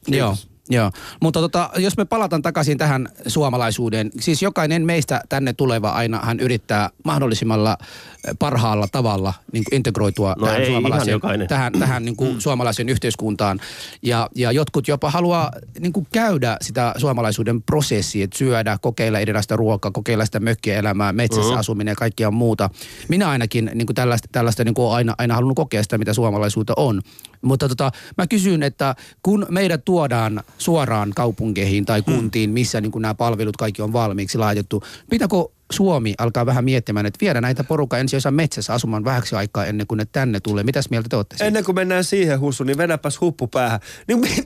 Joo. 0.07 0.35
Joo, 0.69 0.91
mutta 1.21 1.39
tota, 1.39 1.69
jos 1.77 1.97
me 1.97 2.05
palataan 2.05 2.41
takaisin 2.41 2.77
tähän 2.77 3.10
suomalaisuuden, 3.27 4.12
siis 4.19 4.41
jokainen 4.41 4.86
meistä 4.86 5.21
tänne 5.29 5.53
tuleva 5.53 5.89
aina 5.89 6.19
hän 6.23 6.39
yrittää 6.39 6.89
mahdollisimalla 7.03 7.77
eh, 7.79 8.36
parhaalla 8.39 8.88
tavalla 8.91 9.34
niin 9.51 9.63
kuin 9.63 9.75
integroitua 9.75 10.36
No 10.39 10.45
tähän, 10.45 10.62
ei 10.62 10.67
suomalaiseen, 10.67 11.19
tähän, 11.47 11.73
tähän 11.73 12.05
niin 12.05 12.15
kuin 12.15 12.41
suomalaiseen 12.41 12.89
yhteiskuntaan. 12.89 13.60
Ja, 14.01 14.29
ja 14.36 14.51
jotkut 14.51 14.88
jopa 14.88 15.10
haluaa 15.12 15.51
niin 15.79 15.93
kuin 15.93 16.08
käydä 16.12 16.58
sitä 16.62 16.93
suomalaisuuden 16.97 17.62
prosessia, 17.63 18.23
että 18.23 18.38
syödä, 18.38 18.77
kokeilla 18.82 19.19
erilaista 19.19 19.55
ruokaa, 19.55 19.91
kokeilla 19.91 20.25
sitä 20.25 20.39
mökkielämää, 20.39 21.13
metsässä 21.13 21.49
Mm-hmm. 21.49 21.60
asuminen 21.60 21.91
ja 21.91 21.95
kaikkia 21.95 22.32
muuta. 22.32 22.69
Minä 23.08 23.29
ainakin 23.29 23.71
niin 23.73 23.86
kuin 23.86 23.95
tällaista, 23.95 24.27
tällaista 24.32 24.63
niin 24.63 24.73
kuin 24.73 24.86
olen 24.86 24.95
aina, 24.95 25.15
aina 25.17 25.36
halunnut 25.36 25.55
kokea 25.55 25.84
sitä, 25.84 25.97
mitä 25.97 26.13
suomalaisuutta 26.13 26.73
on. 26.77 27.01
Mutta 27.41 27.69
tota, 27.69 27.91
mä 28.17 28.28
kysyn, 28.28 28.63
että 28.63 28.95
kun 29.23 29.45
meidät 29.49 29.86
tuodaan 29.86 30.43
suoraan 30.58 31.12
kaupunkeihin 31.15 31.86
tai 31.86 32.02
kuntiin, 32.02 32.49
missä 32.49 32.82
niin 32.82 32.91
nämä 32.99 33.13
palvelut 33.13 33.58
kaikki 33.58 33.82
on 33.82 33.93
valmiiksi 33.93 34.38
laitettu, 34.38 34.84
pitääkö 35.10 35.36
Suomi 35.71 36.13
alkaa 36.17 36.45
vähän 36.45 36.65
miettimään, 36.65 37.06
että 37.06 37.17
viedä 37.21 37.41
näitä 37.41 37.63
porukkaa 37.63 37.99
ensin 37.99 38.17
jossain 38.17 38.36
metsässä 38.36 38.73
asumaan 38.73 39.06
vähäksi 39.06 39.36
aikaa 39.36 39.65
ennen 39.65 39.88
kuin 39.88 39.97
ne 39.97 40.06
tänne 40.06 40.39
tulee. 40.39 40.63
Mitäs 40.63 40.89
mieltä 40.89 41.10
te 41.10 41.15
olette 41.15 41.36
siitä? 41.36 41.45
Ennen 41.45 41.63
kuin 41.63 41.75
mennään 41.75 42.04
siihen 42.04 42.39
hussu, 42.39 42.63
niin 42.63 42.78
vedäpäs 42.78 43.21
huppu 43.21 43.47
päähän. 43.47 43.80
Niin, 44.08 44.21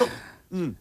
mm. 0.50 0.74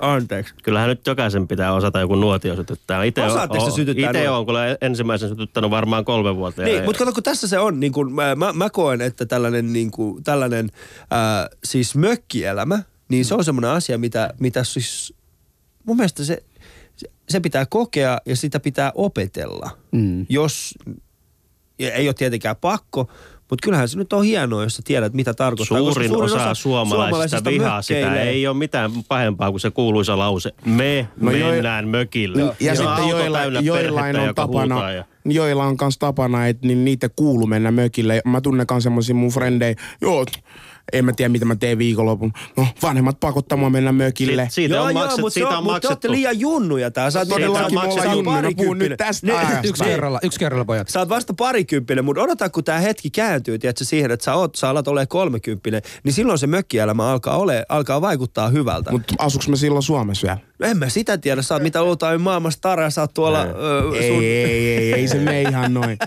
Anteeksi. 0.00 0.54
Kyllähän 0.62 0.88
nyt 0.88 1.06
jokaisen 1.06 1.48
pitää 1.48 1.72
osata 1.72 2.00
joku 2.00 2.14
nuotio 2.14 2.56
sytyttää. 2.56 3.04
Ite 3.04 3.22
Osaatteko 3.22 3.64
te 3.64 3.70
sytyttää 3.70 4.10
Itse 4.10 4.24
nuo- 4.24 4.34
olen 4.34 4.46
kyllä 4.46 4.76
ensimmäisen 4.80 5.28
sytyttänyt 5.28 5.70
varmaan 5.70 6.04
kolme 6.04 6.36
vuotta. 6.36 6.62
Niin, 6.62 6.84
mutta 6.84 6.98
kato, 6.98 7.12
kun 7.12 7.22
tässä 7.22 7.48
se 7.48 7.58
on, 7.58 7.80
niin 7.80 7.92
kun, 7.92 8.12
mä, 8.12 8.34
mä, 8.34 8.52
mä 8.52 8.70
koen, 8.70 9.00
että 9.00 9.26
tällainen, 9.26 9.72
niin 9.72 9.90
kuin, 9.90 10.24
tällainen 10.24 10.70
ää, 11.10 11.48
siis 11.64 11.94
mökkielämä, 11.94 12.82
niin 13.08 13.24
se 13.24 13.34
on 13.34 13.44
semmoinen 13.44 13.70
asia, 13.70 13.98
mitä, 13.98 14.34
mitä 14.40 14.64
siis 14.64 15.14
mun 15.84 15.96
mielestä 15.96 16.24
se, 16.24 16.42
se, 17.28 17.40
pitää 17.40 17.66
kokea 17.66 18.18
ja 18.26 18.36
sitä 18.36 18.60
pitää 18.60 18.92
opetella. 18.94 19.70
Mm. 19.92 20.26
Jos, 20.28 20.74
ei 21.78 22.08
ole 22.08 22.14
tietenkään 22.14 22.56
pakko, 22.56 23.10
mutta 23.50 23.64
kyllähän 23.64 23.88
se 23.88 23.98
nyt 23.98 24.12
on 24.12 24.24
hienoa, 24.24 24.62
jos 24.62 24.76
sä 24.76 24.82
tiedät, 24.84 25.12
mitä 25.14 25.34
tarkoittaa. 25.34 25.78
koska 25.78 25.92
Suurin 26.08 26.22
osa, 26.22 26.54
suomalaisista 26.54 27.50
vihaa 27.50 27.82
sitä. 27.82 28.14
Ei 28.22 28.46
ole 28.46 28.56
mitään 28.56 28.90
pahempaa 29.08 29.50
kuin 29.50 29.60
se 29.60 29.70
kuuluisa 29.70 30.18
lause. 30.18 30.50
Me 30.64 31.08
No 31.20 31.30
mennään 31.30 31.88
mökille. 31.88 32.42
Ja, 32.42 32.54
ja 32.60 32.74
sitten 32.76 33.08
joilla, 33.08 33.38
joillain 33.62 34.16
on 34.18 34.34
tapana, 34.34 34.92
ja- 34.92 35.04
joilla 35.24 35.64
on 35.64 35.76
kans 35.76 35.98
tapana, 35.98 36.46
että 36.46 36.66
niin 36.66 36.84
niitä 36.84 37.08
kuuluu 37.08 37.46
mennä 37.46 37.70
mökille. 37.70 38.22
Mä 38.24 38.40
tunnen 38.40 38.66
kans 38.66 38.82
semmosia 38.84 39.14
mun 39.14 39.30
frendejä, 39.30 39.74
joo, 40.00 40.24
en 40.92 41.04
mä 41.04 41.12
tiedä 41.12 41.28
mitä 41.28 41.44
mä 41.44 41.56
teen 41.56 41.78
viikonlopun. 41.78 42.32
No 42.56 42.66
vanhemmat 42.82 43.20
pakottaa 43.20 43.58
mua 43.58 43.70
mennä 43.70 43.92
mökille. 43.92 44.42
Siitä, 44.50 44.54
siitä 44.54 44.82
on, 44.82 44.94
makset, 44.94 45.20
mutta 45.20 45.34
siitä 45.34 45.50
se 45.50 45.56
on 45.56 45.64
mutta 45.64 45.80
te 45.80 45.88
maksettu. 45.88 45.92
olette 45.92 46.10
liian 46.10 46.40
junnuja 46.40 46.90
tää. 46.90 47.10
Sä 47.10 47.18
oot, 47.18 47.28
Todellakin 47.28 47.74
me 47.74 47.80
ollaan 47.80 48.08
oot 48.08 48.14
junnuja. 48.14 48.42
Mä 48.42 48.50
puhun 48.56 48.78
nyt 48.78 48.88
parikymppinen. 48.88 48.98
tästä 48.98 49.38
ajasta. 49.38 49.68
Yksi 49.68 49.84
kerralla, 49.84 50.18
yksi 50.22 50.38
kerralla 50.38 50.64
pojat. 50.64 50.88
Sä 50.88 50.98
oot 50.98 51.08
vasta 51.08 51.34
parikymppinen, 51.34 52.04
mutta 52.04 52.22
odota, 52.22 52.50
kun 52.50 52.64
tämä 52.64 52.78
hetki 52.78 53.10
kääntyy, 53.10 53.58
tiedätkö, 53.58 53.84
siihen, 53.84 54.10
että 54.10 54.24
sä, 54.24 54.34
oot, 54.34 54.54
sä 54.54 54.68
alat 54.68 54.88
olemaan 54.88 55.08
kolmekymppinen, 55.08 55.82
niin 56.04 56.12
silloin 56.12 56.38
se 56.38 56.46
mökkielämä 56.46 57.10
alkaa, 57.10 57.36
ole, 57.36 57.66
alkaa 57.68 58.00
vaikuttaa 58.00 58.48
hyvältä. 58.48 58.90
Mut, 58.90 59.00
Mutta 59.00 59.14
asuks 59.18 59.48
mä 59.48 59.56
silloin 59.56 59.82
Suomessa 59.82 60.26
vielä? 60.26 60.49
En 60.62 60.78
mä 60.78 60.88
sitä 60.88 61.18
tiedä, 61.18 61.42
sä 61.42 61.54
oot 61.54 61.62
mitä 61.62 61.82
luultaan 61.82 62.20
maailmassa 62.20 62.60
tara, 62.60 62.90
sä 62.90 63.00
oot 63.00 63.14
tuolla... 63.14 63.42
Ö, 63.42 63.96
Ei, 64.00 64.10
ei, 64.26 64.76
ei, 64.76 64.92
ei 64.92 65.08
se 65.08 65.18
mene 65.18 65.42
ihan 65.42 65.74
noin. 65.74 65.98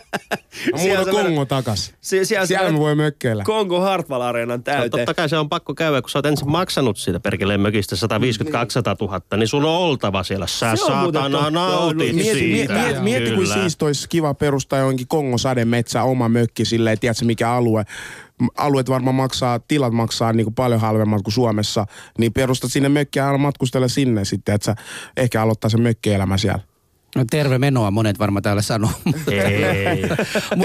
Mä 0.71 0.77
muuta 0.79 1.11
Kongo 1.11 1.29
menet- 1.29 1.47
takas. 1.47 1.93
Sie, 2.01 2.25
siellä, 2.25 2.45
Siellä 2.45 2.71
mä 2.71 2.79
voi 2.79 2.95
mökkeillä. 2.95 3.43
Kongo 3.43 3.79
Hartwall 3.79 4.21
Areenan 4.21 4.59
No, 4.59 4.63
täyteen. 4.63 4.91
totta 4.91 5.13
kai 5.13 5.29
se 5.29 5.37
on 5.37 5.49
pakko 5.49 5.73
käydä, 5.75 6.01
kun 6.01 6.09
sä 6.09 6.17
oot 6.19 6.25
ensin 6.25 6.51
maksanut 6.51 6.97
siitä 6.97 7.19
perkeleen 7.19 7.61
mökistä 7.61 7.95
150-200 7.95 7.99
000, 9.01 9.21
niin 9.37 9.47
sun 9.47 9.65
on 9.65 9.71
oltava 9.71 10.23
siellä. 10.23 10.47
Sä 10.47 10.75
Se 10.75 10.85
saatana 10.85 11.49
nautit 11.49 11.97
Mieti- 11.97 12.13
Mieti, 12.15 12.39
siitä. 12.39 12.73
mieti, 12.73 12.99
mieti, 12.99 13.01
mieti 13.01 13.35
kuin 13.77 13.87
olisi 13.87 14.09
kiva 14.09 14.33
perustaa 14.33 14.79
johonkin 14.79 15.07
Kongon 15.07 15.39
sademetsä 15.39 16.03
oma 16.03 16.29
mökki 16.29 16.65
silleen, 16.65 16.99
tiedätkö 16.99 17.25
mikä 17.25 17.49
alue. 17.51 17.83
Alueet 18.57 18.89
varmaan 18.89 19.15
maksaa, 19.15 19.59
tilat 19.59 19.93
maksaa 19.93 20.33
niin 20.33 20.45
kuin 20.45 20.55
paljon 20.55 20.81
halvemmat 20.81 21.21
kuin 21.21 21.33
Suomessa. 21.33 21.85
Niin 22.17 22.33
perustat 22.33 22.71
sinne 22.71 22.89
mökkiä 22.89 23.31
ja 23.31 23.37
matkustella 23.37 23.87
sinne 23.87 24.25
sitten, 24.25 24.55
että 24.55 24.65
sä 24.65 24.75
ehkä 25.17 25.41
aloittaa 25.41 25.69
se 25.69 25.77
mökkielämä 25.77 26.37
siellä. 26.37 26.72
No, 27.15 27.25
terve 27.29 27.59
menoa 27.59 27.91
monet 27.91 28.19
varmaan 28.19 28.43
täällä 28.43 28.61
sanoo. 28.61 28.91
Mutta 29.05 29.21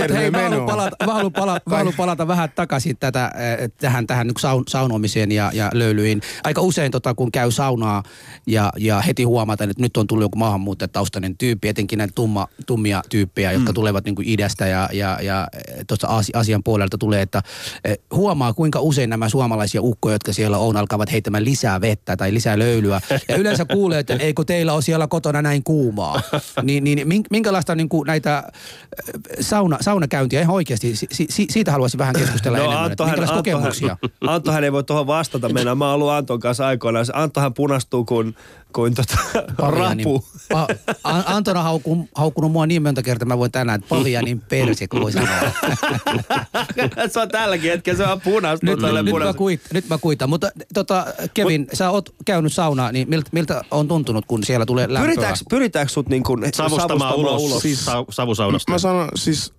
Terve 0.08 0.18
hei, 0.18 0.30
mä 0.30 0.42
haluan, 0.42 0.66
palata, 0.66 1.06
mä, 1.06 1.12
haluan 1.12 1.32
palata, 1.32 1.70
mä 1.70 1.76
haluan 1.76 1.94
palata 1.96 2.28
vähän 2.28 2.48
takaisin 2.54 2.96
tätä, 3.00 3.24
äh, 3.24 3.32
tähän, 3.80 4.06
tähän 4.06 4.26
niin 4.26 4.34
saun, 4.38 4.64
saunomiseen 4.68 5.32
ja, 5.32 5.50
ja 5.54 5.70
löylyihin. 5.74 6.20
Aika 6.44 6.61
usein 6.61 6.90
tota, 6.90 7.14
kun 7.14 7.32
käy 7.32 7.50
saunaa 7.50 8.02
ja, 8.46 8.72
ja 8.76 9.00
heti 9.00 9.22
huomataan, 9.22 9.70
että 9.70 9.82
nyt 9.82 9.96
on 9.96 10.06
tullut 10.06 10.24
joku 10.24 10.38
maahanmuuttajataustainen 10.38 11.38
tyyppi, 11.38 11.68
etenkin 11.68 11.98
näitä 11.98 12.12
tumma, 12.14 12.48
tummia 12.66 13.02
tyyppejä, 13.08 13.52
jotka 13.52 13.72
tulevat 13.72 14.04
niin 14.04 14.14
kuin 14.14 14.28
idästä 14.28 14.66
ja, 14.66 14.88
ja, 14.92 15.18
ja 15.22 15.48
tuosta 15.87 16.06
Aasi- 16.06 16.32
Asian 16.34 16.62
puolelta 16.62 16.98
tulee, 16.98 17.22
että 17.22 17.42
eh, 17.84 17.98
huomaa 18.14 18.52
kuinka 18.52 18.80
usein 18.80 19.11
nämä 19.11 19.28
suomalaisia 19.28 19.82
ukkoja, 19.82 20.14
jotka 20.14 20.32
siellä 20.32 20.58
on, 20.58 20.76
alkavat 20.76 21.12
heittämään 21.12 21.44
lisää 21.44 21.80
vettä 21.80 22.16
tai 22.16 22.34
lisää 22.34 22.58
löylyä. 22.58 23.00
Ja 23.28 23.37
yleensä 23.37 23.64
kuulee, 23.64 23.98
että 23.98 24.14
eikö 24.14 24.44
teillä 24.44 24.72
ole 24.72 24.82
siellä 24.82 25.06
kotona 25.06 25.42
näin 25.42 25.62
kuumaa. 25.64 26.20
Niin, 26.62 26.85
niin 26.85 26.98
mink- 26.98 27.27
minkälaista 27.31 27.74
niin 27.74 27.88
kuin 27.88 28.07
näitä 28.07 28.42
eh, 28.46 29.37
sauna, 29.40 29.79
saunakäyntiä 29.81 30.40
ihan 30.40 30.55
oikeasti, 30.55 30.96
si, 30.96 31.07
si, 31.31 31.46
siitä 31.51 31.72
haluaisin 31.72 31.98
vähän 31.98 32.14
keskustella 32.14 32.59
enemmän. 32.59 32.92
että 32.92 33.05
minkälaisia 33.05 33.37
kokemuksia? 33.37 33.96
Anttohan 34.27 34.64
ei 34.64 34.72
voi 34.72 34.85
tuohon 34.85 35.07
vastata. 35.07 35.48
Meillä 35.48 35.74
mä 35.74 35.85
oon 35.85 35.94
ollut 35.94 36.11
Anton 36.11 36.40
kanssa 36.40 36.66
aikoinaan. 36.66 37.07
Se 37.07 37.12
Anttohan 37.16 37.55
punastuu 37.55 38.05
kuin, 38.05 38.37
kuin 38.72 38.94
tota, 38.94 39.16
Pavianin- 39.62 40.05
rapu. 40.05 40.24
Pa- 40.55 40.94
An- 41.05 41.24
Anton 41.27 41.57
on 41.57 41.62
haukun, 41.62 42.09
haukkunut 42.14 42.53
mua 42.53 42.66
niin 42.66 42.83
monta 42.83 43.03
kertaa, 43.03 43.27
mä 43.29 43.38
voin 43.38 43.53
tänään, 43.53 43.79
että 43.81 43.88
Pavianin 43.88 44.40
perse, 44.40 44.88
kun 44.88 45.01
voi 45.01 45.12
sanoa. 45.12 45.29
se 47.12 47.20
on 47.20 47.29
tälläkin 47.29 47.70
hetkellä, 47.70 47.96
se 47.96 48.05
on 48.05 48.20
punastunut. 48.20 48.79
nyt, 48.83 48.92
nyt, 48.94 49.05
mä 49.05 49.11
punas- 49.11 49.37
kuit, 49.37 49.61
nyt 49.72 49.88
mä 49.88 49.98
kuitan. 49.98 50.29
Mutta 50.31 50.51
tota, 50.74 51.07
Kevin, 51.35 51.61
Mut, 51.61 51.70
sä 51.72 51.90
oot 51.90 52.14
käynyt 52.24 52.53
saunaa, 52.53 52.92
niin 52.92 53.09
miltä, 53.09 53.29
miltä 53.33 53.64
on 53.70 53.88
tuntunut, 53.88 54.24
kun 54.29 54.44
siellä 54.44 54.66
tulee 54.66 54.87
lämpöä? 54.88 55.03
Pyritäänkö, 55.11 55.38
pyritäänkö 55.51 55.92
sut 55.92 56.09
niin 56.09 56.22
kuin 56.29 56.55
Savustamaan 56.55 57.14
ulos, 57.14 57.43
ulos. 57.43 57.62
Siis- 57.62 57.85
Sa- 57.85 58.05
savusaunasta. 58.11 58.73
Mä 58.73 58.79
sanon 58.79 59.09
siis, 59.14 59.53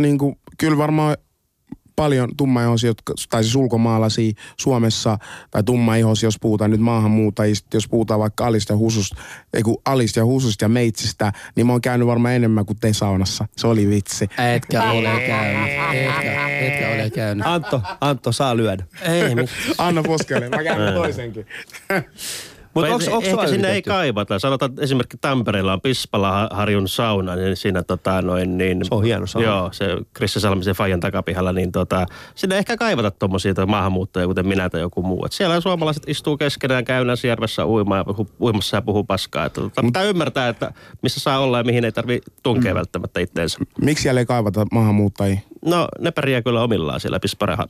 niin 0.00 0.18
kuin, 0.18 0.36
kyllä 0.58 0.78
varmaan 0.78 1.16
paljon 1.96 2.28
tummaihoisia, 2.36 2.90
jotka, 2.90 3.14
tai 3.30 3.42
siis 3.44 3.54
ulkomaalaisia 3.56 4.32
Suomessa, 4.60 5.18
tai 5.50 5.62
tummaihoisia, 5.62 6.26
jos 6.26 6.38
puhutaan 6.40 6.70
nyt 6.70 6.80
maahanmuuttajista, 6.80 7.76
jos 7.76 7.88
puhutaan 7.88 8.20
vaikka 8.20 8.46
Alista 8.46 8.72
ja 8.72 8.76
Hususta, 8.76 9.16
ei 9.52 9.62
kun 9.62 9.76
Alista 9.84 10.18
ja 10.18 10.24
Hususta 10.24 10.64
ja 10.64 10.68
Meitsistä, 10.68 11.32
niin 11.56 11.66
mä 11.66 11.72
oon 11.72 11.80
käynyt 11.80 12.06
varmaan 12.08 12.34
enemmän 12.34 12.66
kuin 12.66 12.78
te 12.80 12.92
saunassa. 12.92 13.46
Se 13.56 13.66
oli 13.66 13.88
vitsi. 13.88 14.28
Etkä 14.54 14.90
ole 14.92 15.20
käynyt, 15.26 15.70
etkä, 15.70 16.48
etkä 16.58 16.88
ole 16.88 17.10
käynyt. 17.10 17.46
Antto, 17.46 17.82
Antto, 18.00 18.32
saa 18.32 18.56
lyödä. 18.56 18.84
Ei, 19.02 19.34
mit- 19.34 19.50
Anna 19.78 20.02
poskelle, 20.02 20.48
mä 20.48 20.64
käyn 20.64 20.94
toisenkin. 20.94 21.46
Mutta 22.74 22.86
Ei- 22.88 22.92
onks, 22.94 23.08
onks 23.08 23.28
ehkä 23.28 23.46
sinne 23.46 23.68
ei 23.68 23.72
yritetty? 23.72 23.90
kaivata. 23.90 24.38
Sanotaan, 24.38 24.70
että 24.70 24.82
esimerkiksi 24.82 25.18
Tampereella 25.20 25.72
on 25.72 25.80
Pispala-harjun 25.80 26.88
sauna, 26.88 27.36
niin 27.36 27.56
siinä 27.56 27.82
tota 27.82 28.22
noin 28.22 28.58
niin... 28.58 28.84
Se 28.84 28.94
on 28.94 29.04
hieno 29.04 29.26
sauna. 29.26 29.48
Joo, 29.48 29.68
se 29.72 29.86
Krissa 30.12 30.40
Salmisen 30.40 30.74
Fajan 30.74 31.00
takapihalla, 31.00 31.52
niin 31.52 31.72
tota, 31.72 32.06
sinne 32.34 32.54
ei 32.54 32.58
ehkä 32.58 32.76
kaivata 32.76 33.10
tommosia 33.10 33.54
tai 33.54 33.66
maahanmuuttajia, 33.66 34.26
kuten 34.26 34.46
minä 34.46 34.70
tai 34.70 34.80
joku 34.80 35.02
muu. 35.02 35.24
Et 35.24 35.32
siellä 35.32 35.60
suomalaiset 35.60 36.02
istuu 36.06 36.36
keskenään, 36.36 36.84
käy 36.84 37.04
järvessä 37.26 37.66
uimaan 37.66 37.98
ja 37.98 38.04
puhuu, 38.04 38.28
uimassa 38.40 38.76
ja 38.76 38.82
puhuu 38.82 39.04
paskaa. 39.04 39.44
Että, 39.44 39.60
tota, 39.60 39.82
pitää 39.82 40.02
ymmärtää, 40.02 40.48
että 40.48 40.72
missä 41.02 41.20
saa 41.20 41.38
olla 41.38 41.58
ja 41.58 41.64
mihin 41.64 41.84
ei 41.84 41.92
tarvi 41.92 42.20
tunkea 42.42 42.72
mm. 42.72 42.78
välttämättä 42.78 43.20
itteensä. 43.20 43.58
Miksi 43.80 44.02
siellä 44.02 44.20
ei 44.20 44.26
kaivata 44.26 44.66
maahanmuuttajia? 44.72 45.40
No 45.64 45.88
ne 46.00 46.10
pärjää 46.10 46.42
kyllä 46.42 46.62
omillaan 46.62 47.00
siellä 47.00 47.20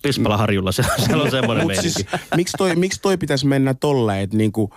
Pispalaharjulla. 0.02 0.72
Siellä, 0.82 0.94
siellä 0.98 1.24
on 1.24 1.30
semmoinen 1.30 1.66
Mut 1.66 1.74
siis, 1.74 2.06
miksi 2.36 2.56
toi, 2.56 2.76
miksi 2.76 3.02
toi 3.02 3.16
pitäisi 3.16 3.46
mennä 3.46 3.74
tolleen, 3.74 4.20
että 4.20 4.36
niinku, 4.36 4.74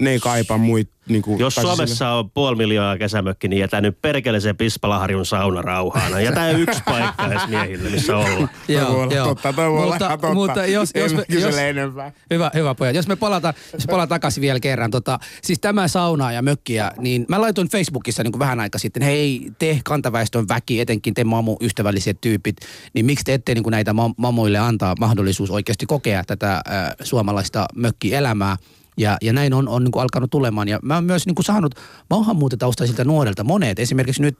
ne 0.00 0.10
ei 0.10 0.18
kaipaa 0.20 0.58
muit 0.58 0.90
niinku... 1.08 1.36
Jos 1.38 1.54
tai 1.54 1.64
siis 1.64 1.74
Suomessa 1.74 2.08
on 2.08 2.30
puoli 2.30 2.56
miljoonaa 2.56 2.98
kesämökki, 2.98 3.48
niin 3.48 3.60
jätä 3.60 3.80
nyt 3.80 4.02
perkele 4.02 4.40
se 4.40 4.54
Pispalaharjun 4.54 5.26
sauna 5.26 5.62
rauhaan. 5.62 6.24
Jätä 6.24 6.50
yksi 6.50 6.82
paikka 6.84 7.26
edes 7.26 7.48
miehille, 7.48 7.90
missä 7.90 8.16
olla. 8.16 8.48
Toi 8.66 8.86
voi 8.88 9.02
olla 9.02 9.24
totta, 9.24 9.52
toi 9.52 9.70
voi 9.70 9.82
olla 9.82 9.96
ihan 9.96 10.10
totta. 10.10 10.34
mutta 10.34 10.66
jos, 10.66 10.90
jos, 10.94 11.14
me, 11.14 11.24
jos, 11.28 11.58
enempää. 11.58 12.12
Hyvä, 12.30 12.50
hyvä 12.54 12.74
pojat. 12.74 12.94
Jos 12.94 13.08
me 13.08 13.16
palataan, 13.16 13.54
jos 13.72 13.86
palataan 13.86 14.08
takaisin 14.08 14.40
vielä 14.40 14.60
kerran. 14.60 14.90
Tota, 14.90 15.18
siis 15.42 15.58
tämä 15.58 15.88
sauna 15.88 16.32
ja 16.32 16.42
mökkiä, 16.42 16.92
niin 16.98 17.26
mä 17.28 17.40
laitoin 17.40 17.68
Facebookissa 17.68 18.22
niin 18.22 18.32
kuin 18.32 18.40
vähän 18.40 18.60
aika 18.60 18.78
sitten, 18.78 19.02
hei 19.02 19.50
te 19.58 19.80
kantaväestön 19.84 20.48
väki, 20.48 20.80
etenkin 20.80 21.14
te 21.14 21.24
mamu 21.24 21.56
ystävälliset 21.60 22.20
tyypit, 22.20 22.56
niin 22.94 23.06
miksi 23.06 23.24
te 23.24 23.34
ette 23.34 23.54
niin 23.54 23.62
kuin 23.62 23.70
näitä 23.70 23.92
mam- 23.92 24.14
mamuille 24.16 24.58
antaa 24.58 24.94
mahdollisuus 25.00 25.50
oikeasti 25.50 25.86
kokea 25.86 26.24
tätä 26.24 26.52
äh, 26.52 26.62
suomalaista 27.02 27.66
mökkielämää. 27.74 28.56
Ja, 29.00 29.16
ja 29.22 29.32
näin 29.32 29.54
on, 29.54 29.68
on 29.68 29.84
niin 29.84 29.92
kuin 29.92 30.02
alkanut 30.02 30.30
tulemaan. 30.30 30.68
Ja 30.68 30.78
mä 30.82 30.94
oon 30.94 31.04
myös 31.04 31.26
niin 31.26 31.34
kuin 31.34 31.46
saanut 31.46 31.74
maahanmuuttotaustaisilta 32.10 33.04
nuorilta 33.04 33.44
monet. 33.44 33.78
Esimerkiksi 33.78 34.22
nyt 34.22 34.38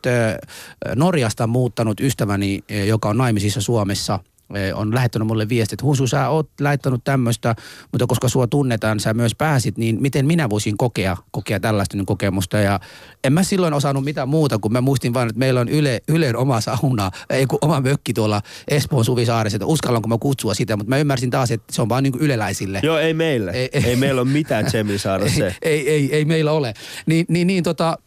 Norjasta 0.97 1.47
muuttanut 1.47 2.01
ystäväni, 2.01 2.65
joka 2.87 3.09
on 3.09 3.19
naimisissa 3.19 3.61
Suomessa– 3.61 4.19
on 4.75 4.95
lähettänyt 4.95 5.29
mulle 5.29 5.49
viestit, 5.49 5.73
että 5.73 5.87
Husu, 5.87 6.07
sä 6.07 6.29
oot 6.29 6.51
laittanut 6.61 7.05
tämmöistä, 7.05 7.55
mutta 7.93 8.07
koska 8.07 8.29
sua 8.29 8.47
tunnetaan, 8.47 9.01
sä 9.01 9.15
myös 9.15 9.35
pääsit, 9.35 9.79
niin 9.79 10.03
miten 10.03 10.27
minä 10.27 10.51
voisin 10.51 10.77
kokea, 10.77 11.17
kokea 11.31 11.61
tällaista 11.61 11.97
kokemusta. 12.07 12.59
Ja 12.59 12.81
en 13.25 13.33
mä 13.33 13.43
silloin 13.43 13.75
osannut 13.75 14.05
mitään 14.05 14.29
muuta, 14.29 14.59
kun 14.59 14.73
mä 14.73 14.81
muistin 14.81 15.15
vaan, 15.15 15.29
että 15.29 15.39
meillä 15.39 15.61
on 15.61 15.69
Yle, 15.69 16.01
Ylen 16.09 16.37
oma 16.37 16.61
sauna, 16.61 17.11
ei 17.31 17.47
kun 17.47 17.59
oma 17.63 17.81
mökki 17.81 18.13
tuolla 18.13 18.43
Espoon 18.69 19.05
Suvisaaressa, 19.05 19.57
että 19.57 19.67
uskallanko 19.67 20.09
mä 20.09 20.19
kutsua 20.19 20.55
sitä, 20.55 20.77
mutta 20.77 20.89
mä 20.91 20.99
ymmärsin 20.99 21.31
taas, 21.31 21.51
että 21.51 21.73
se 21.73 21.83
on 21.83 21.89
vaan 21.89 22.03
niin 22.03 22.13
kuin 22.13 22.23
yleläisille. 22.23 22.81
Joo, 22.83 22.99
ei 22.99 23.15
meille. 23.15 23.51
Ei- 23.51 23.61
Ei, 23.61 23.69
ei- 23.73 23.85
ei 23.91 23.97
meillä 23.97 24.21
ole 24.21 24.31
mitään 24.31 24.65
tsemi 24.67 24.99
saada 24.99 25.29
se. 25.29 25.55
ei, 25.63 25.91
ei, 25.91 26.15
ei 26.17 26.25
meillä 26.25 26.53
ole. 26.53 26.75
Niin, 27.07 27.27
niin, 27.29 27.47
niin 27.47 27.65
tota, 27.65 27.99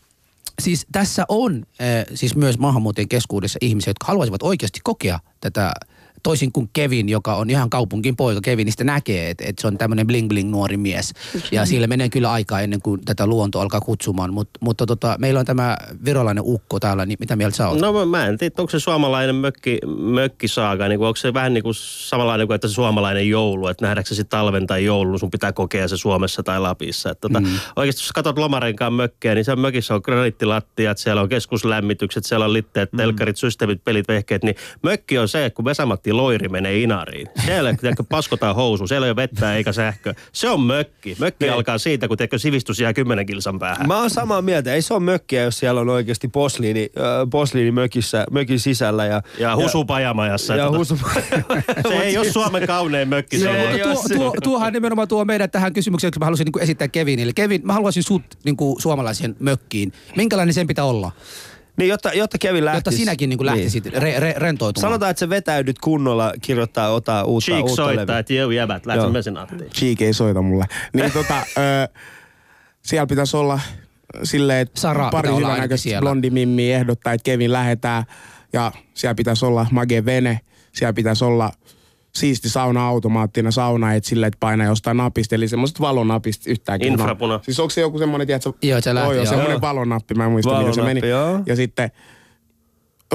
siis 0.62 0.86
tässä 0.92 1.26
on 1.30 1.64
äh, 1.82 1.88
siis 2.14 2.36
myös 2.36 2.60
maahanmuuttajien 2.60 3.10
keskuudessa 3.10 3.60
ihmisiä, 3.62 3.90
jotka 3.90 4.08
haluaisivat 4.08 4.44
oikeasti 4.44 4.80
kokea 4.84 5.20
tätä 5.42 5.72
toisin 6.24 6.52
kuin 6.52 6.70
Kevin, 6.74 7.10
joka 7.10 7.36
on 7.36 7.50
ihan 7.50 7.70
kaupunkin 7.70 8.16
poika. 8.16 8.42
Kevinistä 8.42 8.84
näkee, 8.84 9.30
että, 9.30 9.44
että 9.48 9.62
se 9.62 9.68
on 9.68 9.78
tämmöinen 9.78 10.08
bling 10.08 10.30
bling 10.30 10.52
nuori 10.52 10.78
mies. 10.78 11.14
Ja 11.52 11.66
sillä 11.66 11.88
menee 11.88 12.10
kyllä 12.10 12.32
aikaa 12.32 12.62
ennen 12.62 12.82
kuin 12.82 13.02
tätä 13.06 13.28
luonto 13.28 13.60
alkaa 13.60 13.82
kutsumaan. 13.82 14.34
Mut, 14.34 14.50
mutta 14.60 14.86
tota, 14.86 15.16
meillä 15.20 15.40
on 15.40 15.46
tämä 15.46 15.78
virolainen 16.06 16.44
ukko 16.48 16.80
täällä, 16.80 17.06
niin 17.06 17.18
mitä 17.20 17.36
mieltä 17.36 17.58
sä 17.58 17.70
oot? 17.70 17.80
No 17.80 18.06
mä- 18.06 18.28
en 18.28 18.38
tiedä, 18.38 18.56
onko 18.58 18.70
se 18.70 18.80
suomalainen 18.80 19.36
mökki, 19.36 19.80
mökkisaaga, 19.98 20.88
niin 20.88 21.00
kuin, 21.00 21.08
onko 21.08 21.18
se 21.18 21.34
vähän 21.34 21.54
niin 21.54 21.64
kuin 21.64 21.76
samanlainen 21.78 22.48
kuin, 22.48 22.56
että 22.56 22.68
se 22.68 22.74
suomalainen 22.74 23.30
joulu, 23.30 23.68
että 23.68 23.86
nähdäänkö 23.86 24.16
se 24.16 24.24
talven 24.24 24.68
tai 24.68 24.86
joulun, 24.86 25.20
sun 25.20 25.32
pitää 25.32 25.52
kokea 25.52 25.88
se 25.88 25.98
Suomessa 25.98 26.44
tai 26.44 26.60
Lapissa. 26.60 27.12
Että, 27.12 27.22
tota, 27.22 27.40
mm. 27.40 27.48
Oikeasti 27.76 28.02
jos 28.04 28.12
katsot 28.12 28.38
lomarenkaan 28.38 28.94
mökkejä, 28.94 29.36
niin 29.36 29.46
se 29.46 29.56
mökissä 29.56 29.96
on 29.96 30.02
graniittilattiat, 30.04 30.98
siellä 30.98 31.22
on 31.22 31.30
keskuslämmitykset, 31.30 32.26
siellä 32.26 32.46
on 32.46 32.54
litteet, 32.54 32.90
telkkarit, 32.98 33.38
systeemit, 33.38 33.84
pelit, 33.84 34.08
vehkeet, 34.08 34.44
niin 34.44 34.56
mökki 34.82 35.18
on 35.18 35.28
se, 35.28 35.50
kun 35.50 35.66
Vesamatti 35.66 36.13
Loiri 36.18 36.50
menee 36.50 36.78
Inariin. 36.80 37.28
Siellä 37.46 37.74
tiedätkö, 37.74 38.04
paskotaan 38.10 38.56
housu, 38.56 38.88
siellä 38.88 39.08
ei 39.08 39.12
ole 39.12 39.16
vettä 39.16 39.56
eikä 39.56 39.72
sähkö. 39.74 40.14
Se 40.32 40.50
on 40.50 40.62
mökki. 40.62 41.16
Mökki 41.20 41.46
Niin. 41.46 41.54
alkaa 41.54 41.78
siitä, 41.78 42.08
kun 42.08 42.18
tiedätkö, 42.18 42.38
sivistys 42.40 42.80
jää 42.80 42.94
kymmenen 42.94 43.26
kilsan 43.26 43.60
päähän. 43.60 43.88
Mä 43.88 43.98
oon 44.00 44.10
samaa 44.10 44.42
mieltä. 44.42 44.74
Ei 44.74 44.82
se 44.82 44.94
ole 44.94 45.04
mökkiä, 45.04 45.42
jos 45.44 45.60
siellä 45.60 45.82
on 45.82 45.90
oikeasti 45.90 46.28
posliini, 46.28 46.90
äh, 46.98 47.04
posliini 47.32 47.72
mökissä, 47.72 48.26
mökin 48.32 48.60
sisällä. 48.60 49.06
Ja, 49.06 49.22
Ja 49.40 49.56
husu 49.56 49.86
pajamajassa. 49.86 50.56
Ja, 50.56 50.64
ja 50.64 50.72
Tota, 50.72 50.96
Se 51.90 51.94
ei 52.04 52.18
ole 52.18 52.32
Suomen 52.32 52.68
kaunein 52.68 53.08
mökki 53.10 53.38
Se 53.40 53.50
ei 53.52 53.80
tuo, 53.80 53.92
ole 53.92 53.96
se. 54.08 54.16
tuo, 54.16 54.34
tuohan 54.44 54.74
nimenomaan 54.74 55.08
tuo 55.08 55.26
meidän 55.26 55.50
tähän 55.50 55.74
kysymykseen, 55.74 56.14
kun 56.14 56.20
mä 56.20 56.26
haluaisin 56.26 56.46
niin 56.46 56.64
esittää 56.64 56.88
Kevinille. 56.88 57.34
Kevin, 57.36 57.62
mä 57.64 57.74
haluaisin 57.74 58.04
sut 58.04 58.22
niin 58.44 58.58
kuin 58.58 58.82
suomalaisen 58.82 59.36
mökkiin. 59.40 59.92
Minkälainen 60.16 60.54
sen 60.54 60.68
pitää 60.68 60.86
olla? 60.86 61.12
Niin, 61.78 61.90
jotta, 61.90 62.14
jotta 62.14 62.38
Kevin 62.38 62.66
lähtisi. 62.66 62.78
Jotta 62.78 62.92
sinäkin 62.92 63.30
niin 63.30 63.46
lähtisit 63.46 63.84
niin. 63.84 64.02
Re, 64.02 64.20
re, 64.20 64.34
rentoutumaan. 64.38 64.82
Sanotaan, 64.82 65.12
että 65.12 65.20
se 65.20 65.30
vetäydyt 65.30 65.80
kunnolla, 65.80 66.34
kirjoittaa, 66.42 66.90
ottaa 66.90 67.24
uutta, 67.24 67.46
Cheek 67.46 67.64
uutta 67.64 67.76
soittaa, 67.76 68.02
levyä. 68.06 68.20
että 68.20 68.34
jeu 68.34 68.52
jäbät, 68.52 68.84
Joo. 68.96 69.10
mesenattiin. 69.10 69.70
Cheek 69.70 70.02
ei 70.02 70.14
soita 70.14 70.42
mulle. 70.42 70.66
Niin 70.94 71.12
tota, 71.22 71.38
ö, 71.58 72.00
siellä 72.82 73.08
pitäisi 73.08 73.38
olla 73.38 73.60
silleen, 74.24 74.60
että 74.60 74.82
Sara 74.82 75.10
pari 75.10 75.30
hyvänäköistä 75.36 75.84
siellä. 75.84 76.02
blondimimmiä 76.02 76.76
ehdottaa, 76.78 77.14
että 77.14 77.24
Kevin 77.24 77.54
lähetään. 77.54 78.04
Ja 78.54 78.72
siellä 78.94 79.16
pitäisi 79.16 79.46
olla 79.46 79.68
mage 79.72 80.06
vene. 80.06 80.40
Siellä 80.72 80.94
pitäisi 80.94 81.26
olla 81.26 81.52
siisti 82.16 82.50
sauna-automaattinen 82.50 83.52
sauna, 83.52 83.94
et 83.94 84.06
silleen, 84.06 84.28
että 84.28 84.38
painaa 84.40 84.68
jostain 84.68 84.98
napista, 84.98 85.36
eli 85.36 85.48
semmoiset 85.48 85.80
valonapista 85.80 86.50
yhtäkkiä. 86.50 86.92
Infrapuna. 86.92 87.40
Siis 87.44 87.60
onko 87.60 87.70
se 87.70 87.82
joku 87.82 88.00
semmoinen, 88.00 88.28
tiedätkö? 88.28 88.54
Joo, 88.62 88.82
se 88.82 88.96
lähti, 88.96 89.08
joo, 89.08 89.16
joo. 89.16 89.26
semmoinen 89.26 89.62
valonappi, 89.62 90.14
mä 90.14 90.26
en 90.26 90.32
muista, 90.32 90.58
miten 90.58 90.74
se 90.74 90.82
meni. 90.82 91.02
Valonappi, 91.02 91.32
joo. 91.32 91.44
Ja 91.46 91.56
sitten 91.56 91.92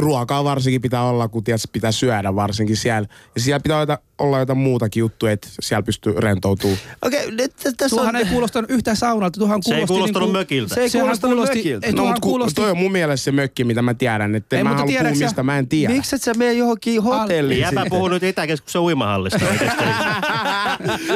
ruokaa 0.00 0.44
varsinkin 0.44 0.82
pitää 0.82 1.02
olla, 1.02 1.28
kun 1.28 1.44
tiedät, 1.44 1.60
pitää 1.72 1.92
syödä 1.92 2.34
varsinkin 2.34 2.76
siellä. 2.76 3.08
Ja 3.34 3.40
siellä 3.40 3.60
pitää 3.60 3.80
olla, 3.80 3.98
olla 4.18 4.38
jotain 4.38 4.58
muutakin 4.58 5.00
juttuja, 5.00 5.32
että 5.32 5.48
siellä 5.60 5.82
pystyy 5.82 6.14
rentoutumaan. 6.18 6.78
Okei, 7.02 7.30
nyt 7.30 7.56
tä- 7.56 7.72
tässä 7.76 7.96
Tuohan 7.96 8.16
on... 8.16 8.20
ei 8.22 8.24
kuulostanut 8.26 8.70
yhtään 8.70 8.96
saunalta. 8.96 9.38
Tuohan 9.38 9.62
Se 9.62 9.70
ei 9.74 9.86
kuulosti 9.86 9.92
kuulostanut 9.94 10.28
niinku- 10.28 10.38
mökiltä. 10.38 10.74
Se 10.74 10.80
ei 10.80 10.88
Sehän 10.88 11.02
kuulostanut 11.04 11.36
kuulosti- 11.38 11.56
mökiltä. 11.58 11.86
ei, 11.86 11.92
No, 11.92 12.04
mutta 12.04 12.20
ku, 12.20 12.28
kuulosti- 12.28 12.54
toi 12.54 12.70
on 12.70 12.76
mun 12.78 12.92
mielestä 12.92 13.24
se 13.24 13.32
mökki, 13.32 13.64
mitä 13.64 13.82
mä 13.82 13.94
tiedän. 13.94 14.34
Että 14.34 14.56
Ei, 14.56 14.60
en 14.60 14.66
mä 14.66 14.70
mutta 14.70 14.82
halua 14.82 14.98
puhua 14.98 15.14
sä- 15.14 15.24
mistä 15.24 15.42
mä 15.42 15.58
en 15.58 15.68
tiedä. 15.68 15.94
Miksi 15.94 16.16
et 16.16 16.22
sä 16.22 16.34
mene 16.34 16.52
johonkin 16.52 17.02
hotelliin? 17.02 17.60
Jäpä 17.60 17.86
puhuu 17.90 18.08
nyt 18.08 18.22
Itäkeskuksen 18.22 18.80
uimahallista. 18.80 19.38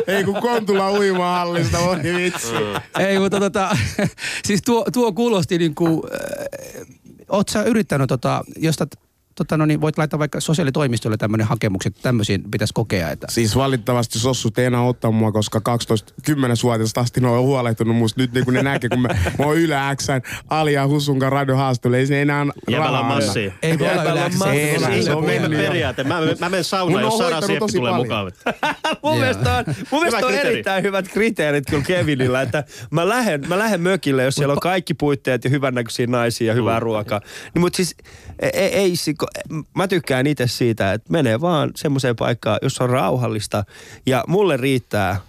Ei 0.06 0.24
kun 0.24 0.34
Kontula 0.40 0.90
uimahallista, 0.92 1.78
voi 1.80 1.96
vitsi. 2.02 2.52
Ei, 2.98 3.18
mutta 3.18 3.40
tota, 3.40 3.76
siis 4.46 4.62
tuo, 4.62 4.84
tuo 4.92 5.12
kuulosti 5.12 5.58
niin 5.58 5.74
kuin, 5.74 6.02
äh, 6.14 6.86
oot 7.32 7.48
sä 7.48 7.62
yrittänyt 7.62 8.08
tota, 8.08 8.44
josta, 8.56 8.86
tota, 9.34 9.56
no 9.56 9.66
niin, 9.66 9.80
voit 9.80 9.98
laittaa 9.98 10.18
vaikka 10.18 10.40
sosiaalitoimistolle 10.40 11.16
tämmöinen 11.16 11.46
hakemuksen, 11.46 11.90
että 11.90 12.02
tämmöisiin 12.02 12.50
pitäisi 12.50 12.74
kokea, 12.74 13.10
että 13.10 13.26
Siis 13.30 13.56
valitettavasti 13.56 14.18
sossut 14.18 14.58
ei 14.58 14.66
enää 14.66 14.82
ottaa 14.82 15.10
mua, 15.10 15.32
koska 15.32 15.60
12 15.60 16.14
10 16.24 16.56
vuotiaasta 16.62 17.00
asti 17.00 17.20
ne 17.20 17.28
on 17.28 17.42
huolehtunut 17.42 17.96
musta. 17.96 18.20
Nyt 18.20 18.32
niin 18.32 18.44
kun 18.44 18.54
ne 18.54 18.62
näkee, 18.62 18.90
kun 18.90 19.00
mä, 19.00 19.08
mä 19.38 19.44
oon 19.46 19.56
Yle 19.56 19.76
Xn 19.96 20.20
Ali 20.48 20.72
ja 20.72 20.86
Hussun 20.86 21.18
kanssa 21.18 21.30
radiohaastuilla, 21.30 21.96
ei 21.96 22.06
se 22.06 22.22
enää 22.22 22.44
massia. 22.44 23.52
ei 23.62 23.78
voi 23.78 23.88
olla 23.98 24.28
massi. 24.38 24.58
Ei, 24.58 25.02
Se 25.02 25.12
on 25.12 25.24
jo. 25.24 25.48
periaate. 25.50 26.04
Mä, 26.04 26.20
mä 26.40 26.48
menen 26.48 26.64
saunaan, 26.64 27.04
jos 27.04 27.18
Sara 27.18 27.40
Sieppi 27.40 27.72
tulee 27.72 27.90
paljon. 27.90 28.06
mukaan. 28.06 28.32
mun 29.04 29.18
mielestä 29.18 29.56
on, 29.56 29.64
mun 29.90 30.02
mielestä 30.02 30.26
on 30.26 30.34
erittäin 30.34 30.82
hyvät 30.82 31.08
kriteerit 31.08 31.64
kyllä 31.70 31.84
Kevinillä, 31.84 32.42
että 32.42 32.64
mä 32.90 33.08
lähden, 33.08 33.48
mä 33.48 33.58
lähden 33.58 33.80
mökille, 33.80 34.22
jos 34.22 34.34
siellä 34.34 34.52
on 34.52 34.60
kaikki 34.60 34.94
puitteet 34.94 35.44
ja 35.44 35.50
hyvännäköisiä 35.50 36.06
naisia 36.06 36.46
ja 36.46 36.54
hyvää 36.54 36.80
ruokaa. 36.80 37.20
Niin, 37.54 37.60
mutta 37.60 37.76
siis 37.76 37.96
ei, 38.42 38.50
ei, 38.54 38.74
ei, 38.74 38.96
siko- 38.96 39.26
mä 39.74 39.88
tykkään 39.88 40.26
itse 40.26 40.46
siitä, 40.46 40.92
että 40.92 41.12
menee 41.12 41.40
vaan 41.40 41.70
semmoiseen 41.76 42.16
paikkaan, 42.16 42.58
jossa 42.62 42.84
on 42.84 42.90
rauhallista 42.90 43.64
ja 44.06 44.24
mulle 44.28 44.56
riittää 44.56 45.20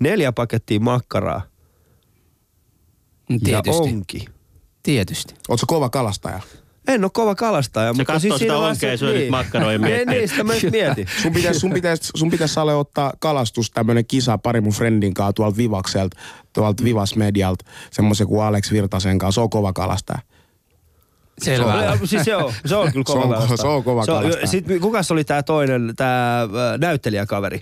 neljä 0.00 0.32
pakettia 0.32 0.80
makkaraa 0.80 1.42
ja 3.30 3.38
Tietysti, 3.44 3.82
onki. 3.82 4.24
tietysti. 4.82 5.34
Ootko 5.48 5.64
kova 5.66 5.88
kalastaja? 5.90 6.40
En 6.88 7.04
ole 7.04 7.10
kova 7.14 7.34
kalastaja, 7.34 7.92
Se 7.92 7.96
mutta 7.96 8.18
siis 8.18 8.34
sitä 8.34 8.38
siinä 8.38 8.56
onkea 8.56 8.90
ja 8.90 8.96
syö 8.96 9.12
niitä 9.12 9.30
makkaroja 9.30 9.72
ja 9.72 9.72
Ei, 9.72 9.78
miettii, 9.78 10.16
niin, 10.18 10.28
sitä 10.28 10.44
mä 10.44 10.52
nyt 10.52 10.72
mietin. 10.72 11.06
Sun 11.22 11.32
pitäisi 11.36 11.60
sun 11.60 11.72
pitäis, 11.72 12.10
sun 12.14 12.30
pitäis 12.30 12.58
Ale 12.58 12.74
ottaa 12.74 13.12
kalastus, 13.18 13.70
tämmönen 13.70 14.06
kisa 14.06 14.38
pari 14.38 14.60
mun 14.60 14.72
friendin 14.72 15.14
kanssa 15.14 15.32
tuolta 15.32 15.56
Vivakselta, 15.56 16.16
tuolta 16.52 16.84
Vivas 16.84 17.16
Medialta, 17.16 17.64
semmoisen 17.90 18.26
kuin 18.26 18.42
Alex 18.44 18.72
Virtasen 18.72 19.18
kanssa, 19.18 19.34
se 19.34 19.40
on 19.42 19.50
kova 19.50 19.72
kalastaja. 19.72 20.18
Selvä. 21.44 21.84
Ja, 21.84 21.98
Siis 22.04 22.26
joo, 22.26 22.52
se 22.66 22.76
on 22.76 22.92
kyllä 22.92 23.04
Se 23.06 23.12
kova 23.12 23.22
on- 23.24 23.30
kalastaja. 23.30 23.56
se 23.56 23.66
on 23.66 23.84
kova 23.84 24.06
kalastaja. 24.06 24.46
Sitten 24.46 24.80
kukas 24.80 25.10
oli 25.10 25.24
tää 25.24 25.42
toinen, 25.42 25.92
tää 25.96 26.42
äh, 26.42 26.48
näyttelijäkaveri? 26.80 27.60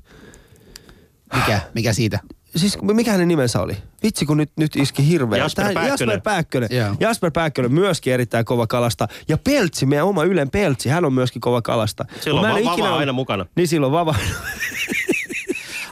Mikä, 1.36 1.60
mikä 1.74 1.92
siitä? 1.92 2.18
Siis 2.56 2.78
mikä 2.82 3.12
hänen 3.12 3.28
nimensä 3.28 3.60
oli? 3.60 3.76
Vitsi 4.02 4.26
kun 4.26 4.36
nyt, 4.36 4.50
nyt 4.56 4.76
iski 4.76 5.08
hirveä. 5.08 5.38
Jasper 5.38 5.64
Tää- 5.64 5.74
Pääkkönen. 5.74 5.90
Jasper 6.14 6.20
Pääkkönen. 6.20 6.68
Joo. 6.72 6.94
Jasper 7.00 7.30
Pääkkönen 7.30 7.72
myöskin 7.72 8.12
erittäin 8.12 8.44
kova 8.44 8.66
kalasta. 8.66 9.08
Ja 9.28 9.38
Peltsi, 9.38 9.86
meidän 9.86 10.06
oma 10.06 10.24
Ylen 10.24 10.50
Peltsi, 10.50 10.88
hän 10.88 11.04
on 11.04 11.12
myöskin 11.12 11.40
kova 11.40 11.62
kalasta. 11.62 12.04
Silloin 12.20 12.46
en 12.58 12.64
va- 12.64 12.72
ikinä 12.72 12.88
vava 12.88 12.98
aina 12.98 13.12
mukana. 13.12 13.46
Niin 13.56 13.68
silloin 13.68 13.92
vava. 13.92 14.14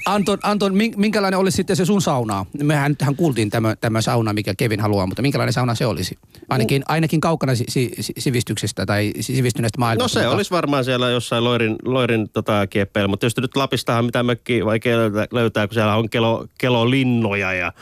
Anton, 0.09 0.39
Anton 0.43 0.75
min- 0.75 0.95
minkälainen 0.97 1.41
olisi 1.41 1.57
sitten 1.57 1.77
se 1.77 1.85
sun 1.85 2.03
sauna? 2.03 2.47
Mehän 2.63 2.97
hän 3.01 3.17
kuultiin 3.17 3.51
tämä, 3.51 3.77
tämä 3.81 4.01
sauna, 4.01 4.33
mikä 4.33 4.55
Kevin 4.55 4.81
haluaa, 4.81 5.07
mutta 5.07 5.23
minkälainen 5.23 5.53
sauna 5.53 5.75
se 5.75 5.87
olisi? 5.87 6.19
Ainakin, 6.49 6.83
ainakin 6.89 7.21
kaukana 7.21 7.55
si- 7.55 7.65
si- 7.69 7.91
si- 8.01 8.13
sivistyksestä 8.19 8.87
tai 8.87 9.13
si- 9.21 9.37
sivistyneestä 9.37 9.79
No 9.79 9.81
maailmasta. 9.81 10.15
se 10.21 10.25
mutta- 10.25 10.37
olisi 10.37 10.51
varmaan 10.51 10.85
siellä 10.85 11.11
jossain 11.11 11.45
Loirin, 11.45 11.77
Loirin 11.85 12.29
tota, 12.33 12.67
kieppeillä, 12.67 13.09
mutta 13.09 13.21
tietysti 13.21 13.41
nyt 13.41 13.57
Lapistahan 13.57 14.05
mitä 14.05 14.23
mökkiä 14.23 14.65
vaikea 14.65 14.97
löytää, 14.99 15.27
löytää 15.33 15.67
kun 15.67 15.75
siellä 15.75 15.97
on 15.97 16.11
kelo, 16.11 16.47
kelolinnoja 16.59 17.53
ja 17.53 17.73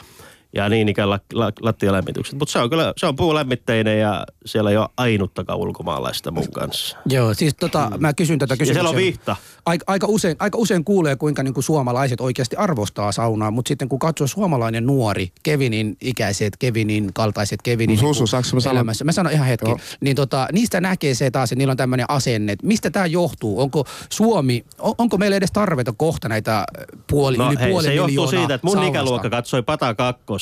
ja 0.57 0.69
niin 0.69 0.89
ikään 0.89 1.11
la, 1.11 1.21
la, 1.33 1.53
lattialämmitykset. 1.61 2.39
Mutta 2.39 2.53
se 2.53 2.59
on 2.59 2.71
kyllä, 2.71 2.93
se 2.97 3.07
on 3.07 3.17
puulämmitteinen 3.17 4.01
ja 4.01 4.27
siellä 4.47 4.71
ei 4.71 4.77
ole 4.77 4.89
ainuttakaan 4.97 5.59
ulkomaalaista 5.59 6.31
mun 6.31 6.53
kanssa. 6.53 6.97
Joo, 7.07 7.35
siis 7.35 7.55
tota, 7.55 7.91
mä 7.99 8.13
kysyn 8.13 8.39
tätä 8.39 8.53
Ja 8.53 8.57
kysymystä. 8.57 8.75
siellä 8.75 8.91
on 8.91 8.97
vihta. 8.97 9.37
Aika, 9.67 9.85
aika, 9.87 10.07
usein, 10.11 10.37
aika 10.39 10.59
usein 10.59 10.85
kuulee, 10.85 11.17
kuinka 11.17 11.43
niin 11.43 11.55
kuin 11.55 11.65
suomalaiset 11.65 12.21
oikeasti 12.21 12.57
arvostaa 12.57 13.13
saunaa, 13.13 13.51
mutta 13.51 13.69
sitten 13.69 13.89
kun 13.89 13.99
katsoo 13.99 14.27
suomalainen 14.27 14.87
nuori, 14.87 15.29
Kevinin 15.43 15.97
ikäiset, 16.01 16.57
Kevinin 16.57 17.11
kaltaiset, 17.15 17.63
Kevinin 17.63 17.99
Susu, 17.99 18.25
niin 18.53 18.61
sanoa? 18.63 18.73
elämässä. 18.73 19.05
Mä 19.05 19.13
sanon 19.13 19.33
ihan 19.33 19.47
hetki. 19.47 19.71
Joo. 19.71 19.79
Niin 20.01 20.17
tota, 20.17 20.49
niistä 20.53 20.81
näkee 20.81 21.15
se 21.15 21.31
taas, 21.31 21.53
että 21.53 21.59
niillä 21.59 21.71
on 21.71 21.77
tämmöinen 21.77 22.07
asenne. 22.09 22.53
että 22.53 22.67
Mistä 22.67 22.91
tämä 22.91 23.07
johtuu? 23.07 23.61
Onko 23.61 23.85
Suomi, 24.11 24.65
on, 24.79 24.95
onko 24.99 25.19
meillä 25.19 25.37
edes 25.37 25.53
tarvetta 25.53 25.93
kohta 25.97 26.29
näitä 26.29 26.65
puoli, 27.11 27.37
No 27.37 27.51
yli 27.51 27.61
hei, 27.61 27.71
puoli 27.71 27.85
se 27.85 27.95
johtuu 27.95 28.07
miljoonaa 28.07 28.31
siitä, 28.31 28.55
että 28.55 28.67
mun 28.67 28.73
saunasta? 28.77 28.99
ikäluokka 28.99 29.31
katsoi 29.31 29.63
Pata 29.63 29.95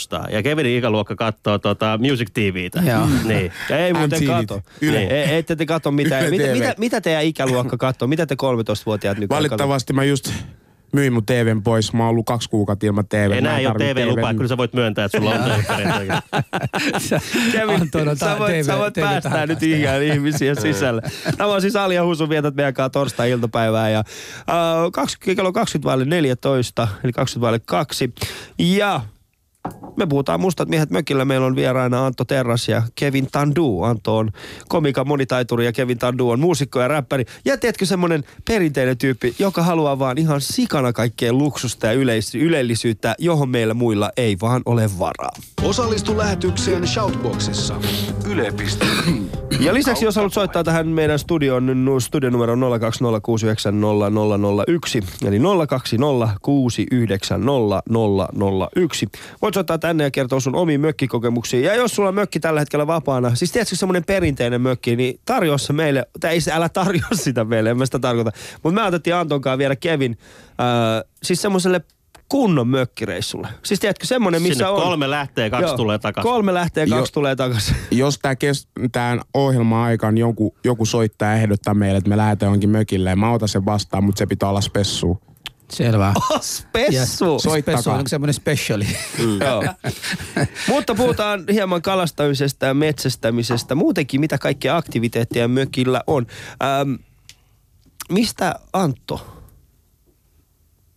kakkosta 0.09 0.37
ja 0.37 0.43
Kevinin 0.43 0.79
ikäluokka 0.79 1.17
katsoo 1.17 1.59
tota 1.59 1.99
Music 2.03 2.29
TVtä. 2.35 2.83
Joo. 2.91 3.09
Niin. 3.25 3.53
Ja 3.71 3.79
ei 3.79 3.93
muuten 3.93 4.23
MTV. 4.23 4.27
kato. 4.27 4.63
Yle. 4.81 4.99
Niin. 4.99 5.11
Ei, 5.13 5.37
ette 5.37 5.57
te 5.57 5.67
kato 5.67 5.91
mitään. 6.01 6.31
Mitä, 6.31 6.45
TV. 6.45 6.53
mitä, 6.53 6.75
mitä 6.79 7.01
teidän 7.01 7.25
ikäluokka 7.25 7.77
katsoo? 7.77 8.09
Mitä 8.09 8.27
te 8.27 8.35
13-vuotiaat 8.35 9.19
nyt 9.19 9.31
Valitettavasti 9.31 9.93
mä 9.93 10.05
just 10.05 10.33
myin 10.93 11.13
mun 11.13 11.27
TVn 11.27 11.63
pois. 11.63 11.93
Mä 11.93 12.03
oon 12.03 12.11
ollut 12.11 12.27
kaksi 12.27 12.51
kuukautta 12.51 12.87
ilman 12.87 13.09
TV. 13.09 13.31
Enää 13.31 13.59
ei 13.59 13.67
ole 13.67 13.75
TV-lupaa, 13.75 14.35
kyllä 14.35 14.49
sä 14.49 14.57
voit 14.57 14.73
myöntää, 14.73 15.05
että 15.05 15.19
sulla 15.19 15.31
on 15.31 15.41
TV-perintöjä. 15.45 16.23
Kevin, 17.53 17.91
sä 18.17 18.39
voit, 18.39 18.53
TV 18.53 18.63
sä 18.63 18.79
voit 18.79 18.95
TV 18.95 19.01
päästää 19.01 19.33
tähän 19.33 19.49
nyt 19.49 19.63
ikään 19.63 20.03
ihmisiä 20.03 20.55
sisälle. 20.55 21.03
Tämä 21.37 21.51
on 21.51 21.61
siis 21.61 21.77
Ali 21.77 21.95
ja 21.95 22.05
Husu 22.05 22.29
vietät 22.29 22.55
meidän 22.55 22.75
kanssa 22.75 22.91
torstai-iltapäivää 22.91 23.91
ja 23.91 23.99
äh, 23.99 24.05
20, 24.93 25.37
kello 25.37 25.53
20 25.53 25.89
vaille 25.89 26.05
14, 26.05 26.89
eli 27.05 27.13
20 27.13 27.41
vaille 27.41 27.59
2. 27.67 28.15
Ja 28.59 29.01
me 29.97 30.07
puhutaan 30.07 30.41
mustat 30.41 30.69
miehet 30.69 30.91
mökillä. 30.91 31.25
Meillä 31.25 31.47
on 31.47 31.57
vieraina 31.57 32.07
Antto 32.07 32.25
Terras 32.25 32.69
ja 32.69 32.83
Kevin 32.95 33.29
Tandu. 33.33 33.83
Anto 33.83 34.17
on 34.17 34.31
komikan 34.69 35.09
monitaituri 35.09 35.65
ja 35.65 35.73
Kevin 35.73 35.99
Tandu 35.99 36.31
on 36.31 36.41
muusikko 36.41 36.81
ja 36.81 36.89
räppäri. 36.89 37.25
Ja 37.45 37.59
tiedätkö 37.59 37.87
semmonen 37.87 38.25
perinteinen 38.45 38.99
tyyppi, 38.99 39.35
joka 39.39 39.63
haluaa 39.63 39.99
vaan 39.99 40.19
ihan 40.19 40.41
sikana 40.41 40.93
kaikkea 40.93 41.33
luksusta 41.33 41.87
ja 41.87 41.93
yleis- 41.93 42.35
ylellisyyttä, 42.35 43.15
johon 43.19 43.49
meillä 43.49 43.75
muilla 43.75 44.11
ei 44.17 44.37
vaan 44.41 44.63
ole 44.67 44.91
varaa. 44.99 45.33
Osallistu 45.63 46.19
lähetykseen 46.19 46.87
Shoutboxissa. 46.87 47.75
Yle.fi. 48.31 48.65
Ja 49.61 49.75
lisäksi 49.75 50.05
jos 50.05 50.17
haluat 50.17 50.33
soittaa 50.33 50.65
tähän 50.65 50.89
meidän 50.89 51.19
studioon, 51.19 51.67
niin 51.67 51.85
nu- 51.85 52.01
studionumero 52.01 52.53
on 52.53 52.61
020690001. 52.61 52.65
Eli 55.29 55.39
020690001. 55.39 55.45
Voit 59.43 59.54
soittaa 59.55 59.79
tänne 59.79 60.05
ja 60.05 60.11
kertoa 60.11 60.41
sun 60.41 60.55
omiin 60.55 60.81
mökkikokemuksiin. 60.81 61.65
Ja 61.65 61.75
jos 61.75 61.95
sulla 61.95 62.09
on 62.09 62.15
mökki 62.15 62.41
tällä 62.41 62.61
hetkellä 62.61 62.87
vapaana, 62.87 63.35
siis 63.35 63.53
tiedätkö 63.53 63.77
semmoinen 63.77 64.05
perinteinen 64.05 64.61
mökki, 64.61 64.97
niin 64.97 65.21
tarjoa 65.25 65.59
se 65.59 65.73
meille. 65.73 66.07
Tai 66.21 66.31
ei 66.31 66.41
se, 66.41 66.53
älä 66.53 66.69
tarjoa 66.69 67.09
sitä 67.25 67.45
meille, 67.45 67.71
en 67.71 67.79
mä 67.79 67.87
sitä 67.87 67.99
tarkoita. 67.99 68.31
Mutta 68.63 68.81
me 68.81 68.87
otettiin 68.87 69.17
Anton 69.17 69.41
kanssa 69.41 69.59
viedä 69.59 69.77
Kevin, 69.77 70.19
äh, 70.49 71.11
siis 71.23 71.43
semmoiselle 71.43 71.81
kunnon 72.29 72.69
mökkireissulle. 72.69 73.49
Siis 73.63 73.81
tiedätkö, 73.81 74.07
semmoinen, 74.07 74.43
missä 74.43 74.55
Sinne 74.55 74.69
on... 74.69 74.83
kolme 74.83 75.11
lähtee, 75.11 75.51
kaksi 75.51 75.67
Joo, 75.67 75.77
tulee 75.77 75.99
takaisin. 75.99 76.31
Kolme 76.31 76.55
lähtee, 76.55 76.87
kaksi 76.87 77.11
Jo- 77.11 77.15
tulee 77.15 77.37
takaisin. 77.37 77.77
jos 77.91 78.19
tämä 78.19 78.37
kes, 78.37 78.69
tämän 78.93 79.21
ohjelman 79.35 79.81
aikaan 79.81 80.19
joku, 80.19 80.55
joku 80.65 80.85
soittaa 80.87 81.29
ja 81.29 81.35
ehdottaa 81.35 81.75
meille, 81.75 81.99
että 81.99 82.11
me 82.11 82.17
lähdetään 82.17 82.53
jonkin 82.53 82.71
mökille, 82.71 83.11
ja 83.11 83.17
mä 83.17 83.33
otan 83.33 83.49
sen 83.49 83.65
vastaan, 83.65 84.05
mutta 84.05 84.19
se 84.19 84.27
pitää 84.27 84.49
olla 84.49 84.61
spessu. 84.61 85.21
Selvä. 85.75 86.15
Spessu! 86.41 87.39
Soittakaa. 87.39 87.83
Spessu 87.83 87.91
on 87.91 88.07
semmoinen 88.07 88.35
speciali. 88.35 88.87
Joo. 89.41 89.65
Mutta 90.69 90.95
puhutaan 90.95 91.45
hieman 91.53 91.83
kalastamisesta 91.83 92.67
ja 92.67 92.75
metsästämisestä. 92.75 93.75
Muutenkin, 93.75 94.21
mitä 94.21 94.39
kaikkea 94.39 94.77
aktiviteetteja 94.77 95.49
mökillä 95.49 96.03
on. 96.07 96.27
Ähm, 96.63 96.95
mistä 98.13 98.55
Antto? 98.73 99.35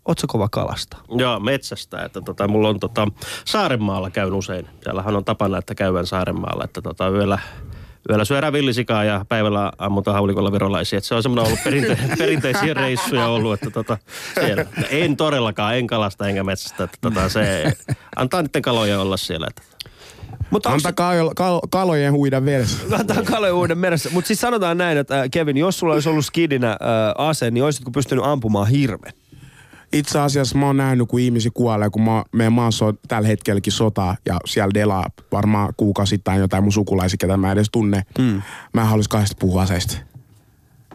Ootko 0.07 0.28
kova 0.28 0.49
kalasta? 0.49 0.97
Joo, 1.09 1.39
metsästä. 1.39 2.03
Että 2.03 2.21
tota, 2.21 2.47
mulla 2.47 2.69
on 2.69 2.80
tota, 2.80 3.07
Saarenmaalla 3.45 4.09
käyn 4.09 4.34
usein. 4.34 4.67
Siellähän 4.84 5.15
on 5.15 5.25
tapana, 5.25 5.57
että 5.57 5.75
käydään 5.75 6.05
Saarenmaalla. 6.05 6.63
Että 6.63 6.82
tota, 6.82 7.09
yöllä, 7.09 7.39
yöllä 8.09 8.25
syödään 8.25 8.53
villisikaa 8.53 9.03
ja 9.03 9.25
päivällä 9.29 9.71
ammutaan 9.77 10.15
haulikolla 10.15 10.51
virolaisia. 10.51 10.97
Että 10.97 11.07
se 11.07 11.15
on 11.15 11.23
semmoinen 11.23 11.45
ollut 11.45 11.59
perinte- 11.59 12.17
perinteisiä 12.17 12.73
reissuja 12.73 13.27
ollut, 13.27 13.53
että 13.53 13.71
tota, 13.71 13.97
siellä. 14.33 14.65
En 14.89 15.17
todellakaan, 15.17 15.77
en 15.77 15.87
kalasta 15.87 16.27
enkä 16.27 16.43
metsästä. 16.43 16.83
Että 16.83 16.97
tota, 17.01 17.29
se, 17.29 17.73
antaa 18.15 18.41
niiden 18.41 18.61
kaloja 18.61 19.01
olla 19.01 19.17
siellä. 19.17 19.47
Että. 19.49 19.61
Mutta 20.49 20.69
Antakaa 20.69 21.13
kal- 21.13 21.33
kal- 21.35 21.67
kalojen 21.69 22.13
huida 22.13 22.45
vedessä. 22.45 22.77
Antaa 22.99 23.23
kaloja 23.23 23.55
uuden 23.55 23.77
meressä. 23.77 24.09
Mutta 24.13 24.27
siis 24.27 24.41
sanotaan 24.41 24.77
näin, 24.77 24.97
että 24.97 25.21
äh, 25.21 25.29
Kevin, 25.31 25.57
jos 25.57 25.79
sulla 25.79 25.93
olisi 25.93 26.09
ollut 26.09 26.25
skidinä 26.25 26.71
äh, 26.71 26.77
ase, 27.17 27.51
niin 27.51 27.63
olisitko 27.63 27.91
pystynyt 27.91 28.25
ampumaan 28.25 28.67
hirven? 28.67 29.13
Itse 29.93 30.19
asiassa 30.19 30.57
mä 30.57 30.65
oon 30.65 30.77
nähnyt, 30.77 31.07
kun 31.07 31.19
ihmisiä 31.19 31.51
kuolee, 31.53 31.89
kun 31.89 32.01
mä, 32.01 32.23
meidän 32.31 32.53
maassa 32.53 32.85
on 32.85 32.99
tällä 33.07 33.27
hetkelläkin 33.27 33.73
sota 33.73 34.15
ja 34.25 34.39
siellä 34.45 34.73
delaa 34.73 35.05
varmaan 35.31 35.73
kuukausittain 35.77 36.39
jotain 36.39 36.63
mun 36.63 36.71
sukulaisia, 36.71 37.17
ketä 37.17 37.38
mä 37.38 37.51
edes 37.51 37.67
tunne. 37.71 38.03
Mm. 38.17 38.41
Mä 38.73 38.81
en 38.81 38.88
halus 38.88 39.07
kahdesta 39.07 39.38
puhua 39.39 39.61
aseista. 39.61 39.97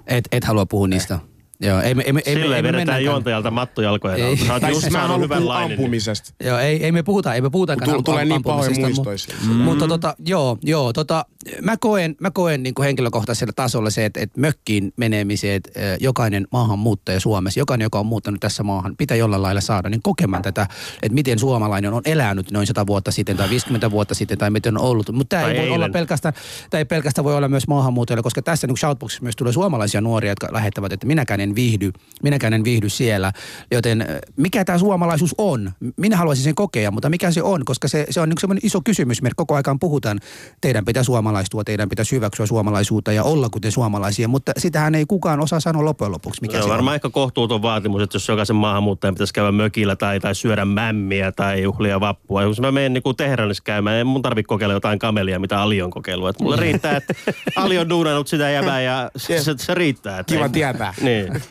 Et, 0.07 0.29
et 0.33 0.45
halua 0.45 0.67
puhua 0.67 0.89
niistä. 0.89 1.19
Joo, 1.63 1.81
ei 1.81 1.95
me, 1.95 2.03
ei 2.03 2.13
me, 2.13 2.23
ei 2.27 2.35
me, 2.35 2.43
ei 2.43 2.49
me 2.49 2.51
vedetään 2.51 2.75
mennäkään. 2.75 3.05
juontajalta 3.05 3.51
mattojalkojen 3.51 4.21
Ei. 4.21 4.37
Sä 4.37 4.53
oot 4.53 4.61
Tai 4.61 4.71
just 4.71 4.81
siis 4.81 4.93
mä 4.93 4.99
en 4.99 5.07
saanut 5.07 5.25
hyvän 5.25 5.39
puhua 5.39 5.55
lainin. 5.55 5.79
ampumisesta. 5.79 6.31
Joo, 6.45 6.59
ei, 6.59 6.85
ei 6.85 6.93
me 6.93 7.03
puhuta, 7.03 7.35
ei 7.35 7.41
me 7.41 7.51
puhutakaan 7.51 7.91
Tul- 7.91 7.97
am- 7.97 8.05
tulee 8.05 8.25
niin 8.25 8.43
pahoja 8.43 8.69
ampumisesta, 8.69 9.03
muistoja 9.05 9.35
mu- 9.37 9.41
siitä. 9.43 9.55
Mutta 9.65 9.89
tota, 9.89 10.15
joo, 10.27 10.59
joo, 10.63 10.93
tota, 10.93 11.25
mä 11.63 11.77
koen, 11.77 12.17
mä 12.21 12.31
koen 12.31 12.63
niin 12.63 12.75
kuin 12.75 12.85
henkilökohtaisella 12.85 13.53
tasolla 13.57 13.91
se, 13.91 14.05
että, 14.05 14.21
että 14.21 14.41
mökkiin 14.41 14.93
menemiseen, 14.97 15.57
että 15.57 15.71
eh, 15.81 15.97
jokainen 16.01 16.47
maahanmuuttaja 16.53 17.21
Suomessa, 17.21 17.61
jokainen, 17.61 17.85
joka 17.85 17.99
on 17.99 18.07
muuttanut 18.07 18.41
tässä 18.41 18.63
maahan, 18.63 18.97
pitää 18.97 19.17
jollain 19.17 19.43
lailla 19.43 19.61
saada 19.61 19.89
niin 19.89 20.03
kokemaan 20.03 20.43
tätä, 20.43 20.67
että 21.03 21.15
miten 21.15 21.39
suomalainen 21.39 21.93
on 21.93 22.03
elänyt 22.05 22.51
noin 22.51 22.67
100 22.67 22.87
vuotta 22.87 23.11
sitten 23.13 23.37
tai 23.37 23.51
50 23.51 23.91
vuotta 23.91 24.15
sitten 24.15 24.39
tai 24.39 24.51
miten 24.51 24.79
on 24.79 24.85
ollut. 24.85 25.11
Mutta 25.13 25.37
tämä 25.37 25.51
ei 25.51 25.57
voi 25.59 25.67
olla 25.67 25.75
eilen. 25.75 25.93
pelkästään, 25.93 26.35
tämä 26.71 26.79
ei 26.79 26.85
pelkästään 26.85 27.25
voi 27.25 27.37
olla 27.37 27.49
myös 27.49 27.69
maahanmuuttajille, 27.69 28.23
koska 28.23 28.43
tässä 28.43 28.67
niin 28.67 28.77
Shoutboxissa 28.79 29.23
myös 29.23 29.37
tulee 29.37 29.53
suomalaisia 29.53 30.01
nuoria, 30.01 30.31
jotka 30.31 30.49
lähettävät, 30.53 30.93
että 30.93 31.07
minäkään 31.07 31.41
en 31.41 31.52
viihdy, 31.55 31.93
minäkään 32.23 32.53
en 32.53 32.65
viihdy 32.65 32.89
siellä. 32.89 33.33
Joten 33.71 34.01
eh, 34.01 34.07
mikä 34.37 34.65
tämä 34.65 34.79
suomalaisuus 34.79 35.35
on? 35.39 35.73
Minä 35.97 36.17
haluaisin 36.17 36.45
sen 36.45 36.55
kokea, 36.55 36.91
mutta 36.91 37.11
mikä 37.11 37.31
se 37.31 37.43
on? 37.43 37.65
Koska 37.65 37.89
se, 37.89 38.07
se 38.11 38.21
on 38.21 38.33
semmoinen 38.41 38.67
iso 38.67 38.81
kysymysmerkki. 38.85 39.35
Koko 39.37 39.55
aikaan 39.55 39.79
puhutaan, 39.79 40.21
teidän 40.61 40.85
pitää 40.85 41.03
suomalaistua, 41.03 41.65
teidän 41.65 41.89
pitää 41.89 42.05
hyväksyä 42.13 42.47
suomalaisuutta 42.47 43.13
ja 43.13 43.23
olla 43.25 43.49
kuten 43.49 43.73
suomalaisia, 43.73 44.29
mutta 44.29 44.53
sitähän 44.59 44.95
ei 44.95 45.05
kukaan 45.09 45.41
osaa 45.41 45.61
sanoa 45.61 45.85
loppujen 45.85 46.13
lopuksi, 46.13 46.41
mikä 46.41 46.53
Se 46.53 46.59
on 46.59 46.65
se 46.65 46.69
varmaan 46.71 46.93
on. 46.93 46.95
ehkä 46.95 47.11
kohtuuton 47.11 47.63
vaatimus, 47.63 48.03
että 48.03 48.17
jos 48.17 48.29
jokaisen 48.29 48.57
maahanmuuttajan 48.57 49.15
pitäisi 49.15 49.35
käydä 49.35 49.53
mökillä 49.53 49.97
tai, 49.97 50.21
tai 50.21 50.35
syödä 50.35 50.65
mämmiä 50.65 51.33
tai 51.33 51.63
juhlia 51.63 52.01
vappua. 52.01 52.43
Jos 52.43 52.61
mä 52.61 52.73
menen 52.73 52.93
niin 52.93 53.17
Teheranissa 53.17 53.63
käymään, 53.65 53.97
en 53.97 54.07
mun 54.07 54.23
tarvitse 54.23 54.49
kokeilla 54.49 54.75
jotain 54.75 54.99
kamelia, 54.99 55.39
mitä 55.39 55.63
Ali 55.63 55.83
on 55.83 55.91
kokeillut. 55.91 56.29
Et 56.29 56.41
mulle 56.41 56.57
riittää, 56.57 56.97
että 56.97 57.15
Ali 57.57 57.79
on 57.79 57.89
duunannut 57.89 58.29
sitä 58.29 58.51
jäbää 58.51 58.83
ja 58.83 59.11
se, 59.17 59.43
se, 59.43 59.55
se 59.57 59.75
riittää. 59.75 60.25
Kiva 60.25 60.49
tietää. 60.49 60.95
Niin. 61.01 61.42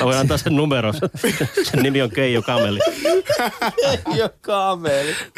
Mä 0.00 0.04
voin 0.04 0.16
antaa 0.18 0.38
sen 0.38 0.56
numero. 0.56 0.92
Sen 1.70 1.82
nimi 1.82 2.02
on 2.02 2.10
Keijo 2.10 2.42
Kameli. 2.42 2.78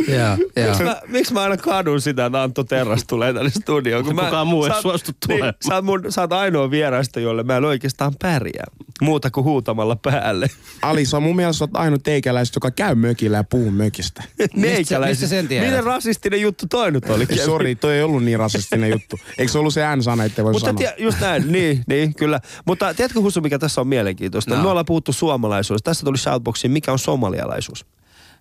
Joo, 0.08 0.36
joo. 0.56 0.68
Miksi 0.68 0.82
mä, 0.84 1.00
miksi 1.08 1.32
mä 1.32 1.42
aina 1.42 1.56
kadun 1.56 2.00
sitä, 2.00 2.26
että 2.26 2.42
Antto 2.42 2.64
Terras 2.64 3.04
tulee 3.04 3.32
tänne 3.32 3.50
studioon? 3.50 4.04
Kun 4.04 4.14
mä, 4.14 4.24
Kukaan 4.24 4.46
muu 4.46 4.64
ei 4.64 4.70
sä 4.74 4.82
suostu 4.82 5.12
niin, 5.12 5.38
tulemaan. 5.38 5.54
sä, 5.68 5.74
oot 5.74 5.84
mun, 5.84 6.02
sä 6.08 6.20
oot 6.20 6.32
ainoa 6.32 6.70
vieraista, 6.70 7.20
jolle 7.20 7.42
mä 7.42 7.56
en 7.56 7.64
oikeastaan 7.64 8.12
pärjää. 8.22 8.66
Muuta 9.02 9.30
kuin 9.30 9.44
huutamalla 9.44 9.96
päälle. 9.96 10.46
Ali, 10.82 11.04
sä 11.04 11.16
on 11.16 11.22
mun 11.22 11.36
mielestä 11.36 11.64
oot 11.64 11.70
ainut 11.74 12.02
teikäläiset, 12.02 12.54
joka 12.54 12.70
käy 12.70 12.94
mökillä 12.94 13.36
ja 13.36 13.44
puhuu 13.44 13.70
mökistä. 13.70 14.22
Meikäläiset. 14.56 15.20
mistä 15.22 15.26
sen 15.36 15.48
tiedät? 15.48 15.68
Miten 15.68 15.84
rasistinen 15.84 16.40
juttu 16.40 16.66
toi 16.70 16.92
nyt 16.92 17.10
oli? 17.10 17.26
Sori, 17.44 17.74
toi 17.74 17.94
ei 17.94 18.02
ollut 18.02 18.24
niin 18.24 18.38
rasistinen 18.38 18.90
juttu. 18.90 19.18
Eikö 19.38 19.52
se 19.52 19.58
ollut 19.58 19.74
se 19.74 19.96
N-sana, 19.96 20.24
ettei 20.24 20.44
voi 20.44 20.52
Mutta 20.52 20.66
sanoa? 20.66 20.78
tie, 20.78 20.94
just 20.98 21.20
näin, 21.20 21.52
niin, 21.52 21.84
niin, 21.88 22.14
kyllä. 22.14 22.40
Mutta 22.66 22.94
tiedätkö 22.94 23.20
Husu, 23.20 23.40
mikä 23.40 23.57
tässä 23.58 23.80
on 23.80 23.88
mielenkiintoista? 23.88 24.56
No. 24.56 24.62
Me 24.62 24.68
ollaan 24.68 24.86
puhuttu 24.86 25.12
suomalaisuudesta. 25.12 25.90
Tässä 25.90 26.04
tuli 26.04 26.18
shoutboxiin, 26.18 26.70
mikä 26.70 26.92
on 26.92 26.98
somalialaisuus. 26.98 27.86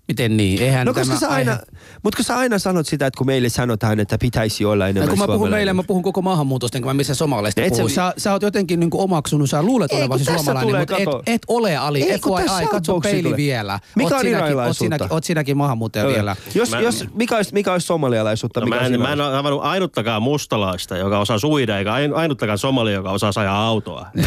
Miten 0.08 0.38
niin? 0.38 0.62
Eihän 0.62 0.88
No 0.88 0.94
koska 0.94 1.08
tämä 1.08 1.20
sä 1.20 1.30
aina, 1.30 1.52
aihe- 1.52 1.62
mutta 2.04 2.18
kun 2.18 2.26
sä 2.26 2.38
aina 2.38 2.60
sanot 2.60 2.88
sitä, 2.88 3.06
että 3.08 3.18
kun 3.18 3.28
meille 3.28 3.50
sanotaan, 3.50 4.00
että 4.00 4.18
pitäisi 4.18 4.66
olla 4.66 4.88
enemmän 4.88 5.10
kun 5.10 5.20
mä 5.20 5.26
puhun 5.28 5.50
meille, 5.50 5.74
mä 5.74 5.84
puhun 5.84 6.04
koko 6.04 6.22
maahanmuutosta, 6.22 6.78
enkä 6.78 6.86
mä 6.90 6.94
missä 6.94 7.16
somalaista 7.16 7.62
Et 7.62 7.74
sä- 7.74 7.78
puhun. 7.78 7.90
Sä, 7.90 8.14
sä 8.18 8.32
oot 8.32 8.42
jotenkin 8.42 8.80
niin 8.80 8.90
omaksunut, 8.94 9.50
sä 9.50 9.64
luulet 9.64 9.92
Ei, 9.92 9.98
olevasi 10.02 10.26
kun 10.26 10.34
tässä 10.34 10.46
suomalainen, 10.46 10.80
mutta 10.82 10.98
et, 10.98 11.06
kato. 11.06 11.24
et, 11.28 11.42
ole 11.48 11.78
Ali. 11.78 12.04
Ei, 12.04 12.12
et 12.12 12.22
kun 12.22 12.38
ai, 12.38 12.44
tässä 12.44 12.58
ai, 12.58 12.68
katso 12.68 13.00
peili 13.00 13.24
tulee. 13.24 13.38
vielä. 13.38 13.80
Mikä 13.96 14.06
Oot 14.08 14.14
on 14.14 14.20
sinäkin, 14.30 14.58
oot 14.58 14.78
sinäkin, 14.78 15.08
oot 15.14 15.24
sinäkin 15.24 15.58
maahanmuuttaja 15.58 16.06
Joo. 16.06 16.14
vielä. 16.14 16.36
Jos, 16.56 16.72
Mä- 16.72 16.80
jos, 16.80 17.06
mikä, 17.14 17.36
olisi, 17.36 17.54
mikä 17.54 17.74
olisi 17.74 17.88
somalialaisuutta? 17.88 18.60
No 18.60 18.66
mikä 18.66 18.76
mä, 18.76 18.82
olisi 18.82 18.94
en, 18.94 19.02
mä 19.02 19.14
en 19.14 19.22
ole 19.22 19.32
tavannut 19.32 19.62
ainuttakaan 19.64 20.22
mustalaista, 20.22 20.98
joka 20.98 21.20
osaa 21.20 21.40
suida, 21.40 21.78
eikä 21.78 21.94
ain- 21.94 22.14
ainuttakaan 22.14 22.58
somali, 22.58 22.94
joka 22.94 23.12
osaa 23.12 23.32
ajaa 23.36 23.68
autoa. 23.68 24.08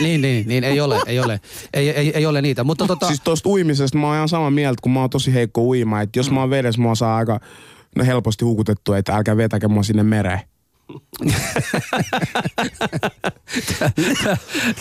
Niin, 0.00 0.22
niin, 0.22 0.48
niin, 0.48 0.64
ei 0.64 0.80
ole, 0.80 1.00
ei 1.06 1.20
ole. 1.20 1.40
Ei, 1.74 1.90
ei, 1.90 2.12
ei 2.16 2.26
ole 2.26 2.42
niitä, 2.42 2.64
mutta 2.64 2.86
tota... 2.86 3.06
Siis 3.06 3.20
tosta 3.20 3.48
uimisesta 3.48 3.98
mä 3.98 4.06
oon 4.06 4.16
ihan 4.16 4.28
samaa 4.28 4.50
mieltä, 4.50 4.78
kun 4.82 4.92
mä 4.92 5.02
oon 5.04 5.10
tosi 5.10 5.34
heikko 5.34 5.62
uima. 5.62 6.00
Että 6.00 6.18
jos 6.18 6.30
mä 6.30 6.40
oon 6.40 6.50
vedessä, 6.50 6.80
mua 6.80 6.94
saa 6.94 7.16
aika 7.16 7.40
no, 7.96 8.04
helposti 8.04 8.44
hukutettu, 8.44 8.92
että 8.92 9.16
älkää 9.16 9.36
vetäkö 9.36 9.68
mua 9.68 9.82
sinne 9.82 10.02
mereen. 10.02 10.40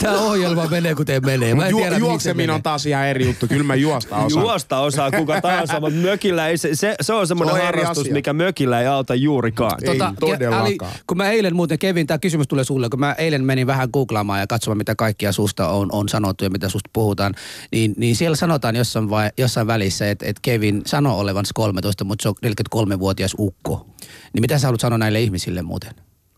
Tämä 0.02 0.18
ohjelma 0.20 0.68
menee 0.68 0.96
kuten 0.96 1.26
menee. 1.26 1.56
Mä 1.56 1.66
en 1.66 1.72
Ju- 1.72 1.78
tiedä, 1.78 1.98
juokseminen 1.98 2.38
menee. 2.48 2.56
on 2.56 2.64
taas 2.64 2.86
ihan 2.86 3.08
eri 3.08 3.26
juttu. 3.26 3.48
Kyllä 3.48 3.64
mä 3.64 3.76
juosta 3.76 4.16
osaan. 4.18 4.44
Juosta 4.44 4.80
osaa 4.80 5.12
kuka 5.12 5.42
tahansa, 5.42 5.80
mutta 5.80 6.00
mökillä 6.00 6.48
ei 6.48 6.58
se, 6.58 6.76
se, 6.76 6.96
se 7.02 7.14
on 7.14 7.28
semmoinen 7.28 7.56
Se 7.56 7.62
harrastus, 7.66 7.98
asia. 7.98 8.14
mikä 8.14 8.34
mökillä 8.34 8.82
ei 8.82 8.88
auta 8.88 9.16
juurikaan. 9.16 9.78
Ei 9.84 10.00
Ke- 10.00 10.14
todellakaan. 10.20 10.62
Ali, 10.62 10.78
kun 11.08 11.18
mä 11.18 11.30
eilen 11.32 11.56
muuten, 11.56 11.80
Kevin, 11.80 12.08
tämä 12.08 12.18
kysymys 12.18 12.48
tulee 12.48 12.64
sulle, 12.64 12.90
kun 12.90 13.00
mä 13.00 13.14
eilen 13.18 13.44
menin 13.44 13.68
vähän 13.68 13.90
googlaamaan 13.94 14.40
ja 14.40 14.48
katsomaan, 14.48 14.78
mitä 14.78 14.96
kaikkia 14.96 15.32
susta 15.32 15.68
on, 15.70 15.90
on 15.92 16.10
sanottu 16.10 16.44
ja 16.44 16.50
mitä 16.50 16.70
susta 16.70 16.90
puhutaan, 16.94 17.34
niin, 17.72 17.94
niin 17.98 18.16
siellä 18.16 18.36
sanotaan 18.36 18.76
jossain, 18.76 19.10
vai, 19.10 19.30
jossain 19.38 19.68
välissä, 19.68 20.10
että, 20.10 20.26
että 20.26 20.40
Kevin 20.42 20.82
sanoo 20.86 21.20
olevansa 21.20 21.52
13, 21.56 22.04
mutta 22.04 22.24
se 22.24 22.30
on 22.30 22.36
43-vuotias 22.46 23.36
ukko. 23.40 23.88
Niin 24.34 24.42
mitä 24.42 24.58
sä 24.58 24.68
haluat 24.68 24.82
sanoa 24.82 24.98
näille 24.98 25.22
ihmisille 25.22 25.62
muuten? 25.62 25.94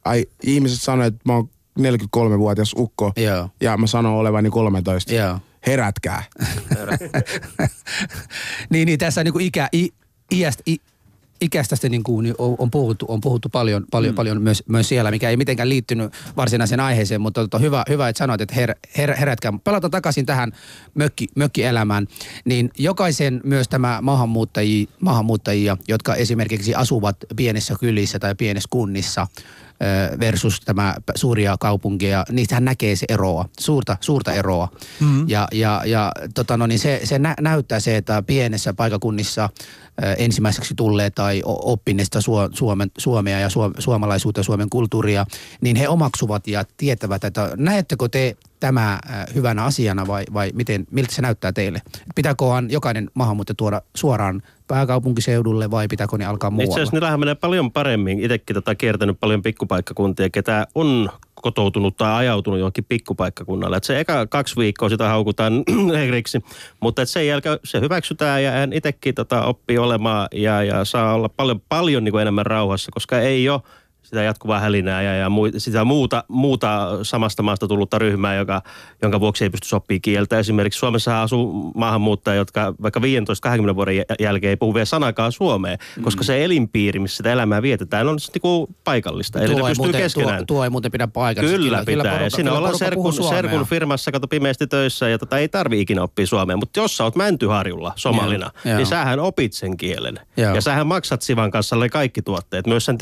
Ai, 0.06 0.26
ihmiset 0.44 0.82
sanoo, 0.82 1.06
että 1.06 1.20
mä 1.26 1.34
oon 1.34 1.50
43-vuotias 1.80 2.74
ukko. 2.78 3.12
Joo. 3.18 3.50
Ja 3.62 3.78
mä 3.78 3.88
sanon 3.88 4.14
olevani 4.14 4.50
13. 4.50 5.14
Joo. 5.14 5.40
Herätkää. 5.68 6.24
niin, 8.70 8.86
niin 8.86 9.00
tässä 9.00 9.24
niin 9.24 9.34
kuin 9.34 9.46
ikä, 9.46 9.70
i, 9.74 9.90
iästä, 10.32 10.64
i, 10.68 10.78
ikästä 11.42 11.90
niin 11.90 12.04
kuin, 12.04 12.24
niin 12.24 12.36
on, 12.38 12.56
on, 12.58 12.72
puhuttu, 12.72 13.06
on 13.10 13.22
puhuttu 13.22 13.50
paljon, 13.50 13.86
paljon, 13.92 14.14
mm. 14.14 14.16
paljon 14.16 14.42
myös, 14.42 14.64
myös, 14.68 14.90
siellä, 14.90 15.12
mikä 15.12 15.30
ei 15.30 15.38
mitenkään 15.38 15.70
liittynyt 15.70 16.14
varsinaiseen 16.38 16.80
aiheeseen, 16.80 17.22
mutta 17.22 17.42
tota, 17.42 17.60
hyvä, 17.60 17.84
hyvä, 17.90 18.10
että 18.10 18.18
sanoit, 18.18 18.42
että 18.42 18.56
her, 18.56 18.76
her, 18.98 19.16
herätkää. 19.16 19.54
Palataan 19.64 19.92
takaisin 19.92 20.26
tähän 20.26 20.52
mökki, 20.94 21.28
mökkielämään. 21.36 22.08
Niin 22.46 22.72
jokaisen 22.78 23.42
myös 23.44 23.68
tämä 23.68 24.00
maahanmuuttajia, 24.02 24.88
maahanmuuttajia, 25.00 25.78
jotka 25.88 26.16
esimerkiksi 26.16 26.76
asuvat 26.76 27.18
pienessä 27.36 27.76
kylissä 27.80 28.20
tai 28.20 28.36
pienessä 28.36 28.68
kunnissa, 28.70 29.28
versus 30.20 30.62
tämä 30.62 30.96
suuria 31.16 31.56
kaupunkeja, 31.60 32.26
niistähän 32.32 32.66
näkee 32.66 32.96
se 32.96 33.06
eroa, 33.10 33.46
suurta, 33.60 33.98
suurta 34.02 34.34
eroa. 34.34 34.70
Mm-hmm. 35.00 35.30
Ja, 35.30 35.48
ja, 35.52 35.82
ja 35.86 36.12
tota 36.36 36.58
no, 36.58 36.68
niin 36.68 36.80
se, 36.80 37.02
se 37.04 37.20
nä, 37.20 37.36
näyttää 37.42 37.80
se, 37.80 37.98
että 37.98 38.22
pienessä 38.22 38.74
paikakunnissa 38.74 39.50
ensimmäiseksi 40.18 40.74
tulleet 40.76 41.16
tai 41.16 41.42
oppineista 41.46 42.22
Suo, 42.22 42.50
Suomen, 42.54 42.92
Suomea 42.98 43.40
ja 43.40 43.50
suom, 43.50 43.74
suomalaisuutta 43.80 44.40
ja 44.40 44.44
Suomen 44.44 44.70
kulttuuria, 44.70 45.26
niin 45.62 45.76
he 45.76 45.88
omaksuvat 45.88 46.48
ja 46.48 46.66
tietävät, 46.78 47.24
että 47.24 47.52
näettekö 47.58 48.10
te 48.10 48.36
tämä 48.66 49.00
ö, 49.06 49.34
hyvänä 49.34 49.64
asiana 49.64 50.08
vai, 50.08 50.24
vai 50.34 50.52
miten, 50.54 50.88
miltä 50.92 51.16
se 51.16 51.22
näyttää 51.22 51.52
teille? 51.52 51.82
Pitääköhän 52.16 52.72
jokainen 52.72 53.10
maahanmuuttaja 53.14 53.56
tuoda 53.56 53.82
suoraan 53.96 54.42
pääkaupunkiseudulle 54.68 55.72
vai 55.72 55.88
pitääkö 55.88 56.18
ne 56.18 56.26
alkaa 56.26 56.48
Itse 56.48 56.56
muualla? 56.56 56.76
asiassa 56.76 56.96
niillähän 56.96 57.20
menee 57.20 57.36
paljon 57.36 57.72
paremmin. 57.72 58.20
Itsekin 58.20 58.54
tota 58.54 58.76
kiertänyt 58.76 59.20
paljon 59.20 59.42
pikkupaikkakuntia, 59.42 60.30
ketä 60.30 60.68
on 60.76 61.10
kotoutunut 61.36 61.98
tai 61.98 62.14
ajautunut 62.14 62.60
johonkin 62.60 62.86
pikkupaikkakunnalle. 62.90 63.78
Et 63.78 63.84
se 63.84 64.00
eka 64.00 64.28
kaksi 64.28 64.56
viikkoa 64.56 64.90
sitä 64.90 65.08
haukutaan 65.08 65.64
heriksi, 65.98 66.42
mutta 66.80 67.02
et 67.02 67.10
sen 67.10 67.28
jälkeen 67.28 67.60
se 67.64 67.82
hyväksytään 67.82 68.44
ja 68.44 68.52
hän 68.52 68.74
itsekin 68.74 69.16
tota 69.16 69.46
oppii 69.46 69.78
olemaan 69.78 70.28
ja, 70.34 70.64
ja 70.64 70.86
saa 70.86 71.14
olla 71.14 71.30
paljon, 71.30 71.62
paljon 71.70 72.04
niin 72.04 72.12
kuin 72.12 72.22
enemmän 72.22 72.46
rauhassa, 72.46 72.92
koska 72.92 73.20
ei 73.20 73.50
ole 73.50 73.62
sitä 74.06 74.24
jatkuvaa 74.24 74.60
hälinää 74.60 75.02
ja, 75.02 75.16
ja 75.16 75.30
mui, 75.30 75.52
sitä 75.58 75.84
muuta, 75.84 76.24
muuta 76.28 76.90
samasta 77.04 77.44
maasta 77.44 77.68
tullutta 77.68 78.00
ryhmää, 78.00 78.36
joka, 78.36 78.62
jonka 79.02 79.20
vuoksi 79.20 79.44
ei 79.44 79.50
pysty 79.50 79.68
soppii 79.68 80.00
kieltä. 80.00 80.40
Esimerkiksi 80.40 80.78
Suomessa 80.78 81.22
asuu 81.22 81.72
maahanmuuttajia, 81.76 82.38
jotka 82.38 82.74
vaikka 82.82 83.00
15-20 83.72 83.76
vuoden 83.76 83.98
jä- 83.98 84.06
jälkeen 84.20 84.50
ei 84.50 84.56
puhu 84.56 84.74
vielä 84.74 84.86
sanakaan 84.86 85.32
suomea, 85.32 85.78
koska 86.02 86.24
se 86.24 86.44
elinpiiri, 86.44 87.00
missä 87.00 87.18
sitä 87.18 87.32
elämää 87.32 87.62
vietetään, 87.62 88.08
on 88.08 88.18
niinku 88.34 88.68
paikallista. 88.84 89.40
Eli 89.40 89.48
tuo, 89.48 89.56
ne 89.56 89.62
ei 89.62 89.70
pystyy 89.70 89.86
muuten, 89.86 90.02
keskenään. 90.02 90.38
tuo, 90.38 90.46
tuo 90.56 90.64
ei 90.64 90.70
muuten 90.70 90.92
pidä 90.92 91.08
paikassa. 91.08 91.52
Kyllä, 91.52 91.84
pitää. 91.86 92.04
porukka- 92.04 92.24
ja 92.24 92.30
siinä 92.30 92.50
kyllä 92.50 92.58
ollaan 92.58 92.72
porukka 92.80 93.12
serkun, 93.12 93.30
serkun 93.30 93.66
firmassa, 93.66 94.12
kato 94.12 94.28
pimeästi 94.28 94.68
töissä 94.68 95.10
ja 95.10 95.18
tota, 95.20 95.38
ei 95.38 95.50
tarvi 95.50 95.82
ikinä 95.82 96.04
oppia 96.04 96.28
suomea. 96.28 96.58
Mutta 96.58 96.80
jos 96.80 96.98
sä 96.98 97.04
oot 97.04 97.16
Mäntyharjulla 97.16 97.94
somalina, 97.96 98.46
Joo, 98.46 98.72
joo. 98.72 98.78
niin 98.78 98.88
sähän 98.88 99.20
opit 99.20 99.54
sen 99.54 99.78
kielen. 99.78 100.20
Joo. 100.38 100.56
Ja 100.56 100.62
sähän 100.62 100.88
maksat 100.88 101.22
Sivan 101.22 101.52
kanssa 101.52 101.76
kaikki 101.92 102.22
tuotteet, 102.22 102.68
myös 102.68 102.86
sen. 102.86 102.98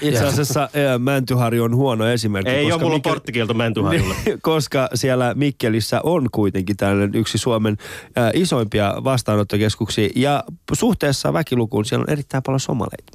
Itse 0.00 0.18
asiassa 0.18 0.37
ä, 0.40 0.98
Mäntyharju 0.98 1.64
on 1.64 1.76
huono 1.76 2.06
esimerkki. 2.06 2.50
ei 2.50 2.64
koska 2.64 2.74
ole, 2.74 2.82
mulla 2.84 2.96
Mikkel- 2.98 3.10
porttikielto 3.10 3.54
Mäntyharjulle. 3.54 4.14
Niin, 4.26 4.38
koska 4.42 4.88
siellä 4.94 5.34
Mikkelissä 5.34 6.00
on 6.04 6.28
kuitenkin 6.32 6.76
tällainen 6.76 7.14
yksi 7.14 7.38
Suomen 7.38 7.76
ä, 8.18 8.30
isoimpia 8.34 8.94
vastaanottokeskuksia 9.04 10.08
ja 10.16 10.44
suhteessa 10.72 11.32
väkilukuun 11.32 11.84
siellä 11.84 12.02
on 12.08 12.12
erittäin 12.12 12.42
paljon 12.42 12.60
somaleita. 12.60 13.12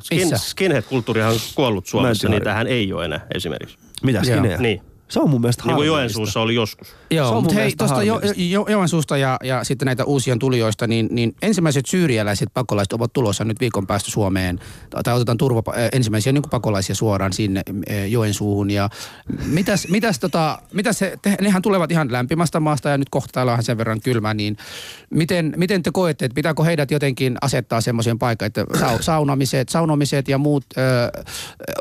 Skin, 0.00 0.38
skinhead-kulttuurihan 0.38 1.32
on 1.32 1.38
kuollut 1.54 1.86
Suomessa, 1.86 2.28
niin 2.28 2.42
tähän 2.42 2.66
ei 2.66 2.92
ole 2.92 3.04
enää 3.04 3.26
esimerkiksi. 3.34 3.78
Mitä 4.02 4.24
skinejä? 4.24 4.56
Niin. 4.56 4.80
Se 5.08 5.20
on 5.20 5.30
mun 5.30 5.40
mielestä 5.40 5.62
Niin 5.66 5.76
kuin. 5.76 5.86
Joensuussa 5.86 6.40
oli 6.40 6.54
joskus. 6.54 6.88
Se 6.88 6.94
Joo, 7.10 7.36
on 7.36 7.42
mutta 7.42 7.54
hei, 7.54 7.72
tuosta 7.78 8.02
jo, 8.02 8.20
jo, 8.36 8.66
Joensuusta 8.68 9.16
ja, 9.16 9.36
ja 9.44 9.64
sitten 9.64 9.86
näitä 9.86 10.04
uusien 10.04 10.38
tulijoista, 10.38 10.86
niin, 10.86 11.08
niin 11.10 11.34
ensimmäiset 11.42 11.86
syyrialaiset 11.86 12.48
pakolaiset 12.54 12.92
ovat 12.92 13.12
tulossa 13.12 13.44
nyt 13.44 13.60
viikon 13.60 13.86
päästä 13.86 14.10
Suomeen. 14.10 14.60
Tai, 15.04 15.14
otetaan 15.14 15.38
turva, 15.38 15.62
äh, 15.68 15.88
ensimmäisiä 15.92 16.32
niin 16.32 16.42
pakolaisia 16.50 16.94
suoraan 16.94 17.32
sinne 17.32 17.62
äh, 17.90 18.10
Joensuuhun. 18.10 18.70
Ja 18.70 18.88
mitäs, 19.46 19.88
mitäs, 19.88 20.18
tota, 20.18 20.58
mitäs 20.72 21.00
he, 21.00 21.18
te, 21.22 21.36
nehän 21.40 21.62
tulevat 21.62 21.90
ihan 21.90 22.12
lämpimästä 22.12 22.60
maasta 22.60 22.88
ja 22.88 22.98
nyt 22.98 23.08
kohta 23.10 23.32
täällä 23.32 23.52
on 23.52 23.62
sen 23.62 23.78
verran 23.78 24.00
kylmä, 24.00 24.34
niin 24.34 24.56
miten, 25.10 25.54
miten 25.56 25.82
te 25.82 25.90
koette, 25.92 26.24
että 26.24 26.34
pitääkö 26.34 26.64
heidät 26.64 26.90
jotenkin 26.90 27.36
asettaa 27.40 27.80
semmoiseen 27.80 28.18
paikkaan, 28.18 28.46
että 28.46 28.64
sau, 28.78 29.02
saunomiset, 29.10 29.68
saunomiset 29.68 30.28
ja 30.28 30.38
muut 30.38 30.64
äh, 30.78 31.24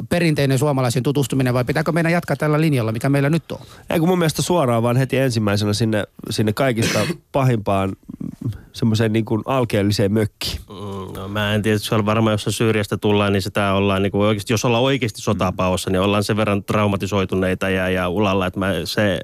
perinteinen 0.10 0.60
suomalaisen 0.60 1.04
tutustuminen 1.04 1.54
vai 1.54 1.64
pitääkö 1.64 1.92
meidän 1.92 2.12
jatkaa 2.12 2.36
tällä 2.36 2.62
linjalla, 2.62 2.92
mikä 2.92 3.10
meillä 3.16 3.30
nyt 3.30 3.52
on? 3.52 3.60
Ei 3.90 4.00
kun 4.00 4.10
mun 4.10 4.18
mielestä 4.20 4.42
suoraan 4.42 4.84
vaan 4.84 4.98
heti 4.98 5.18
ensimmäisenä 5.18 5.74
sinne, 5.74 6.04
sinne 6.30 6.54
kaikista 6.54 7.00
pahimpaan 7.32 7.90
mm, 7.90 8.52
semmoiseen 8.74 9.14
niin 9.14 9.26
kuin 9.26 9.42
alkeelliseen 9.46 10.14
mökkiin. 10.14 10.60
Mm, 10.70 10.96
No, 11.16 11.28
mä 11.28 11.54
en 11.54 11.62
tiedä, 11.62 11.78
se 11.78 11.96
on 11.96 12.06
varmaan, 12.06 12.34
jos 12.34 12.58
Syyriasta 12.58 12.98
tullaan, 12.98 13.34
niin 13.34 13.42
sitä 13.42 13.74
ollaan, 13.74 14.04
niin 14.04 14.12
kuin 14.12 14.28
oikeasti, 14.28 14.54
jos 14.54 14.66
ollaan 14.66 14.84
oikeasti 14.84 15.22
sotapaossa, 15.22 15.90
niin 15.90 16.00
ollaan 16.00 16.24
sen 16.24 16.38
verran 16.38 16.64
traumatisoituneita 16.64 17.70
ja, 17.70 17.90
ja 17.90 18.10
ulalla, 18.10 18.48
että 18.48 18.60
mä, 18.60 18.72
se, 18.84 19.20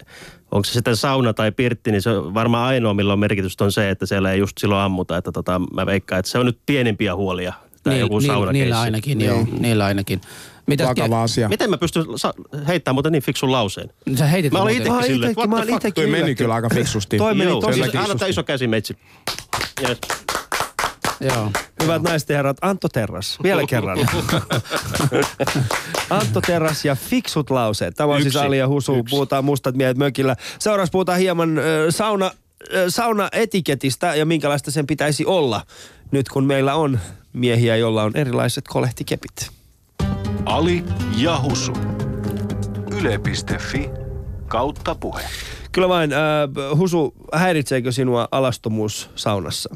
onko 0.52 0.66
se 0.66 0.74
sitten 0.74 0.96
sauna 0.96 1.34
tai 1.34 1.52
pirtti, 1.52 1.92
niin 1.92 2.02
se 2.02 2.10
on 2.10 2.34
varmaan 2.34 2.68
ainoa, 2.68 2.94
millä 2.94 3.14
on 3.14 3.20
merkitystä 3.20 3.64
on 3.64 3.72
se, 3.72 3.90
että 3.90 4.06
siellä 4.06 4.32
ei 4.32 4.40
just 4.40 4.58
silloin 4.58 4.82
ammuta. 4.82 5.18
Että 5.18 5.32
tota, 5.32 5.62
mä 5.74 5.86
veikkaan, 5.86 6.20
että 6.20 6.32
se 6.32 6.40
on 6.40 6.46
nyt 6.46 6.60
pienimpiä 6.66 7.16
huolia. 7.16 7.54
Tämä 7.84 7.96
joku 7.96 8.20
niillä, 8.52 8.82
ainakin, 8.82 9.22
joo. 9.22 9.48
Niillä 9.60 9.86
ainakin. 9.86 10.22
Mitäs 10.72 10.88
Vakava 10.88 11.24
asia. 11.24 11.50
Miten 11.50 11.70
mä 11.70 11.78
pystyn 11.78 12.04
sa- 12.16 12.34
heittämään 12.68 12.96
muuten 12.96 13.12
niin 13.12 13.24
fiksun 13.24 13.52
lauseen? 13.52 13.90
Ke- 14.10 14.18
Sä 14.18 14.26
heitit 14.26 14.54
Mä 14.54 14.62
olin 14.62 14.78
itsekin 14.78 15.04
silleen, 15.04 15.32
itekin, 15.32 15.36
what 15.38 15.50
mä 15.50 15.56
the 15.56 15.64
olin 15.64 15.74
fuck? 15.74 15.86
itekin 15.86 16.04
Toi 16.04 16.12
meni 16.22 16.36
kyllä 16.36 16.54
aika 16.54 16.70
fiksusti. 16.74 17.18
Toi 17.18 17.36
meni 17.36 17.52
tosi 17.52 17.66
siis 17.74 17.76
fiksusti. 17.76 17.98
annetaan 17.98 18.30
iso 18.32 18.44
käsi 18.44 18.68
meitsi. 18.68 18.98
Yes. 19.88 19.98
Joo. 21.22 21.52
Hyvät 21.84 22.02
naiset 22.02 22.30
ja 22.30 22.36
herrat, 22.36 22.58
Antto 22.62 22.90
Terras. 22.90 23.38
Vielä 23.44 23.62
kerran. 23.70 23.98
Antto 26.10 26.42
Terras 26.42 26.86
ja 26.86 26.96
fiksut 26.96 27.50
lauseet. 27.50 27.96
Tämä 27.96 28.14
on 28.14 28.22
siis 28.22 28.36
Yksi. 28.36 28.46
Ali 28.48 28.58
ja 28.58 28.68
Husu. 28.68 28.96
Yksi. 28.96 29.10
Puhutaan 29.12 29.46
mustat 29.46 29.76
miehet 29.76 29.98
mökillä. 29.98 30.36
Seuraavaksi 30.60 30.92
puhutaan 30.92 31.20
hieman 31.20 31.58
äh, 31.58 31.64
sauna, 31.90 32.26
äh, 32.26 32.32
saunaetiketistä 32.88 34.16
ja 34.16 34.26
minkälaista 34.26 34.72
sen 34.72 34.88
pitäisi 34.88 35.26
olla. 35.26 35.62
Nyt 36.12 36.30
kun 36.30 36.44
meillä 36.44 36.76
on 36.76 37.00
miehiä, 37.34 37.76
joilla 37.76 38.04
on 38.04 38.12
erilaiset 38.16 38.68
kolehtikepit. 38.68 39.52
Ali 40.46 40.84
ja 41.18 41.42
Husu. 41.42 41.74
Yle.fi 43.00 43.90
kautta 44.48 44.96
puhe. 44.96 45.22
Kyllä 45.72 45.90
vain. 45.90 46.14
Äh, 46.14 46.20
Husu, 46.78 47.14
häiritseekö 47.34 47.92
sinua 47.92 48.28
alastomuus 48.32 49.10
saunassa? 49.16 49.76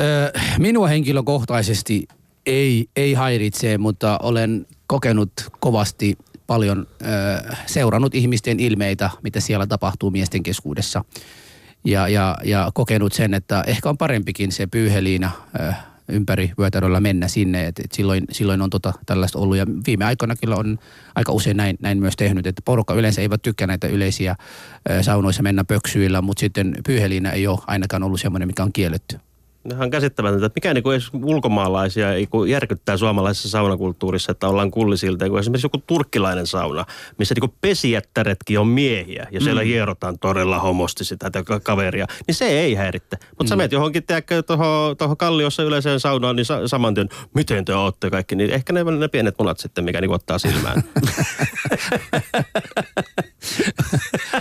Öö, 0.00 0.30
minua 0.58 0.88
henkilökohtaisesti 0.88 2.08
ei, 2.46 2.88
ei 2.96 3.14
häiritse, 3.14 3.78
mutta 3.78 4.18
olen 4.22 4.66
kokenut 4.86 5.32
kovasti 5.60 6.18
paljon, 6.46 6.86
öö, 7.02 7.54
seurannut 7.66 8.14
ihmisten 8.14 8.60
ilmeitä, 8.60 9.10
mitä 9.22 9.40
siellä 9.40 9.66
tapahtuu 9.66 10.10
miesten 10.10 10.42
keskuudessa. 10.42 11.04
Ja, 11.84 12.08
ja, 12.08 12.36
ja 12.44 12.70
kokenut 12.74 13.12
sen, 13.12 13.34
että 13.34 13.64
ehkä 13.66 13.88
on 13.88 13.98
parempikin 13.98 14.52
se 14.52 14.66
pyyheliina 14.66 15.30
öö, 15.60 15.72
ympäri 16.08 16.52
vyötäröllä 16.58 17.00
mennä 17.00 17.28
sinne. 17.28 17.66
Et, 17.66 17.78
et 17.78 17.92
silloin, 17.92 18.24
silloin 18.32 18.62
on 18.62 18.70
tota, 18.70 18.92
tällaista 19.06 19.38
ollut 19.38 19.56
ja 19.56 19.66
viime 19.86 20.04
aikoina 20.04 20.36
kyllä 20.36 20.56
on 20.56 20.78
aika 21.14 21.32
usein 21.32 21.56
näin, 21.56 21.76
näin 21.80 21.98
myös 21.98 22.16
tehnyt, 22.16 22.46
että 22.46 22.62
porukka 22.64 22.94
yleensä 22.94 23.22
eivät 23.22 23.42
tykkää 23.42 23.66
näitä 23.66 23.86
yleisiä 23.86 24.36
saunoissa 25.02 25.42
mennä 25.42 25.64
pöksyillä, 25.64 26.22
mutta 26.22 26.40
sitten 26.40 26.74
pyyheliina 26.86 27.30
ei 27.30 27.46
ole 27.46 27.58
ainakaan 27.66 28.02
ollut 28.02 28.20
semmoinen, 28.20 28.48
mikä 28.48 28.62
on 28.62 28.72
kielletty. 28.72 29.18
On 29.78 29.90
käsittämätöntä, 29.90 30.46
että 30.46 30.56
mikä 30.56 30.74
niinku 30.74 30.90
edes 30.90 31.10
ulkomaalaisia 31.22 32.10
niinku 32.10 32.44
järkyttää 32.44 32.96
suomalaisessa 32.96 33.48
saunakulttuurissa, 33.48 34.32
että 34.32 34.48
ollaan 34.48 34.70
kullisilta, 34.70 35.28
kun 35.28 35.38
esimerkiksi 35.38 35.64
joku 35.64 35.78
turkkilainen 35.86 36.46
sauna, 36.46 36.84
missä 37.18 37.34
niinku 37.34 37.54
pesijättäretkin 37.60 38.58
on 38.58 38.66
miehiä 38.66 39.26
ja 39.30 39.40
siellä 39.40 39.62
mm. 39.62 39.66
hierotaan 39.66 40.18
todella 40.18 40.58
homosti 40.58 41.04
sitä 41.04 41.30
kaveria, 41.62 42.06
niin 42.26 42.34
se 42.34 42.46
ei 42.46 42.74
häiritte. 42.74 43.16
Mutta 43.30 43.44
mm. 43.44 43.48
sä 43.48 43.56
menet 43.56 43.72
johonkin, 43.72 44.02
tiedätkö, 44.06 44.42
tuohon 44.98 45.16
kalliossa 45.16 45.62
yleiseen 45.62 46.00
saunaan, 46.00 46.36
niin 46.36 46.46
sa- 46.46 46.68
saman 46.68 46.94
tien, 46.94 47.08
miten 47.34 47.64
te 47.64 47.74
ootte 47.74 48.10
kaikki, 48.10 48.36
niin 48.36 48.50
ehkä 48.50 48.72
ne, 48.72 48.84
ne 48.84 49.08
pienet 49.08 49.34
munat 49.38 49.58
sitten, 49.58 49.84
mikä 49.84 50.00
niinku 50.00 50.14
ottaa 50.14 50.38
silmään. 50.38 50.84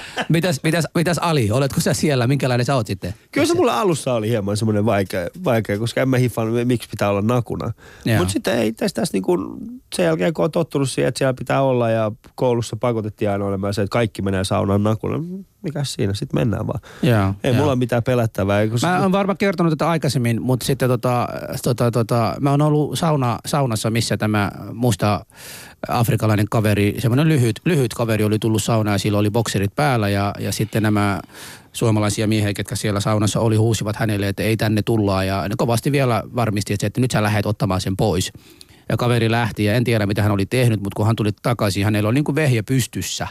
mitäs, 0.33 0.59
mitäs, 0.63 0.87
mitäs 0.95 1.17
Ali, 1.17 1.51
oletko 1.51 1.81
sä 1.81 1.93
siellä? 1.93 2.27
Minkälainen 2.27 2.65
sä 2.65 2.75
oot 2.75 2.87
sitten? 2.87 3.13
Kyllä 3.31 3.47
se 3.47 3.53
mulla 3.53 3.79
alussa 3.79 4.13
oli 4.13 4.29
hieman 4.29 4.57
semmoinen 4.57 4.85
vaikea, 4.85 5.27
vaikea 5.43 5.79
koska 5.79 6.01
en 6.01 6.09
mä 6.09 6.17
hiffannut, 6.17 6.67
miksi 6.67 6.89
pitää 6.89 7.09
olla 7.09 7.21
nakuna. 7.21 7.71
Mutta 8.17 8.33
sitten 8.33 8.57
ei 8.57 8.71
tästä 8.71 9.01
tästä 9.01 9.15
niin 9.15 9.23
kuin 9.23 9.57
sen 9.95 10.05
jälkeen, 10.05 10.33
kun 10.33 10.45
on 10.45 10.51
tottunut 10.51 10.89
siihen, 10.89 11.07
että 11.07 11.17
siellä 11.17 11.33
pitää 11.33 11.61
olla 11.61 11.89
ja 11.89 12.11
koulussa 12.35 12.75
pakotettiin 12.75 13.31
aina 13.31 13.45
olemaan 13.45 13.73
se, 13.73 13.81
että 13.81 13.93
kaikki 13.93 14.21
menee 14.21 14.43
saunaan 14.43 14.83
nakuna. 14.83 15.23
Mikä 15.61 15.83
siinä? 15.83 16.13
Sitten 16.13 16.39
mennään 16.39 16.67
vaan. 16.67 16.79
Joo, 17.01 17.33
ei 17.43 17.51
joo. 17.51 17.57
mulla 17.57 17.71
ole 17.71 17.79
mitään 17.79 18.03
pelättävää. 18.03 18.67
Kun 18.67 18.79
Mä 18.81 19.01
oon 19.01 19.11
varmaan 19.11 19.37
kertonut 19.37 19.71
tätä 19.71 19.89
aikaisemmin, 19.89 20.41
mutta 20.41 20.65
sitten 20.65 20.89
tota, 20.89 21.27
tota, 21.63 21.91
tota, 21.91 22.35
mä 22.39 22.51
oon 22.51 22.61
ollut 22.61 22.99
sauna, 22.99 23.39
saunassa, 23.45 23.89
missä 23.89 24.17
tämä 24.17 24.51
musta 24.73 25.25
afrikalainen 25.87 26.45
kaveri, 26.49 26.95
semmoinen 26.99 27.29
lyhyt, 27.29 27.59
lyhyt 27.65 27.93
kaveri 27.93 28.23
oli 28.23 28.39
tullut 28.39 28.63
saunaan 28.63 28.95
ja 28.95 28.99
sillä 28.99 29.17
oli 29.17 29.29
bokserit 29.29 29.75
päällä 29.75 30.09
ja, 30.09 30.33
ja 30.39 30.51
sitten 30.51 30.83
nämä 30.83 31.19
suomalaisia 31.73 32.27
miehiä, 32.27 32.53
ketkä 32.53 32.75
siellä 32.75 32.99
saunassa 32.99 33.39
oli, 33.39 33.55
huusivat 33.55 33.95
hänelle, 33.95 34.27
että 34.27 34.43
ei 34.43 34.57
tänne 34.57 34.81
tulla 34.81 35.23
ja 35.23 35.49
ne 35.49 35.55
kovasti 35.57 35.91
vielä 35.91 36.23
varmisti, 36.35 36.73
että, 36.73 36.87
että 36.87 37.01
nyt 37.01 37.11
sä 37.11 37.23
lähdet 37.23 37.45
ottamaan 37.45 37.81
sen 37.81 37.97
pois. 37.97 38.33
Ja 38.89 38.97
kaveri 38.97 39.31
lähti 39.31 39.63
ja 39.63 39.73
en 39.73 39.83
tiedä 39.83 40.05
mitä 40.05 40.23
hän 40.23 40.31
oli 40.31 40.45
tehnyt, 40.45 40.79
mutta 40.79 40.95
kun 40.95 41.05
hän 41.05 41.15
tuli 41.15 41.31
takaisin, 41.41 41.85
hänellä 41.85 42.07
oli 42.07 42.15
niin 42.15 42.23
kuin 42.23 42.35
vehje 42.35 42.61
pystyssä. 42.61 43.27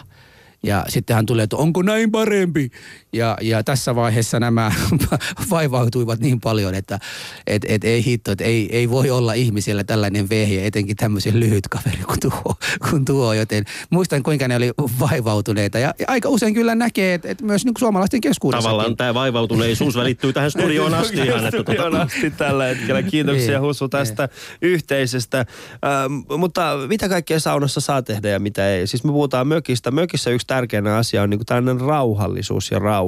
Ja 0.62 0.84
sitten 0.88 1.16
hän 1.16 1.26
tulee, 1.26 1.42
että 1.42 1.56
onko 1.56 1.82
näin 1.82 2.10
parempi? 2.10 2.70
Ja, 3.12 3.36
ja 3.40 3.64
tässä 3.64 3.94
vaiheessa 3.94 4.40
nämä 4.40 4.72
vaivautuivat 5.50 6.20
niin 6.20 6.40
paljon, 6.40 6.74
että 6.74 6.98
et, 7.46 7.62
et 7.68 7.84
ei 7.84 8.04
hitto, 8.04 8.32
että 8.32 8.44
ei, 8.44 8.76
ei 8.76 8.90
voi 8.90 9.10
olla 9.10 9.32
ihmisellä 9.32 9.84
tällainen 9.84 10.28
vehje, 10.28 10.66
etenkin 10.66 10.96
tämmöisen 10.96 11.40
lyhyt 11.40 11.68
kaveri 11.68 12.02
kuin 12.06 12.20
tuo, 12.20 12.56
kuin 12.90 13.04
tuo. 13.04 13.32
Joten 13.32 13.64
muistan, 13.90 14.22
kuinka 14.22 14.48
ne 14.48 14.56
oli 14.56 14.70
vaivautuneita. 15.00 15.78
Ja, 15.78 15.94
ja 15.98 16.06
aika 16.08 16.28
usein 16.28 16.54
kyllä 16.54 16.74
näkee, 16.74 17.14
että, 17.14 17.28
että 17.30 17.44
myös 17.44 17.64
niin 17.64 17.74
suomalaisten 17.78 18.20
keskuudessa. 18.20 18.68
Tavallaan 18.68 18.96
tämä 18.96 19.14
vaivautuneisuus 19.14 19.96
välittyy 19.96 20.32
tähän 20.32 20.50
studioon 20.50 20.94
asti 20.94 21.16
ihan. 21.16 21.46
Että 21.46 21.62
Studioon 21.62 21.92
tota, 21.92 22.02
asti 22.02 22.30
tällä 22.30 22.64
hetkellä. 22.64 23.02
Kiitoksia 23.02 23.58
Niin. 23.58 23.68
Husu 23.68 23.88
tästä 23.88 24.28
yhteisestä. 24.62 25.38
Ähm, 25.38 26.38
mutta 26.38 26.78
mitä 26.88 27.08
kaikkea 27.08 27.40
saunassa 27.40 27.80
saa 27.80 28.02
tehdä 28.02 28.28
ja 28.28 28.40
mitä 28.40 28.68
ei? 28.68 28.86
Siis 28.86 29.04
me 29.04 29.12
puhutaan 29.12 29.46
mökistä. 29.46 29.90
Mökissä 29.90 30.30
yksi 30.30 30.46
tärkeä 30.46 30.82
asia 30.98 31.22
on 31.22 31.30
niin 31.30 31.46
tällainen 31.46 31.80
rauhallisuus 31.80 32.70
ja 32.70 32.78
rauha. 32.78 33.01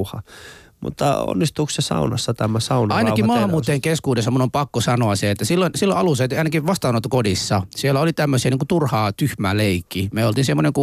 Mutta 0.85 1.23
onnistuuko 1.23 1.69
se 1.69 1.81
saunassa 1.81 2.33
tämä 2.33 2.59
sauna 2.59 2.95
Ainakin 2.95 3.25
maahanmuuttajien 3.25 3.81
keskuudessa 3.81 4.31
mun 4.31 4.41
on 4.41 4.51
pakko 4.51 4.81
sanoa 4.81 5.15
se, 5.15 5.31
että 5.31 5.45
silloin, 5.45 5.71
silloin 5.75 5.99
alussa, 5.99 6.23
että 6.23 6.37
ainakin 6.37 6.67
vastaanottokodissa, 6.67 7.61
siellä 7.75 7.99
oli 7.99 8.13
tämmöisiä 8.13 8.51
niin 8.51 8.59
kuin 8.59 8.67
turhaa 8.67 9.13
tyhmää 9.13 9.57
leikki. 9.57 10.09
Me 10.13 10.25
oltiin 10.25 10.45
semmoinen 10.45 10.73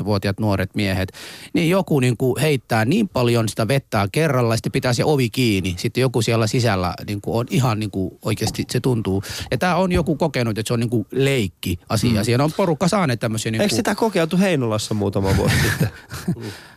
16-17-vuotiaat 0.00 0.40
nuoret 0.40 0.74
miehet. 0.74 1.12
Niin 1.52 1.70
joku 1.70 2.00
niin 2.00 2.16
kuin 2.16 2.40
heittää 2.40 2.84
niin 2.84 3.08
paljon 3.08 3.48
sitä 3.48 3.68
vettä 3.68 4.08
kerralla, 4.12 4.52
ja 4.52 4.56
sitten 4.56 4.72
pitää 4.72 4.92
se 4.92 5.04
ovi 5.04 5.30
kiinni. 5.30 5.74
Sitten 5.78 6.00
joku 6.00 6.22
siellä 6.22 6.46
sisällä 6.46 6.94
niin 7.06 7.20
kuin 7.20 7.36
on 7.36 7.46
ihan 7.50 7.80
niin 7.80 7.90
kuin 7.90 8.18
oikeasti 8.22 8.64
se 8.70 8.80
tuntuu. 8.80 9.22
Ja 9.50 9.58
tämä 9.58 9.76
on 9.76 9.92
joku 9.92 10.16
kokenut, 10.16 10.58
että 10.58 10.68
se 10.68 10.74
on 10.74 10.80
niin 10.80 10.90
kuin 10.90 11.06
leikki 11.10 11.78
asia. 11.88 12.20
Mm. 12.20 12.24
Siellä 12.24 12.44
on 12.44 12.52
porukka 12.56 12.88
saaneet 12.88 13.20
tämmöisiä 13.20 13.52
niin 13.52 13.60
Eikö 13.60 13.70
kuin, 13.70 13.76
sitä 13.76 13.94
kokeiltu 13.94 14.38
Heinolassa 14.38 14.94
muutama 14.94 15.36
vuosi 15.36 15.54
sitten? 15.62 15.88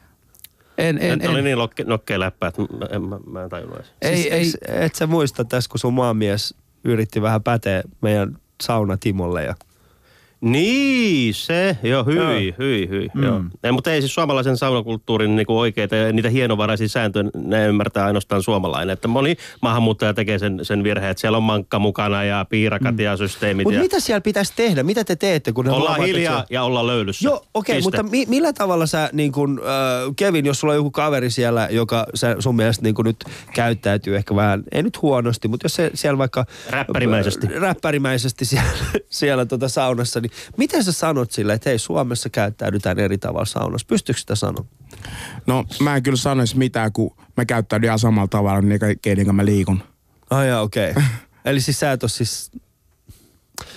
en, 0.79 0.97
en, 1.01 1.21
en, 1.21 1.29
oli 1.29 1.41
niin 1.41 1.57
lokke, 1.57 1.83
nokkea 1.83 2.19
läppä, 2.19 2.47
että 2.47 2.61
mä 2.61 2.85
en, 2.91 3.01
mä, 3.01 3.19
mä 3.25 3.43
en 3.43 3.49
tajunnut 3.49 3.77
edes. 3.77 3.93
ei, 4.01 4.43
siis, 4.43 4.57
ei, 4.61 4.85
et 4.85 4.95
sä 4.95 5.07
muista 5.07 5.45
tässä, 5.45 5.69
kun 5.69 5.79
sun 5.79 5.93
maamies 5.93 6.55
yritti 6.83 7.21
vähän 7.21 7.43
päteä 7.43 7.83
meidän 8.01 8.37
sauna 8.61 8.97
Timolle 8.97 9.43
ja 9.43 9.55
Niin, 10.41 11.33
se, 11.33 11.77
joo, 11.83 12.03
hyi, 12.03 12.55
hyi, 12.59 12.89
hyi, 12.89 13.09
mm. 13.13 13.23
joo. 13.23 13.41
Ei, 13.63 13.71
mutta 13.71 13.91
ei 13.91 14.01
siis 14.01 14.13
suomalaisen 14.13 14.57
saunakulttuurin 14.57 15.35
niinku 15.35 15.59
oikeita 15.59 15.95
ja 15.95 16.13
niitä 16.13 16.29
hienovaraisia 16.29 16.87
sääntöjä, 16.87 17.29
ne 17.35 17.67
ymmärtää 17.67 18.05
ainoastaan 18.05 18.43
suomalainen. 18.43 18.93
Että 18.93 19.07
moni 19.07 19.35
maahanmuuttaja 19.61 20.13
tekee 20.13 20.39
sen, 20.39 20.59
sen 20.63 20.83
virheen, 20.83 21.11
että 21.11 21.21
siellä 21.21 21.37
on 21.37 21.43
mankka 21.43 21.79
mukana 21.79 22.23
ja 22.23 22.45
piirakat 22.49 22.95
mm. 22.95 22.99
ja 22.99 23.17
systeemit. 23.17 23.63
Mutta 23.63 23.77
ja 23.77 23.81
mitä 23.81 23.99
siellä 23.99 24.21
pitäisi 24.21 24.53
tehdä? 24.55 24.83
Mitä 24.83 25.03
te 25.03 25.15
teette? 25.15 25.51
Kun 25.51 25.65
ne 25.65 25.71
ollaan 25.71 25.87
huomaat, 25.87 25.99
että 25.99 26.17
hiljaa 26.17 26.33
siellä- 26.33 26.45
ja 26.49 26.63
ollaan 26.63 26.87
löylyssä. 26.87 27.27
Joo, 27.27 27.45
okei, 27.53 27.73
okay, 27.77 27.81
mutta 27.81 28.03
mi- 28.03 28.25
millä 28.25 28.53
tavalla 28.53 28.85
sä, 28.85 29.09
niin 29.13 29.31
kun, 29.31 29.61
äh, 29.63 30.13
Kevin, 30.15 30.45
jos 30.45 30.59
sulla 30.59 30.73
on 30.73 30.77
joku 30.77 30.91
kaveri 30.91 31.31
siellä, 31.31 31.67
joka 31.71 32.05
sä, 32.13 32.35
sun 32.39 32.55
mielestä 32.55 32.83
niin 32.83 32.95
nyt 33.03 33.23
käyttäytyy 33.53 34.15
ehkä 34.15 34.35
vähän, 34.35 34.63
ei 34.71 34.83
nyt 34.83 35.01
huonosti, 35.01 35.47
mutta 35.47 35.65
jos 35.65 35.73
se 35.73 35.91
siellä 35.93 36.17
vaikka... 36.17 36.45
Räppärimäisesti. 36.69 37.47
Räppärimäisesti 37.47 38.45
siellä, 38.45 38.69
siellä 39.09 39.45
tota 39.45 39.69
saunassa, 39.69 40.21
niin 40.21 40.28
miten 40.57 40.83
sä 40.83 40.91
sanot 40.91 41.31
sille, 41.31 41.53
että 41.53 41.69
hei, 41.69 41.79
Suomessa 41.79 42.29
käyttäydytään 42.29 42.99
eri 42.99 43.17
tavalla 43.17 43.45
saunassa? 43.45 43.87
Pystyykö 43.87 44.19
sitä 44.19 44.35
sanoa? 44.35 44.65
No 45.47 45.65
mä 45.81 45.95
en 45.95 46.03
kyllä 46.03 46.17
sanoisi 46.17 46.57
mitään, 46.57 46.93
kun 46.93 47.15
mä 47.37 47.45
käyttäydyn 47.45 47.87
ihan 47.87 47.99
samalla 47.99 48.27
tavalla, 48.27 48.61
niin 48.61 48.79
keiden 49.01 49.35
mä 49.35 49.45
liikun. 49.45 49.83
Ai 50.29 50.47
jaa, 50.47 50.61
okei. 50.61 50.91
Okay. 50.91 51.03
Eli 51.45 51.61
siis 51.61 51.79
sä 51.79 51.91
et 51.91 52.03
ole 52.03 52.09
siis... 52.09 52.51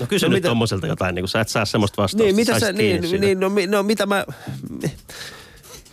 No 0.00 0.06
kysy 0.06 0.26
No 0.26 0.28
no, 0.28 0.32
nyt 0.32 0.42
mitä- 0.42 0.48
tommoselta 0.48 0.86
jotain, 0.86 1.14
niin 1.14 1.22
kun 1.22 1.28
sä 1.28 1.40
et 1.40 1.48
saa 1.48 1.64
semmoista 1.64 2.02
vastausta. 2.02 2.24
Niin, 2.24 2.36
mitä 2.36 2.60
sä, 2.60 2.72
niin, 2.72 3.08
siitä. 3.08 3.26
niin 3.26 3.40
no, 3.40 3.48
mi- 3.48 3.66
no, 3.66 3.82
mitä 3.82 4.06
mä... 4.06 4.24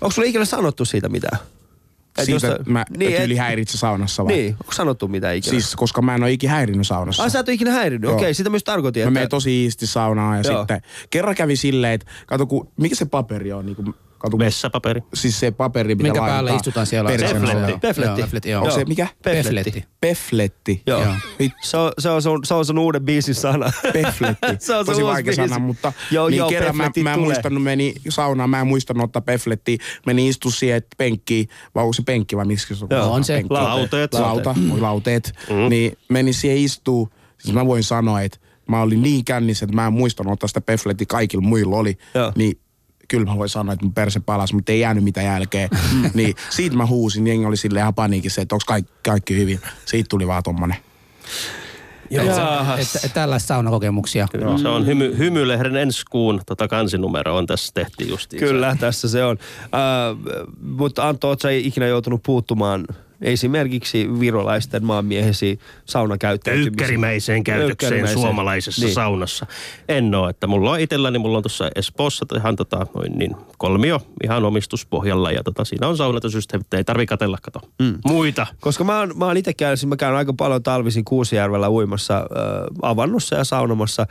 Onko 0.01 0.11
sulla 0.11 0.27
ikinä 0.27 0.45
sanottu 0.45 0.85
siitä 0.85 1.09
mitään? 1.09 1.39
Et 2.19 2.25
Siitä, 2.25 2.47
jos- 2.47 2.55
että 2.59 2.71
mä 2.71 2.85
niin, 2.97 3.15
et- 3.15 3.25
yli 3.25 3.35
häiritse 3.35 3.77
saunassa 3.77 4.25
vai? 4.25 4.33
Niin, 4.33 4.51
onko 4.53 4.73
sanottu 4.73 5.07
mitään 5.07 5.35
ikinä? 5.35 5.51
Siis, 5.51 5.75
koska 5.75 6.01
mä 6.01 6.15
en 6.15 6.23
ole 6.23 6.31
ikinä 6.31 6.53
häirinnyt 6.53 6.87
saunassa. 6.87 7.23
Ai 7.23 7.29
sä 7.29 7.39
et 7.39 7.47
ole 7.47 7.53
ikinä 7.55 7.71
häirinnyt? 7.71 8.09
Okei, 8.11 8.33
sitä 8.33 8.49
myös 8.49 8.63
tarkoitin. 8.63 9.03
Mä 9.05 9.11
menen 9.11 9.29
tosi 9.29 9.63
iisti 9.63 9.87
saunaan 9.87 10.37
ja 10.37 10.51
Joo. 10.51 10.61
sitten 10.61 10.81
kerran 11.09 11.35
kävi 11.35 11.55
silleen, 11.55 11.93
että 11.93 12.07
kato 12.27 12.45
kun, 12.47 12.71
mikä 12.77 12.95
se 12.95 13.05
paperi 13.05 13.51
on? 13.53 13.65
Niin 13.65 13.75
kuin, 13.75 13.93
kato, 14.19 14.31
kun, 14.31 14.39
Vessapaperi. 14.39 15.01
siis 15.13 15.39
se 15.39 15.51
paperi, 15.51 15.95
mitä 15.95 16.03
minkä 16.03 16.19
päällä 16.21 16.55
istutaan 16.55 16.85
siellä. 16.85 17.09
Pefletti. 17.09 17.79
Pefletti. 17.81 18.21
Pefletti, 18.21 18.49
joo. 18.49 18.61
Onko 18.61 18.75
se 18.75 18.85
mikä? 18.85 19.07
Pefletti. 19.23 19.85
Pefletti. 20.01 20.83
Joo. 20.87 21.03
Joo. 21.03 21.13
Se 21.61 21.77
on, 21.77 21.91
se, 21.99 22.09
on 22.09 22.21
sun, 22.21 22.39
se 22.45 22.53
on 22.53 22.65
sun 22.65 22.77
uuden 22.79 23.01
biisin 23.05 23.35
sana. 23.35 23.71
Pefletti. 23.93 24.47
se 24.65 24.75
on 24.75 24.85
sun 24.85 24.93
Tosi 24.93 25.03
uusi 25.03 25.13
vaikea 25.13 25.33
biisi. 25.35 25.49
sana, 25.49 25.59
mutta 25.65 25.93
Joo, 26.11 26.29
niin 26.29 26.37
joo, 26.37 26.49
kerran 26.49 26.77
mä, 26.77 26.83
Pefletti 26.83 27.03
mä 27.03 27.13
en 27.13 27.19
muistanut, 27.19 27.63
meni 27.63 27.93
saunaan, 28.09 28.49
mä 28.49 28.61
en 28.61 28.67
muistanut 28.67 29.03
ottaa 29.03 29.21
peflettiä. 29.21 29.77
Meni 30.05 30.27
istu 30.27 30.51
siihen 30.51 30.81
penkkiin, 30.97 31.49
vai 31.75 31.83
onko 31.83 31.93
se 31.93 32.03
penkki 32.03 32.37
vai 32.37 32.45
miksi 32.45 32.75
se 32.75 32.85
on? 32.85 32.97
Joo, 32.97 33.13
on 33.13 33.23
se. 33.23 33.33
Penkki. 33.33 33.53
Lauteet. 33.53 34.13
Lauta, 34.13 34.55
oi 34.73 34.79
lauteet. 34.81 35.33
Mm. 35.49 35.69
Niin 35.69 35.97
meni 36.09 36.33
siihen 36.33 36.57
istuu. 36.57 37.09
Siis 37.37 37.53
mä 37.53 37.65
voin 37.65 37.83
sanoa, 37.83 38.21
että 38.21 38.37
mä 38.69 38.81
olin 38.81 39.01
niin 39.01 39.25
kännissä, 39.25 39.65
että 39.65 39.75
mä 39.75 39.87
en 39.87 39.93
muistanut 39.93 40.33
ottaa 40.33 40.47
sitä 40.47 40.61
pefletti 40.61 41.05
kaikilla 41.05 41.43
muilla 41.43 41.75
oli. 41.77 41.97
Joo. 42.15 42.31
Niin 42.35 42.59
kyllä 43.09 43.25
mä 43.25 43.37
voin 43.37 43.49
sanoa, 43.49 43.73
että 43.73 43.85
mun 43.85 43.93
perse 43.93 44.19
palasi, 44.19 44.55
mutta 44.55 44.71
ei 44.71 44.79
jäänyt 44.79 45.03
mitään 45.03 45.25
jälkeen. 45.25 45.69
niin 46.13 46.35
siitä 46.49 46.75
mä 46.75 46.85
huusin, 46.85 47.27
jengi 47.27 47.45
oli 47.45 47.57
silleen 47.57 47.81
ihan 47.81 47.93
paniikissa, 47.93 48.41
että 48.41 48.55
onko 48.55 48.63
kaikki, 48.67 48.91
kaikki 49.05 49.37
hyvin. 49.37 49.59
Siitä 49.85 50.07
tuli 50.09 50.27
vaan 50.27 50.43
tommonen. 50.43 50.77
Että, 52.11 52.81
että, 52.81 52.99
että 53.03 53.13
tällaisia 53.13 53.47
saunakokemuksia. 53.47 54.27
Kyllä, 54.31 54.57
se 54.57 54.67
on 54.67 54.85
hymy, 54.85 55.17
Hymylehden 55.17 55.75
ensi 55.75 56.05
kuun 56.11 56.41
tota 56.45 56.67
kansinumero 56.67 57.35
on 57.35 57.47
tässä 57.47 57.71
tehty 57.73 58.03
justiin. 58.03 58.39
Kyllä, 58.39 58.77
tässä 58.79 59.09
se 59.09 59.23
on. 59.25 59.37
Äh, 59.63 60.35
mutta 60.61 61.07
Antto, 61.07 61.27
oot 61.27 61.41
sä 61.41 61.49
ikinä 61.49 61.87
joutunut 61.87 62.23
puuttumaan 62.23 62.87
esimerkiksi 63.21 64.19
virolaisten 64.19 64.85
maanmiehesi 64.85 65.59
saunakäyttäytymiseen? 65.85 66.75
Töykkärimäiseen 66.75 67.43
käytökseen 67.43 68.07
suomalaisessa 68.07 68.85
Niin. 68.85 68.93
saunassa. 68.93 69.45
En 69.89 70.15
ole, 70.15 70.29
että 70.29 70.47
mulla 70.47 70.71
on 70.71 70.79
itselläni, 70.79 71.19
mulla 71.19 71.37
on 71.37 71.43
tuossa 71.43 71.69
Espoossa 71.75 72.25
ihan 72.37 72.55
tota, 72.55 72.87
noin 72.95 73.17
niin, 73.17 73.35
kolmio 73.57 74.01
ihan 74.23 74.45
omistuspohjalla 74.45 75.31
ja 75.31 75.43
tota, 75.43 75.65
siinä 75.65 75.87
on 75.87 75.97
saunatosysteemit, 75.97 76.73
ei 76.73 76.83
tarvi 76.83 77.05
katella, 77.05 77.37
kato. 77.41 77.61
Mm. 77.79 77.97
Muita. 78.05 78.47
Koska 78.59 78.83
mä 78.83 78.99
oon, 78.99 79.17
mä 79.17 79.25
oon 79.25 79.37
itse 79.37 79.53
käynyt, 79.53 79.85
mä 79.85 79.95
käyn 79.95 80.15
aika 80.15 80.33
paljon 80.33 80.63
talvisin 80.63 81.05
Kuusijärvellä 81.05 81.69
uimassa 81.69 82.17
äh, 82.17 82.23
avannossa 82.81 83.35
ja 83.35 83.43
saunomassa. 83.43 84.07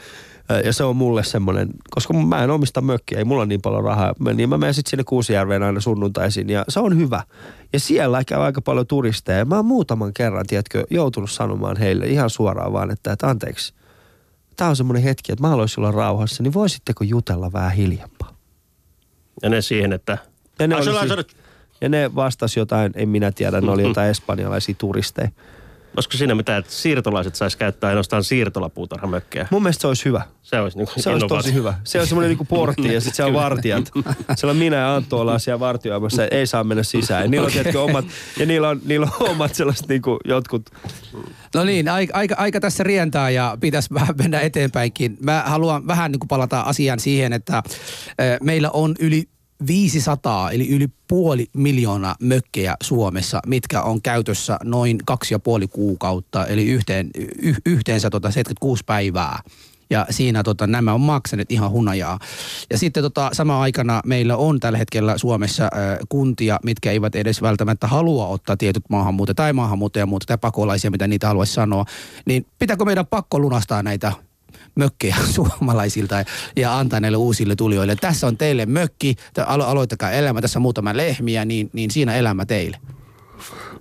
Ja 0.64 0.72
se 0.72 0.84
on 0.84 0.96
mulle 0.96 1.24
semmoinen, 1.24 1.68
koska 1.90 2.14
mä 2.14 2.44
en 2.44 2.51
omista 2.51 2.80
mökkiä, 2.80 3.18
ei 3.18 3.24
mulla 3.24 3.46
niin 3.46 3.61
paljon 3.62 3.84
rahaa. 3.84 4.14
Niin 4.34 4.49
mä 4.49 4.59
menen 4.59 4.74
sitten 4.74 4.90
sinne 4.90 5.05
Kuusijärveen 5.05 5.62
aina 5.62 5.80
sunnuntaisin 5.80 6.49
ja 6.51 6.64
se 6.68 6.80
on 6.80 6.99
hyvä. 6.99 7.22
Ja 7.72 7.80
siellä 7.80 8.24
käy 8.24 8.42
aika 8.42 8.61
paljon 8.61 8.86
turisteja. 8.86 9.44
Mä 9.44 9.57
oon 9.57 9.66
muutaman 9.66 10.14
kerran, 10.14 10.46
tiedätkö, 10.46 10.84
joutunut 10.90 11.30
sanomaan 11.30 11.76
heille 11.76 12.07
ihan 12.07 12.30
suoraan 12.30 12.72
vaan, 12.72 12.90
että, 12.90 13.12
että 13.12 13.28
anteeksi. 13.28 13.74
Tämä 14.57 14.70
on 14.70 14.76
semmoinen 14.76 15.03
hetki, 15.03 15.32
että 15.32 15.42
mä 15.42 15.49
haluaisin 15.49 15.78
olla 15.80 15.90
rauhassa, 15.90 16.42
niin 16.42 16.55
voisitteko 16.55 17.05
jutella 17.05 17.53
vähän 17.53 17.72
hiljempaa? 17.72 18.36
Ja 19.42 19.49
ne 19.49 19.62
siihen, 19.62 19.92
että... 19.92 20.18
Ja 20.59 20.68
ne, 20.68 20.74
Ai, 20.74 20.78
oli 20.78 20.84
sulla 20.84 21.01
on 21.01 21.09
siis- 21.09 21.36
ja 21.80 21.88
ne 21.88 22.14
vastasi 22.14 22.61
jotain, 22.61 22.92
en 22.94 23.09
minä 23.09 23.32
tiedä, 23.32 23.61
ne 23.61 23.70
oli 23.70 23.82
jotain 23.82 24.11
espanjalaisia 24.16 24.74
turisteja. 24.78 25.28
Olisiko 25.99 26.16
siinä 26.16 26.34
mitään, 26.34 26.59
että 26.59 26.72
siirtolaiset 26.72 27.34
sais 27.34 27.57
käyttää 27.57 27.88
ainoastaan 27.88 28.24
siirtolapuutarhamökkejä? 28.24 29.49
Mun 29.51 29.62
mielestä 29.62 29.80
se 29.80 29.86
olisi 29.86 30.05
hyvä. 30.05 30.22
Se 30.42 30.61
olisi, 30.61 30.78
niin 30.78 30.88
Se 30.96 31.11
olisi 31.11 31.26
tosi 31.26 31.55
hyvä. 31.55 31.74
Se 31.84 32.01
on 32.01 32.07
semmoinen 32.07 32.28
niinku 32.28 32.44
portti 32.44 32.94
ja 32.94 33.01
sitten 33.01 33.16
siellä 33.16 33.38
on 33.38 33.44
vartijat. 33.44 33.90
Siellä 34.36 34.51
on 34.51 34.57
minä 34.57 34.76
ja 34.76 34.94
Anttu 34.94 35.18
ollaan 35.18 35.40
siellä 35.40 35.61
vartioimassa, 35.61 36.26
ei 36.26 36.46
saa 36.46 36.64
mennä 36.64 36.82
sisään. 36.82 37.22
Ja 37.22 37.28
niillä 37.28 37.46
on, 37.46 37.53
tiedätkö, 37.53 37.82
omat, 37.82 38.05
ja 38.38 38.46
niillä 38.46 38.68
on, 38.68 38.80
niillä 38.84 39.09
on 39.20 39.28
omat 39.28 39.55
sellaiset 39.55 39.88
niinku 39.88 40.18
jotkut 40.24 40.70
No 41.55 41.64
niin, 41.64 41.88
aika, 41.88 42.18
aika, 42.18 42.34
aika 42.38 42.61
tässä 42.61 42.84
rientää 42.84 43.30
ja 43.30 43.57
pitäisi 43.61 43.94
vähän 43.94 44.14
mennä 44.18 44.40
eteenpäinkin. 44.40 45.16
Mä 45.20 45.42
haluan 45.46 45.86
vähän 45.86 46.12
niin 46.12 46.20
kuin 46.20 46.28
palata 46.28 46.61
asiaan 46.61 47.01
siihen, 47.01 47.32
että 47.32 47.62
ö, 48.20 48.38
meillä 48.42 48.70
on 48.70 48.94
yli 48.99 49.28
500 49.67 50.51
eli 50.51 50.69
yli 50.69 50.87
puoli 51.09 51.47
miljoonaa 51.57 52.15
mökkejä 52.21 52.77
Suomessa, 52.83 53.41
mitkä 53.47 53.83
on 53.83 54.03
käytössä 54.03 54.59
noin 54.65 54.99
kaksi 55.07 55.35
ja 55.35 55.39
puoli 55.39 55.69
kuukautta, 55.69 56.47
eli 56.47 56.67
yhteen, 56.67 57.11
y, 57.43 57.55
yhteensä 57.67 58.11
tota 58.11 58.31
76 58.31 58.85
päivää. 58.87 59.41
Ja 59.91 60.07
siinä 60.11 60.43
tota, 60.43 60.67
nämä 60.67 60.95
on 60.95 61.01
maksaneet 61.01 61.53
ihan 61.53 61.71
hunajaa. 61.71 62.19
Ja 62.71 62.79
sitten 62.79 63.03
tota, 63.03 63.31
sama 63.33 63.61
aikana 63.61 64.01
meillä 64.07 64.37
on 64.37 64.61
tällä 64.61 64.79
hetkellä 64.79 65.19
Suomessa 65.19 65.65
ö, 65.65 65.69
kuntia, 66.09 66.59
mitkä 66.65 66.91
eivät 66.91 67.15
edes 67.15 67.43
välttämättä 67.43 67.87
halua 67.87 68.27
ottaa 68.27 68.57
tietyt 68.57 68.83
maahanmuuttajia 68.91 69.35
tai 69.35 69.53
maahanmuuttajia 69.53 70.07
tai 70.27 70.39
pakolaisia, 70.39 70.91
mitä 70.91 71.07
niitä 71.07 71.27
haluaisi 71.27 71.53
sanoa. 71.53 71.85
Niin 72.27 72.47
pitääkö 72.59 72.85
meidän 72.85 73.07
pakko 73.07 73.39
lunastaa 73.39 73.83
näitä 73.83 74.13
mökkejä 74.79 75.16
suomalaisilta 75.35 76.24
ja 76.57 76.79
antaa 76.79 77.01
näille 77.01 77.18
uusille 77.18 77.57
tulijoille. 77.57 77.97
Tässä 77.97 78.26
on 78.26 78.37
teille 78.37 78.66
mökki, 78.66 79.14
aloittakaa 79.47 80.11
elämä, 80.11 80.41
tässä 80.41 80.59
on 80.59 80.62
muutama 80.62 80.97
lehmiä, 80.97 81.45
niin, 81.45 81.70
niin 81.72 81.91
siinä 81.91 82.14
elämä 82.14 82.47
teille. 82.47 82.79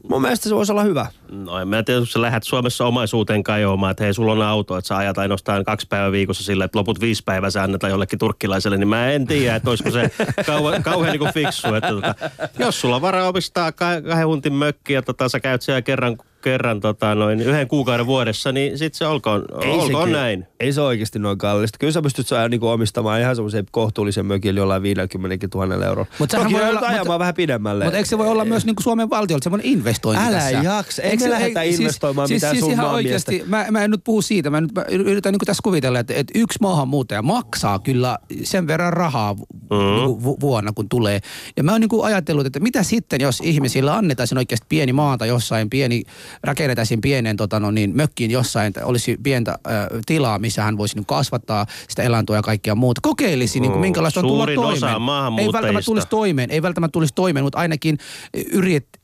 Mun 0.09 0.21
mielestä 0.21 0.49
se 0.49 0.55
voisi 0.55 0.71
olla 0.71 0.83
hyvä. 0.83 1.05
No 1.31 1.59
en 1.59 1.67
mä 1.67 1.83
tiedä, 1.83 1.99
jos 1.99 2.11
sä 2.13 2.21
lähdet 2.21 2.43
Suomessa 2.43 2.85
omaisuuteen 2.85 3.43
kajoamaan, 3.43 3.91
että 3.91 4.03
hei, 4.03 4.13
sulla 4.13 4.31
on 4.31 4.41
auto, 4.41 4.77
että 4.77 4.87
sä 4.87 4.97
ajat 4.97 5.17
ainoastaan 5.17 5.65
kaksi 5.65 5.87
päivää 5.89 6.11
viikossa 6.11 6.43
sillä, 6.43 6.65
että 6.65 6.79
loput 6.79 7.01
viisi 7.01 7.23
päivää 7.25 7.49
sä 7.49 7.63
annetaan 7.63 7.91
jollekin 7.91 8.19
turkkilaiselle, 8.19 8.77
niin 8.77 8.87
mä 8.87 9.11
en 9.11 9.27
tiedä, 9.27 9.55
että 9.55 9.69
olisiko 9.69 9.91
se 9.91 10.11
kauhean, 10.45 10.83
kauhean 10.83 11.11
niin 11.11 11.19
kuin 11.19 11.33
fiksu. 11.33 11.73
Että 11.75 11.89
tota, 11.89 12.15
jos 12.59 12.81
sulla 12.81 12.95
on 12.95 13.01
varaa 13.01 13.27
omistaa 13.29 13.69
kah- 13.69 14.07
kahden 14.09 14.27
huntin 14.27 14.53
mökki 14.53 14.93
ja 14.93 15.01
tota, 15.01 15.29
sä 15.29 15.39
käyt 15.39 15.61
siellä 15.61 15.81
kerran, 15.81 16.17
kerran 16.41 16.79
tota, 16.79 17.15
noin 17.15 17.39
yhden 17.41 17.67
kuukauden 17.67 18.05
vuodessa, 18.05 18.51
niin 18.51 18.77
sit 18.77 18.93
se 18.93 19.07
olkoon, 19.07 19.45
olkoon 19.51 20.03
kyllä- 20.05 20.17
näin. 20.19 20.47
Ei 20.59 20.73
se 20.73 20.81
oikeasti 20.81 21.19
noin 21.19 21.37
kallista. 21.37 21.77
Kyllä 21.79 21.93
sä 21.93 22.01
pystyt 22.01 22.27
saa 22.27 22.49
niinku 22.49 22.67
omistamaan 22.67 23.21
ihan 23.21 23.35
semmoisen 23.35 23.65
kohtuullisen 23.71 24.25
mökin 24.25 24.55
jollain 24.55 24.81
50 24.83 25.47
000 25.57 25.85
euroa. 25.85 26.05
Mut 26.19 26.31
sehän 26.31 26.45
Toki 26.47 26.53
voi 26.61 26.69
olla- 26.69 26.79
ajamaan 26.79 26.97
mutta- 27.07 27.19
vähän 27.19 27.33
pidemmälle. 27.33 27.83
Mutta 27.83 27.97
eikö 27.97 28.09
se 28.09 28.17
voi 28.17 28.27
olla 28.27 28.45
myös 28.45 28.65
niin 28.65 28.75
kuin 28.75 28.83
Suomen 28.83 29.09
valtiolta 29.09 29.43
semmoinen 29.43 29.67
investointi 29.97 30.23
Älä 30.23 30.37
tässä? 30.39 30.57
jaksa. 30.57 31.01
Ei 31.01 31.09
Eikö 31.09 31.23
me 31.23 31.27
se- 31.27 31.29
lähdetä 31.33 31.61
ei- 31.61 31.73
investoimaan 31.73 32.29
mitään 32.29 32.51
siis, 32.55 32.59
sun 32.59 32.67
siis 32.69 32.73
ihan 32.73 32.85
maan 32.85 32.95
oikeasti, 32.95 33.43
mä, 33.45 33.65
mä 33.71 33.83
en 33.83 33.91
nyt 33.91 34.03
puhu 34.03 34.21
siitä, 34.21 34.49
mä 34.49 34.61
nyt 34.61 34.71
mä 34.75 34.85
yritän 34.89 35.31
niin 35.33 35.39
tässä 35.45 35.61
kuvitella, 35.63 35.99
että, 35.99 36.13
että 36.13 36.39
yksi 36.39 36.59
maahanmuuttaja 36.61 37.21
maksaa 37.21 37.79
kyllä 37.79 38.17
sen 38.43 38.67
verran 38.67 38.93
rahaa 38.93 39.33
mm-hmm. 39.33 40.23
vu, 40.23 40.37
vuonna, 40.39 40.71
kun 40.75 40.89
tulee. 40.89 41.19
Ja 41.57 41.63
mä 41.63 41.71
oon 41.71 41.81
niin 41.81 41.89
ajatellut, 42.03 42.45
että 42.45 42.59
mitä 42.59 42.83
sitten, 42.83 43.21
jos 43.21 43.39
ihmisillä 43.43 43.95
annetaan 43.95 44.27
oikeasti 44.37 44.65
pieni 44.69 44.93
maata 44.93 45.25
jossain, 45.25 45.69
pieni, 45.69 46.03
rakennetaan 46.43 46.87
pienen 47.01 47.37
tota, 47.37 47.59
no 47.59 47.71
niin, 47.71 47.95
mökkiin 47.95 48.31
jossain, 48.31 48.67
että 48.67 48.85
olisi 48.85 49.17
pientä 49.23 49.51
äh, 49.51 49.87
tilaa, 50.05 50.39
missä 50.39 50.63
hän 50.63 50.77
voisi 50.77 50.95
niin 50.95 51.05
kasvattaa 51.05 51.65
sitä 51.89 52.03
elantoa 52.03 52.35
ja 52.35 52.41
kaikkea 52.41 52.75
muuta. 52.75 53.01
Kokeilisi, 53.01 53.59
niin 53.59 53.71
kuin, 53.71 53.77
Mm. 53.79 53.81
minkälaista 53.81 54.19
on 54.19 54.27
tulla 54.27 54.45
toimeen. 54.45 55.39
Ei 55.39 55.53
välttämättä 55.53 55.85
tulisi 55.85 56.07
toimeen, 56.07 56.51
ei 56.51 56.61
välttämättä 56.61 56.91
tulisi 56.91 57.13
toimeen, 57.15 57.43
mutta 57.43 57.57
ainakin 57.59 57.97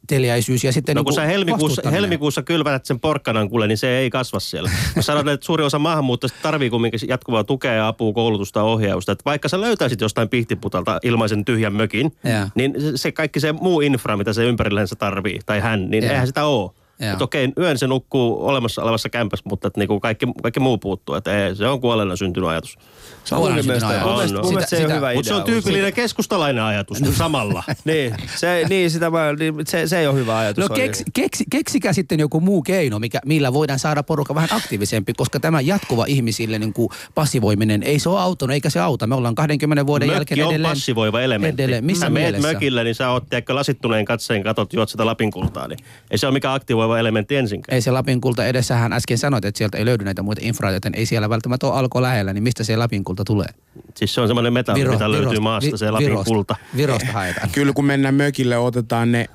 yrittelijäisyys 0.03 0.63
ja 0.63 0.71
sitten 0.73 0.95
No 0.95 0.99
niin 0.99 1.05
kun 1.05 1.13
sä 1.13 1.21
kuin 1.21 1.29
helmikuussa, 1.29 1.89
helmikuussa 1.91 2.43
kylvät 2.43 2.85
sen 2.85 2.99
porkkanan 2.99 3.49
kuule, 3.49 3.67
niin 3.67 3.77
se 3.77 3.97
ei 3.97 4.09
kasva 4.09 4.39
siellä. 4.39 4.69
Mä 4.95 5.01
sanon, 5.01 5.29
että 5.29 5.45
suuri 5.45 5.63
osa 5.63 5.79
maahanmuuttajista 5.79 6.39
tarvii 6.41 6.69
kumminkin 6.69 6.99
jatkuvaa 7.07 7.43
tukea 7.43 7.73
ja 7.73 7.87
apua, 7.87 8.13
koulutusta 8.13 8.59
ja 8.59 8.63
ohjausta. 8.63 9.11
Että 9.11 9.25
vaikka 9.25 9.49
sä 9.49 9.61
löytäisit 9.61 10.01
jostain 10.01 10.29
pihtiputalta 10.29 10.99
ilmaisen 11.03 11.45
tyhjän 11.45 11.73
mökin, 11.73 12.11
Joo. 12.23 12.47
niin 12.55 12.73
se- 12.95 13.11
kaikki 13.11 13.39
se 13.39 13.51
muu 13.51 13.81
infra, 13.81 14.17
mitä 14.17 14.33
se 14.33 14.45
ympärillänsä 14.45 14.95
tarvii, 14.95 15.39
tai 15.45 15.59
hän, 15.59 15.89
niin 15.89 16.03
Joo. 16.03 16.11
eihän 16.11 16.27
sitä 16.27 16.45
ole. 16.45 16.71
Joo. 17.03 17.11
Että 17.11 17.23
okei, 17.23 17.49
yön 17.59 17.77
se 17.77 17.87
nukkuu 17.87 18.47
olemassa 18.47 18.83
olevassa 18.83 19.09
kämpässä, 19.09 19.43
mutta 19.49 19.67
että 19.67 19.79
niinku 19.79 19.99
kaikki, 19.99 20.25
kaikki 20.43 20.59
muu 20.59 20.77
puuttuu. 20.77 21.15
Että 21.15 21.45
ei, 21.45 21.55
se 21.55 21.67
on 21.67 21.81
kuolleena 21.81 22.15
syntynyt 22.15 22.49
ajatus. 22.49 22.77
Se 23.23 23.35
on 23.35 23.41
mun 23.41 23.47
ajatus. 23.51 23.65
mielestä, 23.65 24.05
On, 24.05 24.29
mun 24.43 24.53
mielestä 24.53 24.69
se 24.69 24.75
Sitä- 24.75 24.87
ole 24.87 24.95
hyvä 24.95 25.11
idea. 25.11 25.17
Mutta 25.17 25.27
se 25.27 25.35
on 25.35 25.43
tyypillinen 25.43 25.93
keskustalainen 25.93 26.63
ajatus 26.63 26.97
samalla. 27.17 27.63
Niin, 27.85 28.15
se, 28.35 28.65
niin, 28.69 28.91
sitä 28.91 29.09
mä, 29.09 29.33
niin, 29.39 29.53
se, 29.67 29.87
se 29.87 29.99
ei 29.99 30.07
ole 30.07 30.15
hyvä 30.15 30.37
ajatus. 30.37 30.69
No 30.69 30.75
keksi, 30.75 31.03
keksi, 31.13 31.43
keksikää 31.51 31.93
sitten 31.93 32.19
joku 32.19 32.39
muu 32.39 32.61
keino, 32.61 32.99
mikä, 32.99 33.19
millä 33.25 33.53
voidaan 33.53 33.79
saada 33.79 34.03
porukka 34.03 34.35
vähän 34.35 34.49
aktiivisempi, 34.51 35.13
koska 35.13 35.39
tämä 35.39 35.61
jatkuva 35.61 36.05
ihmisille 36.05 36.59
niin 36.59 36.73
kuin 36.73 36.89
passivoiminen, 37.15 37.83
ei 37.83 37.99
se 37.99 38.09
ole 38.09 38.19
autonut 38.19 38.53
eikä 38.53 38.69
se 38.69 38.79
auta. 38.79 39.07
Me 39.07 39.15
ollaan 39.15 39.35
20 39.35 39.85
vuoden 39.87 40.07
Mökki 40.07 40.17
jälkeen 40.17 40.45
on 40.45 40.51
edelleen. 40.53 40.71
passivoiva 40.71 41.21
elementti. 41.21 41.63
Edelleen. 41.63 41.85
Missä 41.85 42.05
sä 42.05 42.09
meet 42.09 42.25
mielessä? 42.25 42.47
mökillä, 42.53 42.83
niin 42.83 42.95
sä 42.95 43.09
oot 43.09 43.29
tiedätkö, 43.29 43.55
lasittuneen 43.55 44.05
katseen, 44.05 44.43
katot, 44.43 44.73
juot 44.73 44.89
sitä 44.89 45.05
Lapin 45.05 45.31
kultaa. 45.31 45.67
Niin 45.67 45.79
ei 46.11 46.17
se 46.17 46.27
ole 46.27 46.33
mikään 46.33 46.55
aktivoiva 46.55 46.92
elementti 46.99 47.35
ensinkään. 47.35 47.75
Ei 47.75 47.81
se 47.81 47.91
Lapin 47.91 48.21
kulta 48.21 48.45
edessähän 48.45 48.93
äsken 48.93 49.17
sanoit, 49.17 49.45
että 49.45 49.57
sieltä 49.57 49.77
ei 49.77 49.85
löydy 49.85 50.03
näitä 50.05 50.21
muita 50.23 50.41
infraa, 50.43 50.71
joten 50.71 50.95
ei 50.95 51.05
siellä 51.05 51.29
välttämättä 51.29 51.67
ole 51.67 51.75
alko 51.75 52.01
lähellä, 52.01 52.33
niin 52.33 52.43
mistä 52.43 52.63
se 52.63 52.75
Lapin 52.75 53.03
kulta 53.03 53.23
tulee? 53.23 53.47
Siis 53.95 54.13
se 54.13 54.21
on 54.21 54.27
semmoinen 54.27 54.53
metalli, 54.53 54.85
mitä 54.87 55.11
löytyy 55.11 55.29
Virosta- 55.29 55.41
maasta, 55.41 55.77
se 55.77 55.91
Lapin 55.91 56.07
Virosta- 56.07 56.23
kulta. 56.25 56.55
Virosta 56.77 57.11
haetaan. 57.11 57.49
Kyllä 57.51 57.73
kun 57.73 57.85
mennään 57.85 58.15
mökille, 58.15 58.57
otetaan 58.57 59.11
ne, 59.11 59.25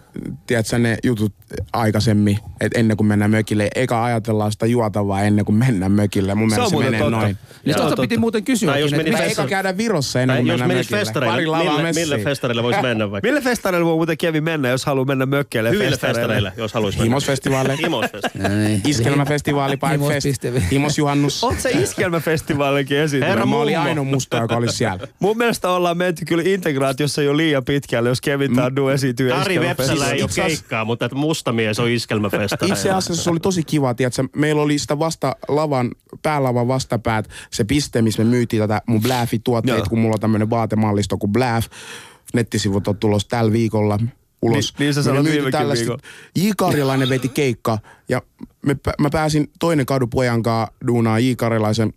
tiedätkö, 0.47 0.79
ne 0.79 0.97
jutut 1.05 1.33
aikaisemmin, 1.73 2.39
että 2.61 2.79
ennen 2.79 2.97
kuin 2.97 3.07
mennään 3.07 3.31
mökille. 3.31 3.69
Eka 3.75 4.05
ajatellaan 4.05 4.53
sitä 4.53 4.67
juotavaa 4.67 5.23
ennen 5.23 5.45
kuin 5.45 5.57
mennään 5.57 5.93
mökille. 5.93 6.35
Mun 6.35 6.51
Se 6.51 6.55
on 6.55 6.57
mielestä 6.57 6.69
se, 6.71 6.75
muuten 6.75 6.91
menee 6.93 7.01
totta. 7.11 7.17
noin. 7.21 7.39
Niin 7.65 7.77
tuosta 7.77 7.97
piti 7.97 8.09
totta. 8.15 8.21
muuten 8.21 8.45
kysyä. 8.45 8.71
Tai 8.73 8.81
jos 8.81 8.91
menisi 8.91 9.11
Tai 9.11 9.21
Festari- 9.29 9.33
eka 9.33 9.47
käydä 9.47 9.77
Virossa 9.77 10.21
ennen 10.21 10.37
kuin 10.37 10.47
jos 10.47 10.61
mennään 10.61 10.79
mökille. 10.79 10.99
festareille, 10.99 11.51
Pari 11.57 11.65
mille, 11.65 11.93
mille 11.93 12.19
festareille 12.19 12.63
voisi 12.63 12.83
mennä 12.83 13.11
vaikka? 13.11 13.29
Mille 13.29 13.41
festareille 13.41 13.87
voi 13.87 13.95
muuten 13.97 14.19
Kevi 14.19 14.41
mennä, 14.41 14.69
jos 14.69 14.85
haluaa 14.87 15.05
mennä 15.07 15.27
mökkeille 15.27 15.71
Hyville 15.71 15.97
festareille, 15.97 16.53
jos 16.57 16.75
haluaisi 16.75 16.99
mennä. 16.99 17.11
Himosfestivaaleille. 17.45 17.83
Himosfestivaaleille. 17.87 18.81
Iskelmäfestivaali, 18.87 19.77
Pipe 19.77 20.09
Fest, 20.09 20.45
Himos.fi. 20.45 20.71
Himosjuhannus. 20.71 21.43
Oot 21.45 21.61
sä 21.61 21.69
iskelmäfestivaalikin 21.69 22.99
esiintynyt? 22.99 23.31
Herra 23.31 23.47
Mä 23.47 23.57
olin 23.57 23.79
ainoa 23.79 24.05
musta, 24.05 24.37
joka 24.37 24.57
oli 24.57 24.73
siellä. 24.73 25.09
Mun 25.21 25.39
mielestä 25.39 25.71
ollaan 25.71 25.97
menty 25.97 26.25
kyllä 26.25 26.43
integraatiossa 26.47 27.23
jo 27.23 27.37
liian 27.37 27.65
pitkälle, 27.65 28.09
jos 28.09 28.21
Kevin 28.21 28.57
Tandu 28.57 28.89
esiintyy 28.89 29.31
Kari 29.31 29.61
Vepsällä 29.61 30.11
ei 30.11 30.23
ole 30.23 30.31
keikkaa, 30.35 30.85
mutta 30.85 31.05
että 31.05 31.17
mustamies 31.17 31.81
on 31.81 31.91
iskelmäfestari. 31.91 32.73
Itse 32.73 32.91
asiassa 32.91 33.23
se 33.23 33.31
oli 33.31 33.41
tosi 33.41 33.63
kiva, 33.63 33.95
tiedätkö, 33.95 34.25
meillä 34.37 34.63
oli 34.63 34.79
sitä 34.79 34.99
vasta 34.99 35.37
lavan, 35.49 35.91
päälavan 36.23 36.69
vastapäät, 36.69 37.29
se 37.51 37.65
piste, 37.65 38.03
missä 38.03 38.25
me 38.25 38.31
myytiin 38.31 38.63
tätä 38.63 38.83
mun 38.87 39.03
Bläfi-tuotteita, 39.03 39.89
kun 39.89 39.99
mulla 39.99 40.15
on 40.15 40.21
tämmönen 40.21 40.51
vaatemallisto 40.51 41.19
kuin 41.19 41.33
Bläf. 41.33 41.67
Nettisivut 42.35 42.89
on 42.89 42.97
tulossa 42.97 43.29
tällä 43.29 43.53
viikolla 43.53 43.99
ulos. 44.43 44.75
Niin- 44.75 44.85
niin 44.85 44.95
sä 44.95 45.03
sanoit. 45.03 45.27
J. 46.37 46.49
Karjalainen 46.57 47.09
veti 47.09 47.29
keikka 47.29 47.79
ja 48.09 48.23
me, 48.67 48.77
mä 48.99 49.11
pääsin 49.11 49.51
toinen 49.59 49.87
kadupojan 49.87 50.43
kanssa 50.43 50.73
duunaan 50.87 51.25
J. 51.25 51.33
Karjalaisen 51.37 51.93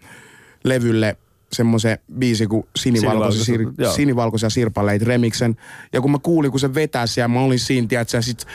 levylle 0.63 1.17
semmoisen 1.53 1.99
biisi 2.19 2.47
kuin 2.47 2.63
Sinivalkoisia, 2.75 3.43
sir, 3.43 3.59
sinivalkoisia 3.95 4.49
sirpaleit 4.49 5.01
remixen. 5.01 5.55
Ja 5.93 6.01
kun 6.01 6.11
mä 6.11 6.17
kuulin, 6.23 6.51
kun 6.51 6.59
se 6.59 6.73
vetää 6.73 7.07
siellä, 7.07 7.27
mä 7.27 7.39
olin 7.39 7.59
siinä, 7.59 7.87
tiedätkö, 7.87 8.17
ja 8.17 8.21
sit 8.21 8.45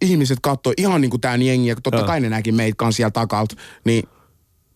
ihmiset 0.00 0.38
katsoi 0.42 0.74
ihan 0.76 1.00
niin 1.00 1.10
kuin 1.10 1.20
tää 1.20 1.36
jengi, 1.36 1.68
ja 1.68 1.76
totta 1.76 1.98
Joo. 1.98 2.06
kai 2.06 2.20
ne 2.20 2.28
näki 2.28 2.52
meitä 2.52 2.84
siellä 2.90 3.10
takalta, 3.10 3.56
niin 3.84 4.04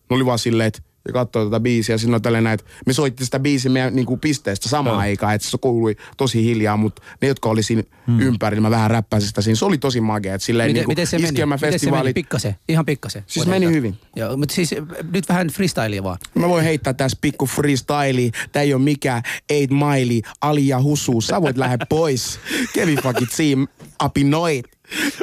ne 0.09 0.15
oli 0.15 0.25
vaan 0.25 0.39
silleen, 0.39 0.67
että 0.67 0.81
ja 1.07 1.13
katsoi 1.13 1.45
tätä 1.45 1.59
biisiä. 1.59 1.97
Silloin 1.97 2.21
tälleen 2.21 2.43
näin, 2.43 2.53
että 2.53 2.71
me 2.85 2.93
soitti 2.93 3.25
sitä 3.25 3.39
biisiä 3.39 3.71
meidän 3.71 3.95
niin 3.95 4.05
kuin 4.05 4.19
pisteestä 4.19 4.69
samaan 4.69 4.93
Joo. 4.93 5.01
aikaan, 5.01 5.35
että 5.35 5.47
se 5.47 5.57
kuului 5.61 5.95
tosi 6.17 6.43
hiljaa, 6.43 6.77
mutta 6.77 7.01
ne, 7.21 7.27
jotka 7.27 7.49
oli 7.49 7.63
siinä 7.63 7.83
hmm. 8.07 8.19
ympärillä, 8.19 8.61
mä 8.61 8.69
vähän 8.69 8.91
räppäsin 8.91 9.27
sitä 9.27 9.41
siinä. 9.41 9.55
Se 9.55 9.65
oli 9.65 9.77
tosi 9.77 10.01
magea. 10.01 10.35
Että 10.35 10.45
silleen 10.45 10.69
Miten, 10.69 10.75
niin 10.75 10.85
kuin 10.85 10.91
miten 10.91 11.07
se 11.07 11.17
meni? 11.17 11.45
Miten 11.55 11.79
se 11.79 11.91
meni? 11.91 12.13
Pikkasen, 12.13 12.55
ihan 12.69 12.85
pikkasen. 12.85 13.23
Siis 13.27 13.45
meni 13.45 13.65
heittää. 13.65 13.75
hyvin. 13.75 13.97
Joo, 14.15 14.37
mutta 14.37 14.55
siis 14.55 14.73
äh, 14.73 14.79
nyt 15.13 15.29
vähän 15.29 15.47
freestylia 15.47 16.03
vaan. 16.03 16.17
Mä 16.35 16.49
voin 16.49 16.63
heittää 16.63 16.93
tässä 16.93 17.17
pikku 17.21 17.45
freestyle. 17.45 18.31
Tää 18.51 18.61
ei 18.61 18.73
oo 18.73 18.79
mikään 18.79 19.21
8 19.47 19.77
maili, 19.77 20.21
Ali 20.41 20.67
ja 20.67 20.81
Husu. 20.81 21.21
Sä 21.21 21.41
voit 21.41 21.57
lähteä 21.57 21.85
pois. 21.89 22.39
Kevin 22.73 22.99
fucking 23.03 23.29
team, 23.37 23.67
apinoit. 23.99 24.65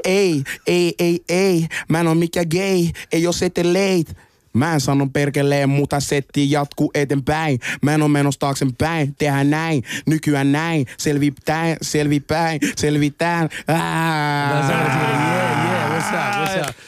Ei, 0.04 0.44
ei, 0.66 0.94
ei, 0.98 1.20
ei. 1.28 1.66
Mä 1.88 2.00
en 2.00 2.06
oo 2.06 2.14
mikään 2.14 2.46
gay. 2.50 2.88
Ei 3.12 3.26
oo 3.26 3.32
late. 3.64 4.29
Mä 4.52 4.74
en 4.74 4.80
sano 4.80 5.06
perkeleen, 5.12 5.68
mutta 5.68 6.00
setti 6.00 6.50
jatkuu 6.50 6.90
eteenpäin. 6.94 7.58
Mä 7.82 7.94
en 7.94 8.02
oo 8.02 8.08
menossa 8.08 8.38
taaksepäin, 8.40 9.14
tehdään 9.18 9.50
näin, 9.50 9.82
nykyään 10.06 10.52
näin. 10.52 10.86
Selvitään, 10.98 11.76
selvipäin, 11.82 12.60
selvitään. 12.76 13.48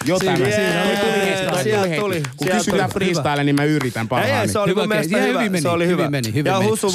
Jotain. 0.07 0.37
Siinä- 0.37 0.53
Siinä 0.53 1.53
oli- 1.53 1.63
sieltä 1.63 1.97
tuli, 1.97 2.23
Kun 2.37 2.49
kysytään 2.49 2.91
freestyle, 2.91 3.45
niin 3.45 3.55
mä 3.57 3.65
yritän 3.65 4.09
parhaani. 4.09 4.41
ei, 4.41 4.49
se 4.49 4.59
oli 4.59 4.71
Hyvä, 4.71 4.81
mun 4.81 4.89
mielestä 4.89 5.17
hyvä. 5.19 5.29
hyvin 5.39 5.53
meni, 5.53 5.63
se 5.63 5.69
oli 5.69 5.85
hyvin 5.87 5.99
hyvä. 5.99 6.11
meni, 6.11 6.29
hyvin 6.35 6.51
ja 6.51 6.59
meni. 6.59 6.71
Husu, 6.71 6.89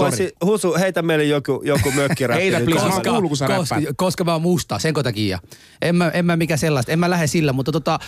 Husu, 0.45 0.75
heitä 0.79 1.01
meille 1.01 1.23
joku, 1.23 1.61
joku 1.65 1.91
mökkiräppi. 1.91 2.41
Heitä, 2.43 2.59
please. 2.59 2.87
Mä 2.87 2.93
oon 2.93 3.01
kuullut, 3.03 3.29
kun 3.29 3.37
sä 3.37 3.47
koska 3.95 4.23
mä 4.23 4.33
oon 4.33 4.41
musta, 4.41 4.79
sen 4.79 4.93
takia. 4.93 5.39
En 5.81 5.95
mä, 5.95 6.09
en 6.13 6.25
mä 6.25 6.35
mikä 6.35 6.57
sellaista, 6.57 6.91
en 6.91 6.99
mä 6.99 7.09
lähde 7.09 7.27
sillä, 7.27 7.53
mutta 7.53 7.71
tota, 7.71 7.99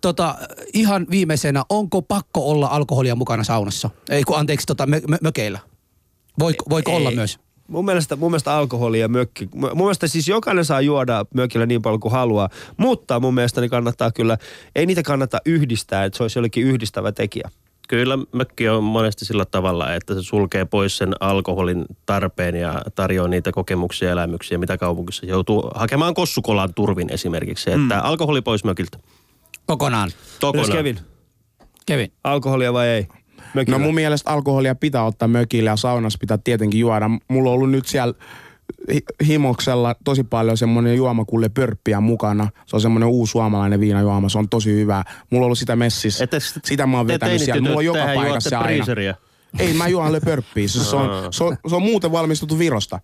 tota, 0.00 0.34
ihan 0.72 1.06
viimeisenä, 1.10 1.64
onko 1.68 2.02
pakko 2.08 2.50
olla 2.50 2.66
alkoholia 2.66 3.14
mukana 3.14 3.44
saunassa? 3.44 3.90
Ei 4.10 4.24
kun 4.24 4.38
anteeksi, 4.38 4.66
tota, 4.66 4.86
mö, 4.86 5.00
mö, 5.08 5.16
mökeillä. 5.22 5.58
Voiko, 6.38 6.64
voiko 6.70 6.96
olla 6.96 7.10
Ei. 7.10 7.16
myös? 7.16 7.38
Mun 7.68 7.84
mielestä, 7.84 8.16
mun 8.16 8.30
mielestä 8.30 8.56
alkoholi 8.56 9.00
ja 9.00 9.08
mökki, 9.08 9.48
mun 9.54 9.76
mielestä 9.76 10.06
siis 10.06 10.28
jokainen 10.28 10.64
saa 10.64 10.80
juoda 10.80 11.26
mökillä 11.34 11.66
niin 11.66 11.82
paljon 11.82 12.00
kuin 12.00 12.12
haluaa, 12.12 12.48
mutta 12.76 13.20
mun 13.20 13.34
mielestä 13.34 13.60
ne 13.60 13.68
kannattaa 13.68 14.10
kyllä, 14.12 14.38
ei 14.76 14.86
niitä 14.86 15.02
kannata 15.02 15.38
yhdistää, 15.46 16.04
että 16.04 16.16
se 16.16 16.22
olisi 16.24 16.38
jollekin 16.38 16.64
yhdistävä 16.64 17.12
tekijä. 17.12 17.50
Kyllä 17.88 18.18
mökki 18.32 18.68
on 18.68 18.84
monesti 18.84 19.24
sillä 19.24 19.44
tavalla, 19.44 19.94
että 19.94 20.14
se 20.14 20.22
sulkee 20.22 20.64
pois 20.64 20.96
sen 20.98 21.14
alkoholin 21.20 21.84
tarpeen 22.06 22.54
ja 22.56 22.82
tarjoaa 22.94 23.28
niitä 23.28 23.52
kokemuksia 23.52 24.08
ja 24.08 24.12
elämyksiä, 24.12 24.58
mitä 24.58 24.78
kaupungissa 24.78 25.26
joutuu 25.26 25.70
hakemaan 25.74 26.14
kossukolan 26.14 26.74
turvin 26.74 27.12
esimerkiksi. 27.12 27.70
Että 27.70 27.94
Mm. 27.94 28.00
alkoholi 28.02 28.42
pois 28.42 28.64
mökiltä. 28.64 28.98
Kokonaan. 29.66 30.10
Myös 30.14 30.38
Kokonaan. 30.40 30.72
Kevin, 30.72 30.98
Kevin. 31.88 32.12
alkoholia 32.24 32.72
vai 32.72 32.88
ei? 32.88 33.06
Mökillä. 33.54 33.78
No 33.78 33.84
mun 33.84 33.94
mielestä 33.94 34.30
alkoholia 34.30 34.74
pitää 34.74 35.04
ottaa 35.04 35.28
mökille 35.28 35.70
ja 35.70 35.76
saunassa 35.76 36.18
pitää 36.20 36.38
tietenkin 36.44 36.80
juoda. 36.80 37.10
Mulla 37.28 37.50
on 37.50 37.54
ollut 37.54 37.70
nyt 37.70 37.86
siellä 37.86 38.14
hi- 38.92 39.26
himoksella 39.26 39.94
tosi 40.04 40.24
paljon 40.24 40.56
semmoinen 40.56 40.96
juomakulle 40.96 41.48
pörppiä 41.48 42.00
mukana. 42.00 42.48
Se 42.66 42.76
on 42.76 42.80
semmoinen 42.80 43.08
uusi 43.08 43.30
suomalainen 43.30 43.80
viinajuoma. 43.80 44.28
Se 44.28 44.38
on 44.38 44.48
tosi 44.48 44.72
hyvä. 44.72 45.04
Mulla 45.30 45.42
on 45.42 45.46
ollut 45.46 45.58
sitä 45.58 45.76
messissä. 45.76 46.28
Sitä 46.64 46.86
mä 46.86 46.96
oon 46.96 47.06
vetänyt 47.06 47.40
siellä. 47.42 47.62
Mulla 47.62 47.76
on 47.76 47.84
joka 47.84 48.04
paikassa 48.14 48.58
aina. 48.58 48.66
breezeriä. 48.66 49.14
Ei, 49.58 49.72
mä 49.74 49.88
juon 49.88 50.12
Le 50.12 50.20
pörppiä. 50.20 50.68
Se, 50.68 50.84
se, 50.84 50.96
on, 50.96 51.32
se, 51.32 51.44
on, 51.44 51.56
se 51.68 51.74
on 51.74 51.82
muuten 51.82 52.12
valmistettu 52.12 52.58
Virosta. 52.58 53.00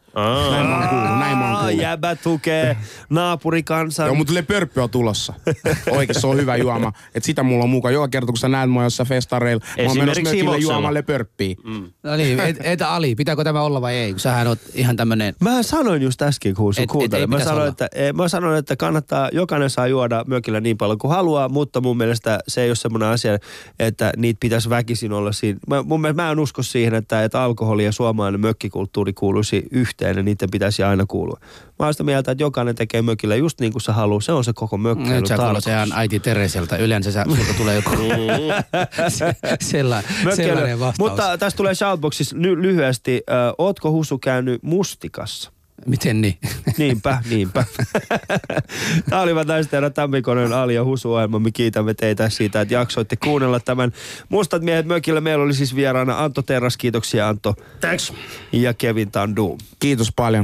Näin 0.51 0.67
mä 0.67 0.79
oon 0.79 0.89
kuullut, 0.89 1.19
näin 1.19 1.39
mä 1.39 1.51
oon 1.51 1.65
kuullut. 1.65 1.83
jäbä 1.83 2.17
tukee 2.17 2.77
naapurikansan. 3.11 4.07
Joo, 4.07 4.15
mutta 4.15 4.35
Le 4.35 4.43
Pörppi 4.43 4.81
on 4.81 4.91
tulossa. 4.91 5.35
Oikein 5.91 6.21
se 6.21 6.27
on 6.27 6.37
hyvä 6.37 6.57
juoma. 6.57 6.93
Et 7.15 7.25
sitä 7.25 7.43
mulla 7.43 7.65
on 7.65 7.71
mukaan. 7.71 7.95
Joka 7.95 8.09
kerta, 8.09 8.27
kun 8.27 8.37
sä 8.39 8.49
näet 8.49 8.71
mua 8.71 8.85
jossain 8.85 9.09
festareilla, 9.09 9.65
mä 9.79 9.89
oon 9.89 9.99
menossa 9.99 10.23
mökille 10.23 10.59
juomaan 10.59 10.95
Le 10.95 11.03
Pörppiä. 11.03 11.55
Mm. 11.65 11.93
No 12.03 12.17
niin, 12.17 12.41
et, 12.41 12.57
etä 12.61 12.91
Ali, 12.91 13.15
pitääkö 13.15 13.45
tämä 13.45 13.63
olla 13.63 13.81
vai 13.81 13.95
ei? 13.95 14.13
Kun 14.13 14.21
sähän 14.21 14.47
oot 14.47 14.59
ihan 14.75 14.97
tämmönen... 14.97 15.35
Mä 15.41 15.63
sanoin 15.63 16.03
just 16.03 16.23
äsken, 16.23 16.55
kun 16.55 16.73
Et- 16.73 16.77
sun 16.77 16.85
et 16.85 16.91
kuuntelin. 16.91 17.31
Mä 17.31 17.39
sanoin, 17.39 17.57
olla. 17.61 17.69
että, 17.69 17.89
mä 18.15 18.29
sanoin, 18.29 18.59
että 18.59 18.77
kannattaa, 18.77 19.29
jokainen 19.33 19.71
saa 19.71 19.87
juoda 19.87 20.25
mökillä 20.27 20.61
niin 20.61 20.77
paljon 20.79 20.99
kuin 20.99 21.11
haluaa, 21.11 21.49
mutta 21.49 21.81
mun 21.81 21.97
mielestä 21.97 22.39
se 22.49 22.63
ei 22.63 22.69
ole 22.71 22.77
semmoinen 22.77 23.09
asia, 23.09 23.39
että 23.79 24.13
niitä 24.17 24.41
pitäisi 24.41 24.71
väkisin 24.71 25.13
olla 25.13 25.33
siinä. 25.33 25.59
Mä, 25.69 25.83
mun 25.83 26.01
mielestä 26.01 26.23
mä 26.23 26.31
en 26.31 26.34
usko 26.39 26.63
siihen, 26.63 26.95
että, 26.95 27.25
että 27.25 27.43
alkoholi 27.43 27.85
ja 27.85 27.93
suomalainen 27.93 28.41
mökkikulttuuri 28.41 29.13
kuuluisi 29.13 29.65
yhteen 29.71 30.17
ja 30.17 30.23
niiden 30.23 30.51
pitäisi 30.51 30.83
aina 30.83 31.05
kuulua. 31.09 31.39
Mä 31.79 31.87
oon 31.87 31.95
sitä 31.95 32.05
mieltä, 32.05 32.31
että 32.33 32.43
jokainen 32.45 32.75
tekee 32.75 33.03
mökillä 33.03 33.37
just 33.37 33.61
niin 33.61 33.73
kuin 33.73 33.83
se 33.83 33.93
haluaa. 33.93 34.21
Se 34.21 34.33
on 34.33 34.45
se 34.45 34.53
koko 34.53 34.79
mökkiily. 34.79 35.15
Nyt 35.15 35.27
sä 35.27 35.37
ihan 35.71 35.93
äiti 35.95 36.21
Tereseltä. 36.21 36.77
Yleensä 36.77 37.13
sä, 37.13 37.25
sulta 37.29 37.55
tulee 37.57 37.75
joku 37.75 37.91
se, 39.09 39.37
sellainen, 39.61 40.11
sellainen 40.37 40.81
vastaus. 40.81 41.11
Mutta 41.11 41.39
tästä 41.39 41.57
tulee 41.57 41.75
shoutboxissa 41.75 42.37
ly- 42.37 42.63
lyhyesti. 42.63 43.23
Ö, 43.31 43.55
ootko 43.59 43.91
Husu 43.91 44.19
käynyt 44.19 44.63
mustikassa? 44.63 45.54
Miten 45.87 46.21
niin? 46.21 46.39
Niinpä, 46.79 47.23
niinpä. 47.31 47.65
Tämä 49.11 49.23
olivat 49.23 49.47
näistä 49.47 49.71
teidän 49.71 49.93
Tammikonen 49.93 50.53
Ali 50.53 50.75
ja 50.75 50.85
Husu 50.85 51.13
ohjelma. 51.13 51.39
Me 51.39 51.51
kiitämme 51.51 51.95
teitä 51.95 52.31
siitä, 52.31 52.61
että 52.61 52.75
jaksoitte 52.75 53.17
kuunnella 53.17 53.61
tämän 53.61 53.93
Mustat 54.29 54.63
miehet 54.63 54.87
mökillä. 54.87 55.21
Meillä 55.21 55.45
oli 55.45 55.55
siis 55.55 55.77
vieraana 55.77 56.25
Antto 56.25 56.43
Terras. 56.43 56.77
Kiitoksia 56.77 57.29
Antto. 57.29 57.55
Thanks. 57.81 58.13
Ja 58.53 58.75
Kevin 58.75 59.11
Tandu. 59.11 59.59
Kiitos 59.79 60.13
paljon. 60.17 60.43